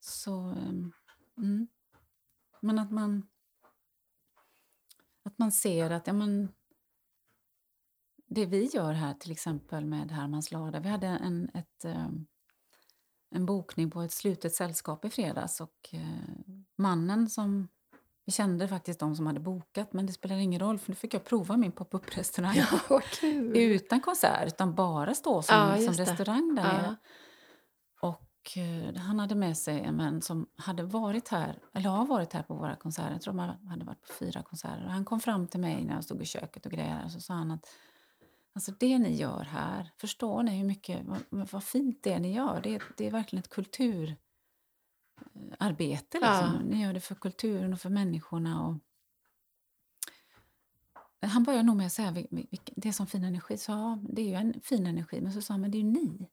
Så... 0.00 0.40
ehm, 0.50 0.92
Mm. 1.36 1.68
Men 2.60 2.78
att 2.78 2.90
man... 2.90 3.26
Att 5.22 5.38
man 5.38 5.52
ser 5.52 5.90
att 5.90 6.06
ja, 6.06 6.12
men, 6.12 6.52
det 8.30 8.46
vi 8.46 8.64
gör 8.64 8.92
här 8.92 9.14
till 9.14 9.32
exempel 9.32 9.84
med 9.84 10.10
Hermans 10.10 10.52
lada. 10.52 10.80
Vi 10.80 10.88
hade 10.88 11.06
en, 11.06 11.50
ett, 11.54 11.84
ehm, 11.84 12.26
en 13.30 13.46
bokning 13.46 13.90
på 13.90 14.02
ett 14.02 14.12
slutet 14.12 14.54
sällskap 14.54 15.04
i 15.04 15.10
fredags 15.10 15.60
och 15.60 15.88
eh, 15.92 16.00
mannen 16.78 17.28
som... 17.28 17.68
Vi 18.24 18.32
kände 18.32 18.68
faktiskt 18.68 19.00
de 19.00 19.16
som 19.16 19.26
hade 19.26 19.40
bokat 19.40 19.92
men 19.92 20.06
det 20.06 20.12
spelar 20.12 20.36
ingen 20.36 20.60
roll 20.60 20.78
för 20.78 20.90
nu 20.90 20.94
fick 20.94 21.14
jag 21.14 21.24
prova 21.24 21.56
min 21.56 21.72
pop-up-restaurang 21.72 22.56
Ja, 22.88 23.02
utan 23.54 24.00
konsert, 24.00 24.46
utan 24.46 24.74
bara 24.74 25.14
stå 25.14 25.42
som, 25.42 25.56
Ja, 25.56 25.78
som 25.78 25.94
restaurang 25.94 26.54
där 26.54 26.82
Ja. 26.82 26.96
Och 28.08 28.58
eh, 28.58 28.94
han 28.96 29.18
hade 29.18 29.34
med 29.34 29.58
sig 29.58 29.80
en 29.80 29.96
vän 29.96 30.22
som 30.22 30.46
hade 30.56 30.82
varit 30.82 31.28
här, 31.28 31.58
eller 31.74 31.90
har 31.90 32.06
varit 32.06 32.32
här 32.32 32.42
på 32.42 32.54
våra 32.54 32.76
konserter. 32.76 33.12
Jag 33.12 33.22
tror 33.22 33.34
de 33.34 33.68
hade 33.68 33.84
varit 33.84 34.00
på 34.00 34.12
fyra 34.12 34.42
konserter. 34.42 34.84
Och 34.84 34.92
han 34.92 35.04
kom 35.04 35.20
fram 35.20 35.46
till 35.46 35.60
mig 35.60 35.84
när 35.84 35.94
jag 35.94 36.04
stod 36.04 36.22
i 36.22 36.24
köket 36.24 36.66
och 36.66 36.72
grejade 36.72 37.04
och 37.04 37.12
så 37.12 37.20
sa 37.20 37.34
han 37.34 37.50
att 37.50 37.66
Alltså 38.52 38.72
det 38.78 38.98
ni 38.98 39.16
gör 39.16 39.42
här, 39.44 39.90
förstår 39.98 40.42
ni 40.42 40.58
hur 40.58 40.64
mycket, 40.64 41.06
vad, 41.06 41.50
vad 41.50 41.64
fint 41.64 42.02
det 42.02 42.12
är 42.12 42.18
ni 42.20 42.32
gör? 42.34 42.60
Det 42.62 42.74
är, 42.74 42.82
det 42.96 43.06
är 43.06 43.10
verkligen 43.10 43.40
ett 43.40 43.48
kulturarbete. 43.50 44.16
Liksom. 46.12 46.20
Ja. 46.22 46.52
Ni 46.64 46.82
gör 46.82 46.92
det 46.92 47.00
för 47.00 47.14
kulturen 47.14 47.72
och 47.72 47.80
för 47.80 47.90
människorna. 47.90 48.66
Och... 48.66 48.74
Han 51.22 51.44
började 51.44 51.62
nog 51.64 51.76
med 51.76 51.86
att 51.86 51.92
säga, 51.92 52.10
"Vi- 52.10 52.26
vi- 52.30 52.46
vilken- 52.50 52.74
det 52.78 52.88
är 52.88 52.92
som 52.92 53.06
fin 53.06 53.24
energi. 53.24 53.58
Så 53.58 53.72
ja, 53.72 53.98
det 54.08 54.22
är 54.22 54.26
ju 54.26 54.34
en 54.34 54.60
fin 54.62 54.86
energi. 54.86 55.20
Men 55.20 55.32
så 55.32 55.42
sa 55.42 55.54
han, 55.54 55.60
men 55.60 55.70
det 55.70 55.78
är 55.78 55.82
ju 55.82 55.90
ni. 55.90 56.28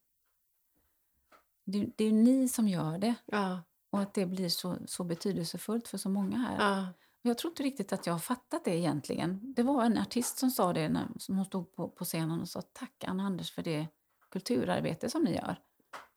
Det, 1.64 1.82
är- 1.82 1.90
det 1.96 2.04
är 2.04 2.08
ju 2.10 2.14
ni 2.16 2.50
som 2.50 2.68
gör 2.68 2.98
det. 2.98 3.16
Ja, 3.26 3.62
Och 3.90 4.00
att 4.02 4.14
det 4.14 4.26
blir 4.26 4.50
så, 4.50 4.78
så 4.86 5.04
betydelsefullt 5.04 5.88
för 5.88 5.98
så 5.98 6.10
många 6.10 6.38
här. 6.38 6.56
ja, 6.78 6.88
Jag 7.22 7.38
tror 7.38 7.52
inte 7.52 7.64
riktigt 7.64 7.94
att 7.94 8.06
jag 8.06 8.14
har 8.14 8.20
fattat 8.20 8.66
det 8.66 8.76
egentligen. 8.78 9.54
Det 9.54 9.64
var 9.64 9.84
en 9.84 9.98
artist 9.98 10.38
som 10.38 10.52
sa 10.52 10.74
det 10.74 10.90
när 10.90 11.08
som 11.18 11.36
hon 11.36 11.46
stod 11.46 11.76
på, 11.76 11.90
på 11.90 12.06
scenen 12.06 12.42
och 12.42 12.50
sa 12.50 12.62
tack 12.62 13.04
Anna 13.08 13.24
Anders 13.24 13.52
för 13.52 13.64
det 13.64 13.88
kulturarbete 14.32 15.10
som 15.10 15.24
ni 15.24 15.36
gör. 15.36 15.60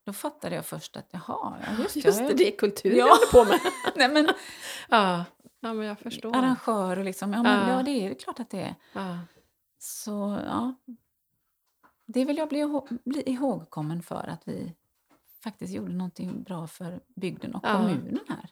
Då 0.04 0.12
fattade 0.12 0.54
jag 0.54 0.66
först 0.66 0.96
att 0.96 1.08
jaha, 1.10 1.58
ja, 1.66 1.82
just, 1.82 1.96
just 2.04 2.18
det, 2.18 2.24
jag- 2.24 2.36
det 2.36 2.52
är 2.54 2.56
kultur 2.58 2.90
Ja. 2.90 3.04
vi 3.04 3.10
håller 3.10 3.32
på 3.44 3.50
med. 3.50 3.60
Nej, 3.96 4.08
men, 4.22 4.34
Ja, 4.88 5.24
ja 5.60 5.72
men 5.74 5.86
jag 5.86 5.98
förstår. 5.98 6.36
arrangör 6.36 6.98
och 6.98 7.04
liksom, 7.04 7.32
ja, 7.32 7.42
men, 7.42 7.68
Ja. 7.68 7.76
ja 7.76 7.82
det 7.82 7.90
är 7.90 8.14
klart 8.14 8.40
att 8.40 8.50
det 8.50 8.60
är. 8.62 8.74
Ja, 8.92 9.18
Så 9.78 10.40
ja, 10.46 10.74
det 12.06 12.24
vill 12.24 12.36
jag 12.36 12.48
bli, 12.48 12.80
bli 13.04 13.22
ihågkommen 13.30 14.02
för 14.02 14.26
att 14.28 14.48
vi 14.48 14.74
faktiskt 15.42 15.72
gjorde 15.74 15.92
någonting 15.92 16.42
bra 16.42 16.66
för 16.66 17.00
bygden 17.16 17.54
och 17.54 17.62
kommunen 17.62 18.18
här. 18.28 18.50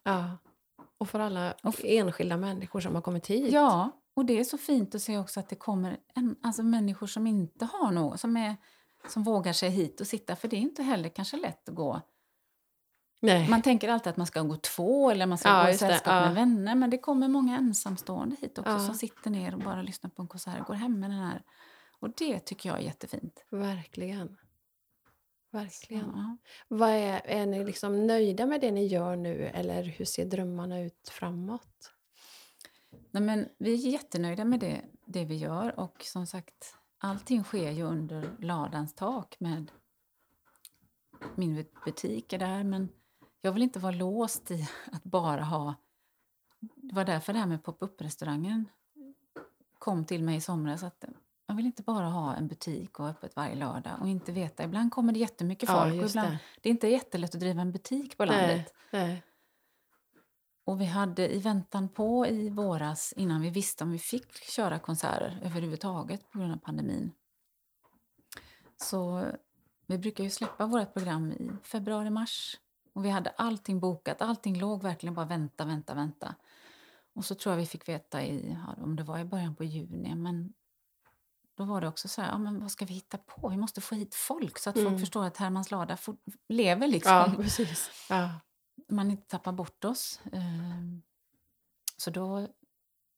Och 0.99 1.09
för 1.09 1.21
alla 1.21 1.53
Och 1.63 1.75
f- 1.75 1.81
enskilda 1.85 2.37
människor 2.37 2.81
som 2.81 2.95
har 2.95 3.03
kommit 3.03 3.27
hit. 3.27 3.53
Ja, 3.53 3.91
och 4.15 4.25
det 4.25 4.41
är 4.41 4.45
så 4.45 4.59
fint 4.59 4.95
att 4.95 5.03
se 5.03 5.19
också 5.19 5.41
att 5.41 5.49
det 5.49 5.57
kommer 5.57 5.97
en, 6.15 6.37
alltså 6.43 6.63
människor 6.63 7.07
som 7.07 7.27
inte 7.27 7.65
har 7.65 7.91
något, 7.93 8.21
som, 8.21 8.37
är, 8.37 8.57
som 9.09 9.23
vågar 9.23 9.53
sig 9.53 9.71
hit 9.71 10.01
och 10.01 10.07
sitta. 10.07 10.37
För 10.37 10.49
det 10.49 10.57
är 10.57 10.61
inte 10.61 10.83
heller 10.83 11.09
kanske 11.09 11.37
lätt 11.37 11.69
att 11.69 11.75
gå. 11.75 12.01
Nej. 13.21 13.49
Man 13.49 13.63
tänker 13.63 13.89
alltid 13.89 14.11
att 14.11 14.17
man 14.17 14.27
ska 14.27 14.43
gå 14.43 14.57
två 14.57 15.11
eller 15.11 15.27
man 15.27 15.39
ska 15.39 15.49
Ja, 15.49 15.63
gå 15.65 15.71
i 15.71 15.79
sällskap 15.79 16.13
ja. 16.15 16.21
med 16.27 16.35
vänner. 16.35 16.75
Men 16.75 16.91
det 16.91 16.99
kommer 16.99 17.29
många 17.29 17.57
ensamstående 17.57 18.37
hit 18.41 18.59
också 18.59 18.71
Ja. 18.73 18.79
som 18.79 18.95
sitter 18.95 19.31
ner 19.31 19.55
och 19.55 19.61
bara 19.61 19.83
lyssnar 19.83 20.11
på 20.11 20.23
en 20.23 20.29
konsert 20.29 20.61
och 20.61 20.67
går 20.67 20.75
hem 20.75 21.01
med 21.01 21.11
den 21.11 21.19
här. 21.19 21.43
Och 22.01 22.11
det 22.17 22.39
tycker 22.41 22.69
jag 22.69 22.79
är 22.79 22.83
jättefint. 22.83 23.45
Verkligen. 23.51 24.37
Verkligen. 25.51 26.13
Ja. 26.15 26.37
Vad 26.69 26.91
är, 26.91 27.21
är 27.25 27.47
ni 27.47 27.65
liksom 27.65 28.07
nöjda 28.07 28.47
med 28.47 28.61
det 28.61 28.71
ni 28.71 28.87
gör 28.87 29.17
nu 29.17 29.47
eller 29.47 29.83
hur 29.83 30.05
ser 30.05 30.25
drömmarna 30.25 30.81
ut 30.81 31.09
framåt? 31.09 31.93
Nej, 33.11 33.23
men 33.23 33.49
vi 33.59 33.73
är 33.73 33.93
jättenöjda 33.93 34.45
med 34.45 34.61
det, 34.61 34.85
det 35.07 35.25
vi 35.25 35.37
gör 35.37 35.81
och 35.81 36.03
som 36.05 36.27
sagt, 36.27 36.75
allting 36.99 37.45
sker 37.45 37.71
ju 37.71 37.83
under 37.83 38.37
ladans 38.39 38.95
tak 38.95 39.37
med 39.41 39.71
min 41.35 41.65
butik 41.85 42.33
är 42.33 42.39
där 42.39 42.65
men 42.65 42.89
jag 43.41 43.53
vill 43.53 43.63
inte 43.63 43.79
vara 43.79 43.93
låst 43.93 44.51
i 44.51 44.69
att 44.93 45.05
bara 45.05 45.43
ha... 45.43 45.75
Det 46.61 46.95
var 46.95 47.05
därför 47.05 47.33
det 47.33 47.39
här 47.39 47.47
med 47.47 47.65
pop-up-restaurangen 47.65 48.69
kom 49.79 50.05
till 50.05 50.25
mig 50.25 50.37
i 50.37 50.41
somras. 50.41 50.83
Att 50.83 51.05
jag 51.49 51.55
vill 51.55 51.67
inte 51.67 51.83
bara 51.83 52.07
ha 52.07 52.35
en 52.35 52.49
butik 52.49 53.01
och 53.01 53.09
öppet 53.09 53.37
varje 53.37 53.55
lördag 53.55 53.99
och 54.01 54.09
inte 54.09 54.33
veta. 54.33 54.65
Ibland 54.65 54.93
kommer 54.93 55.13
det 55.13 55.19
jättemycket 55.19 55.69
folk 55.69 55.93
och 55.93 55.97
just 55.97 56.15
ibland, 56.15 56.33
det. 56.33 56.39
det 56.63 56.69
är 56.69 56.71
inte 56.71 56.89
jättelätt 56.89 57.35
att 57.35 57.41
driva 57.41 57.63
en 57.63 57.73
butik 57.73 58.17
på 58.17 58.25
landet. 58.25 58.75
Nej, 58.91 59.07
nej. 59.07 59.23
Och 60.65 60.81
vi 60.81 60.85
hade 60.85 61.35
i 61.35 61.39
väntan 61.39 61.89
på 61.89 62.27
i 62.27 62.51
våras, 62.51 63.15
innan 63.17 63.41
vi 63.41 63.51
visste 63.51 63.85
om 63.85 63.91
vi 63.91 63.99
fick 63.99 64.35
köra 64.35 64.79
konserter 64.79 65.41
överhuvudtaget 65.45 66.31
på 66.31 66.39
grund 66.39 66.53
av 66.53 66.57
pandemin. 66.57 67.13
Så 68.77 69.27
vi 69.87 69.99
brukar 69.99 70.25
ju 70.25 70.31
släppa 70.31 70.67
vårt 70.67 70.95
program 70.95 71.33
i 71.33 71.51
februari, 71.63 72.11
mars. 72.11 72.57
Och 72.93 73.05
vi 73.05 73.11
hade 73.11 73.31
allting 73.31 73.81
bokat, 73.81 74.23
allting 74.23 74.59
låg 74.59 74.83
verkligen 74.83 75.15
bara 75.15 75.27
vänta, 75.27 75.65
vänta, 75.65 75.95
vänta. 75.95 76.35
Och 77.15 77.25
så 77.25 77.35
tror 77.35 77.53
jag 77.53 77.61
vi 77.61 77.67
fick 77.67 77.89
veta 77.89 78.23
i, 78.23 78.57
ja, 78.67 78.83
om 78.83 78.97
det 78.97 79.03
var 79.03 79.19
i 79.19 79.25
början 79.25 79.55
på 79.55 79.65
juni, 79.65 80.15
men 80.15 80.53
då 81.59 81.65
var 81.65 81.81
det 81.81 81.89
också 81.89 82.09
så 82.09 82.23
här, 82.23 82.29
ja, 82.31 82.39
men 82.39 82.61
vad 82.61 82.71
ska 82.71 82.85
vi 82.85 82.95
hitta 82.95 83.19
på? 83.19 83.49
Vi 83.49 83.57
måste 83.57 83.81
få 83.81 83.95
hit 83.95 84.15
folk 84.15 84.59
så 84.59 84.71
att 84.71 84.77
Mm. 84.77 84.91
folk 84.91 85.01
förstår 85.01 85.25
att 85.25 85.37
Hermans 85.37 85.71
lada 85.71 85.97
for, 85.97 86.17
lever 86.49 86.87
liksom 86.89 87.13
Ja, 87.13 87.33
precis. 87.37 87.91
Ja. 88.09 88.31
man 88.89 89.11
inte 89.11 89.27
tappar 89.29 89.53
bort 89.53 89.85
oss. 89.85 90.21
Ehm, 90.33 91.03
Så 91.97 92.11
då, 92.11 92.49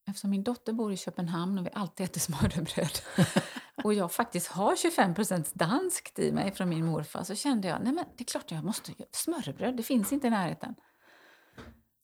eftersom 0.09 0.31
min 0.31 0.45
dotter 0.45 0.73
bor 0.73 0.93
i 0.93 0.97
Köpenhamn 0.97 1.59
och 1.59 1.67
vi 1.67 1.71
alltid 1.73 2.05
äter 2.05 2.21
smörrebröd 2.21 2.99
och 3.85 3.95
jag 3.95 4.13
faktiskt 4.13 4.47
har 4.47 4.77
25 4.77 5.15
danskt 5.55 6.19
i 6.19 6.33
mig 6.33 6.53
från 6.53 6.69
min 6.69 6.85
morfar 6.87 7.25
så 7.25 7.35
kände 7.35 7.69
jag 7.69 7.83
nej 7.83 7.93
men 7.93 8.05
det 8.17 8.23
är 8.23 8.27
klart 8.27 8.51
jag 8.51 8.65
måste 8.65 8.93
smörrebröd, 9.13 9.77
det 9.77 9.83
finns 9.83 10.13
inte 10.13 10.27
i 10.27 10.31
närheten. 10.31 10.75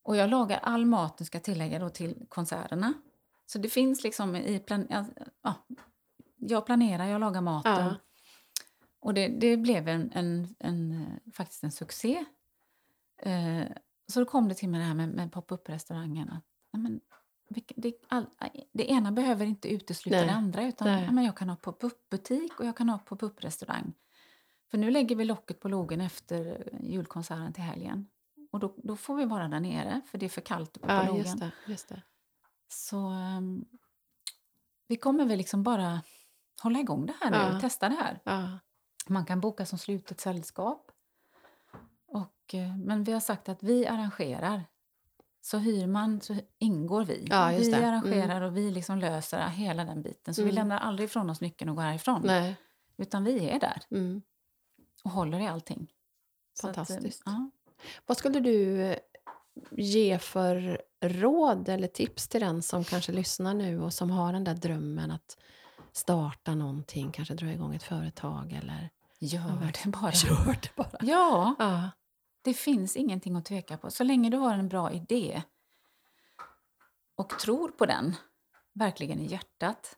Och 0.03 0.17
jag 0.17 0.31
lagar 0.31 0.59
all 0.63 0.87
mat, 0.87 1.19
nu 1.21 1.27
ska 1.27 1.37
jag 1.37 1.45
tillägga 1.45 1.79
då, 1.79 1.89
till 1.91 2.27
konserterna. 2.29 2.93
Så 3.47 3.59
det 3.59 3.69
finns 3.69 4.03
liksom 4.03 4.37
i 4.37 4.59
plan, 4.59 4.87
ja, 5.43 5.55
jag 6.37 6.67
planerar, 6.67 7.07
jag 7.07 7.21
lagar 7.21 7.41
maten. 7.41 7.73
Ja. 7.73 7.95
Och 9.01 9.15
det, 9.15 9.29
det 9.29 9.57
blev 9.57 9.89
en, 9.89 10.13
en, 10.13 10.55
en, 10.59 10.93
eh, 10.93 11.33
faktiskt 11.33 11.65
en 11.65 11.73
succé. 11.73 12.25
Eh, 13.23 13.65
så 14.09 14.21
då 14.21 14.27
kom 14.27 14.49
det 14.49 14.55
till 14.55 14.69
mig 14.69 14.81
det 14.81 14.87
här 14.87 14.95
med, 14.95 15.09
med 15.09 15.33
pop-up-restaurangen. 15.33 16.41
Men, 16.73 17.01
det, 17.77 17.95
all, 18.09 18.27
det 18.73 18.91
ena 18.91 19.13
behöver 19.13 19.47
inte 19.47 19.69
utesluta 19.69 20.17
Nej, 20.17 20.27
det 20.27 20.33
andra. 20.33 20.67
Utan 20.67 20.89
nej. 20.89 21.05
ja, 21.05 21.13
men 21.13 21.25
jag 21.25 21.37
kan 21.37 21.49
ha 21.49 21.57
pop-up-butik 21.57 22.61
och 22.61 22.67
jag 22.67 22.77
kan 22.77 22.89
ha 22.89 22.99
pop-up-restaurang. 22.99 23.93
För 24.71 24.79
nu 24.79 24.91
lägger 24.91 25.17
vi 25.17 25.25
locket 25.25 25.61
på 25.61 25.69
logen 25.69 26.01
efter 26.01 26.69
julkonserten 26.81 27.53
till 27.53 27.63
helgen. 27.63 28.09
Och 28.51 28.61
då, 28.61 28.75
då 28.77 28.97
får 28.97 29.17
vi 29.17 29.25
vara 29.25 29.49
där 29.49 29.61
nere, 29.61 30.01
för 30.11 30.19
det 30.19 30.27
är 30.27 30.31
för 30.31 30.41
kallt 30.41 30.81
på 30.81 30.89
Ja, 30.89 31.07
logen. 31.07 31.17
just 31.23 31.39
det. 31.39 31.53
Just 31.67 31.89
det. 31.89 32.03
Så 32.69 32.99
ehm, 32.99 33.65
vi 34.89 34.97
kommer 34.97 35.25
väl 35.25 35.39
liksom 35.39 35.63
bara 35.63 36.03
hålla 36.63 36.79
igång 36.81 37.07
det 37.07 37.15
här 37.21 37.31
nu, 37.31 37.37
Ja. 37.55 37.61
testa 37.61 37.89
det 37.89 37.95
här. 37.95 38.21
Ja. 38.25 38.59
Man 39.09 39.27
kan 39.27 39.41
boka 39.41 39.67
som 39.67 39.79
slutet 39.79 40.21
sällskap. 40.21 40.91
Och, 42.09 42.55
eh, 42.55 42.77
men 42.77 43.05
vi 43.05 43.13
har 43.13 43.21
sagt 43.21 43.49
att 43.49 43.63
vi 43.63 43.87
arrangerar. 43.87 44.65
Så 45.41 45.59
hyr 45.59 45.87
man 45.87 46.21
så 46.21 46.37
ingår 46.59 47.05
vi. 47.05 47.27
Ja, 47.31 47.49
vi 47.49 47.71
det. 47.71 47.77
Mm. 47.77 47.89
arrangerar 47.91 48.41
och 48.41 48.57
vi 48.57 48.71
liksom 48.71 48.99
löser 48.99 49.49
hela 49.49 49.85
den 49.85 50.03
biten. 50.03 50.35
Så 50.35 50.43
vi 50.43 50.49
Mm. 50.49 50.55
lämnar 50.55 50.79
aldrig 50.79 51.09
ifrån 51.09 51.31
oss 51.31 51.41
nyckeln 51.41 51.69
och 51.71 51.77
går 51.77 51.83
härifrån. 51.83 52.23
Nej. 52.25 52.57
Utan 52.97 53.25
vi 53.25 53.49
är 53.51 53.61
där 53.61 53.83
Mm. 53.91 54.23
och 55.05 55.11
håller 55.11 55.41
i 55.41 55.47
allting. 55.47 55.93
Att, 56.59 56.65
eh, 56.65 56.73
Fantastiskt. 56.75 57.23
ja. 57.27 57.51
Vad 58.07 58.17
skulle 58.17 58.41
du 58.41 58.83
eh, 58.83 58.99
ge 59.71 60.19
för 60.19 60.83
råd 61.01 61.69
eller 61.69 61.89
tips 61.89 62.29
till 62.29 62.41
den 62.41 62.63
som 62.63 62.85
kanske 62.85 63.13
lyssnar 63.13 63.55
nu 63.55 63.81
och 63.81 63.93
som 63.95 64.11
har 64.11 64.33
den 64.33 64.45
där 64.45 64.55
drömmen 64.55 65.11
att 65.11 65.37
starta 65.97 66.55
någonting, 66.55 67.13
kanske 67.13 67.35
dra 67.35 67.53
igång 67.53 67.75
ett 67.75 67.83
företag 67.83 68.53
eller... 68.53 68.91
Gör 69.19 69.73
det 69.85 69.91
bara. 69.91 70.13
Gör 70.15 70.59
det 70.63 70.77
bara! 70.77 70.99
Ja, 71.01 71.55
Ja, 71.59 71.91
det 72.43 72.55
finns 72.55 72.97
ingenting 72.97 73.37
att 73.37 73.45
tveka 73.45 73.79
på. 73.79 73.91
Så 73.91 74.05
länge 74.05 74.31
du 74.31 74.37
har 74.37 74.55
en 74.55 74.69
bra 74.69 74.93
idé 74.93 75.43
och 77.17 77.39
tror 77.39 77.69
på 77.69 77.87
den, 77.87 78.17
verkligen 78.73 79.21
i 79.21 79.27
hjärtat, 79.27 79.97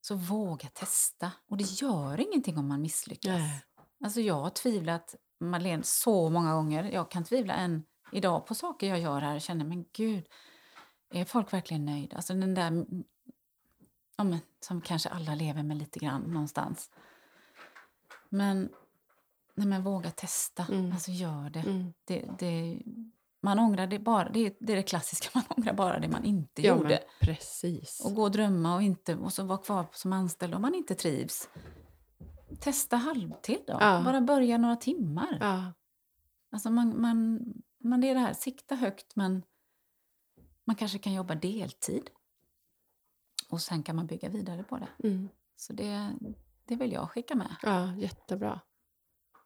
så 0.00 0.14
våga 0.14 0.68
testa. 0.68 1.32
Och 1.50 1.56
det 1.56 1.64
gör 1.64 2.20
ingenting 2.20 2.58
om 2.58 2.68
man 2.68 2.82
misslyckas. 2.82 3.38
Nej. 3.38 3.64
Alltså 4.04 4.20
jag 4.20 4.40
har 4.40 4.50
tvivlat, 4.50 5.14
Marlene, 5.40 5.82
så 5.82 6.30
många 6.30 6.54
gånger. 6.54 6.84
Jag 6.84 7.10
kan 7.10 7.24
tvivla 7.24 7.54
än 7.54 7.84
idag 8.12 8.46
på 8.46 8.54
saker 8.54 8.88
jag 8.88 9.00
gör 9.00 9.20
här 9.20 9.34
och 9.34 9.40
känner, 9.40 9.64
men 9.64 9.84
gud, 9.92 10.26
är 11.10 11.24
folk 11.24 11.52
verkligen 11.52 11.84
nöjda? 11.84 12.16
Alltså 12.16 12.34
den 12.34 12.54
där, 12.54 12.86
ja, 14.16 14.24
men, 14.24 14.38
som 14.60 14.80
kanske 14.80 15.08
alla 15.08 15.34
lever 15.34 15.62
med 15.62 15.76
lite 15.76 15.98
grann 15.98 16.22
någonstans. 16.22 16.90
Men, 18.28 18.70
nej, 19.54 19.66
men 19.66 19.82
våga 19.82 20.10
testa, 20.10 20.66
Mm. 20.70 20.92
alltså 20.92 21.10
gör 21.10 21.50
det. 21.50 21.60
Mm. 21.60 21.92
det, 22.04 22.30
det 22.38 22.82
man 23.40 23.58
ångrar 23.58 23.86
det 23.86 23.98
bara, 23.98 24.28
det, 24.28 24.46
är- 24.46 24.54
det 24.60 24.72
är 24.72 24.76
det 24.76 24.82
klassiska, 24.82 25.28
man 25.34 25.44
ångrar 25.48 25.72
bara 25.74 25.98
det 25.98 26.08
man 26.08 26.24
inte 26.24 26.62
Ja, 26.62 26.76
gjorde. 26.76 27.04
precis. 27.20 28.00
Och 28.04 28.14
gå 28.14 28.22
och 28.22 28.30
drömma 28.30 28.74
och, 28.74 28.82
inte, 28.82 29.14
och 29.16 29.32
så 29.32 29.44
vara 29.44 29.58
kvar 29.58 29.86
som 29.92 30.12
anställd 30.12 30.54
om 30.54 30.62
man 30.62 30.74
inte 30.74 30.94
trivs. 30.94 31.48
Testa 32.60 32.96
halvtid 32.96 33.58
då. 33.66 33.76
Ja. 33.80 34.02
Bara 34.04 34.20
börja 34.20 34.58
några 34.58 34.76
timmar. 34.76 35.38
Ja, 35.40 35.72
Alltså 36.50 36.70
man, 36.70 37.00
man, 37.00 37.40
man, 37.78 38.00
det 38.00 38.08
är 38.10 38.14
det 38.14 38.20
här, 38.20 38.32
sikta 38.34 38.74
högt 38.74 39.16
men 39.16 39.42
man 40.64 40.76
kanske 40.76 40.98
kan 40.98 41.12
jobba 41.12 41.34
deltid. 41.34 42.10
Och 43.48 43.60
sen 43.60 43.82
kan 43.82 43.96
man 43.96 44.06
bygga 44.06 44.28
vidare 44.28 44.62
på 44.62 44.76
det. 44.78 45.08
mm. 45.08 45.28
Så 45.56 45.72
det, 45.72 46.10
det 46.68 46.76
vill 46.76 46.92
jag 46.92 47.10
skicka 47.10 47.34
med. 47.34 47.54
ja, 47.62 47.92
jättebra. 47.96 48.60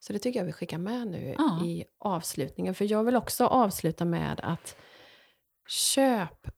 Så 0.01 0.13
det 0.13 0.19
tycker 0.19 0.41
jag 0.41 0.45
vi 0.47 0.53
skickar 0.53 0.79
med 0.79 1.07
nu 1.07 1.35
Ja. 1.39 1.65
i 1.65 1.85
avslutningen. 1.99 2.75
För 2.75 2.85
jag 2.91 3.05
vill 3.05 3.17
också 3.17 3.47
avsluta 3.47 4.05
med 4.05 4.41
att 4.43 4.77
köp 5.69 6.49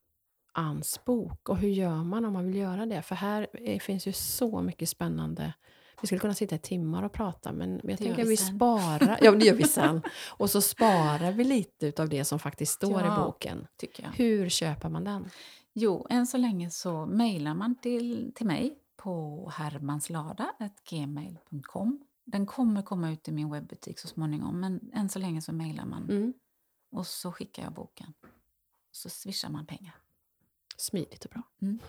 Anns 0.53 1.05
bok. 1.05 1.49
Och 1.49 1.57
hur 1.57 1.69
gör 1.69 2.05
man 2.05 2.25
om 2.25 2.33
man 2.33 2.47
vill 2.47 2.57
göra 2.57 2.87
det? 2.87 3.03
För 3.03 3.15
här 3.15 3.47
är, 3.53 3.79
finns 3.79 4.07
ju 4.07 4.13
så 4.13 4.61
mycket 4.63 4.89
spännande. 4.89 5.53
Vi 6.01 6.07
skulle 6.07 6.19
kunna 6.19 6.35
sitta 6.35 6.55
i 6.55 6.59
timmar 6.59 7.03
och 7.03 7.13
prata 7.13 7.53
men 7.53 7.71
jag 7.73 7.83
Det 7.83 7.97
tänker 7.97 8.23
vi 8.23 8.29
vi 8.29 8.37
sparar. 8.37 9.19
Ja, 9.23 9.33
det 9.33 9.47
gör 9.47 9.55
vi 9.55 9.65
sen. 9.65 10.03
Och 10.29 10.51
så 10.51 10.61
sparar 10.61 11.33
vi 11.33 11.45
lite 11.45 12.03
av 12.03 12.09
det 12.09 12.25
som 12.25 12.39
faktiskt 12.39 12.73
står 12.73 13.01
Ja. 13.03 13.15
i 13.15 13.25
boken. 13.27 13.67
Tycker 13.77 14.03
jag. 14.03 14.11
Hur 14.11 14.49
köper 14.49 14.89
man 14.89 15.05
den? 15.05 15.31
Jo, 15.73 16.07
än 16.11 16.27
så 16.27 16.37
länge 16.39 16.71
så 16.71 17.07
mejlar 17.07 17.55
man 17.55 17.75
till, 17.75 18.33
till 18.35 18.47
mig 18.47 18.79
på 18.97 19.49
hermanslada.gmail.com. 19.55 22.05
Den 22.25 22.47
kommer 22.47 22.83
komma 22.83 23.11
ut 23.11 23.29
i 23.29 23.33
min 23.33 23.51
webbutik 23.51 23.99
så 23.99 24.09
småningom, 24.09 24.61
men 24.61 24.91
än 24.95 25.09
så 25.09 25.19
länge 25.19 25.43
så 25.43 25.53
mejlar 25.53 25.87
man 25.87 26.11
Mm. 26.11 26.33
och 26.91 27.07
så 27.07 27.33
skickar 27.33 27.63
jag 27.63 27.73
boken. 27.73 28.13
Så 28.91 29.11
swishar 29.11 29.49
man 29.49 29.67
pengar. 29.67 29.95
Smidigt 30.77 31.25
och 31.25 31.31
bra. 31.31 31.43
Mm. 31.63 31.79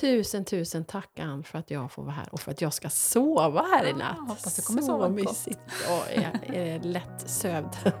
tusen, 0.00 0.44
tusen 0.44 0.84
tack 0.84 1.18
Ann 1.18 1.44
för 1.44 1.58
att 1.58 1.70
jag 1.70 1.92
får 1.92 2.02
vara 2.02 2.12
här 2.14 2.28
och 2.34 2.40
för 2.40 2.50
att 2.50 2.60
jag 2.60 2.72
ska 2.74 2.88
sova 2.90 3.62
här 3.62 3.84
i 3.86 3.90
Ja, 3.90 3.96
natt. 3.96 4.18
hoppas 4.18 4.56
du 4.56 4.62
kommer 4.62 4.80
Så 4.80 4.86
sova 4.86 5.08
mysigt. 5.08 5.60
Ja, 5.88 6.02
jag 6.14 6.56
är 6.56 6.80
lätt 6.80 7.30
sövd. 7.30 7.76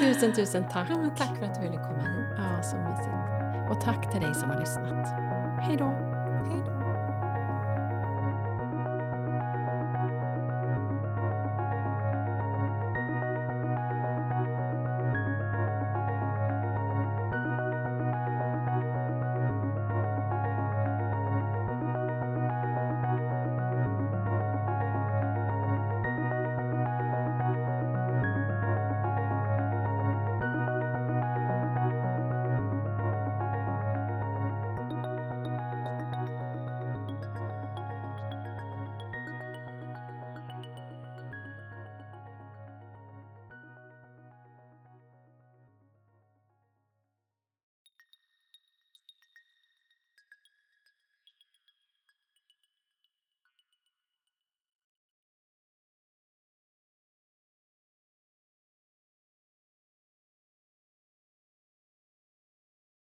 tusen, 0.00 0.32
tusen 0.34 0.68
tack. 0.68 0.88
Ja, 0.90 1.10
tack 1.18 1.38
för 1.38 1.44
att 1.46 1.54
du 1.54 1.60
ville 1.60 1.76
komma 1.76 1.98
hit. 2.02 2.26
Ja, 2.38 2.62
så 2.62 2.76
mysigt. 2.76 3.70
Och 3.70 3.80
tack 3.80 4.12
till 4.12 4.20
dig 4.20 4.34
som 4.34 4.50
har 4.50 4.60
lyssnat. 4.60 5.06
Hej 5.66 5.76
då! 5.76 5.84
Hej 5.84 6.62
då. 6.66 6.91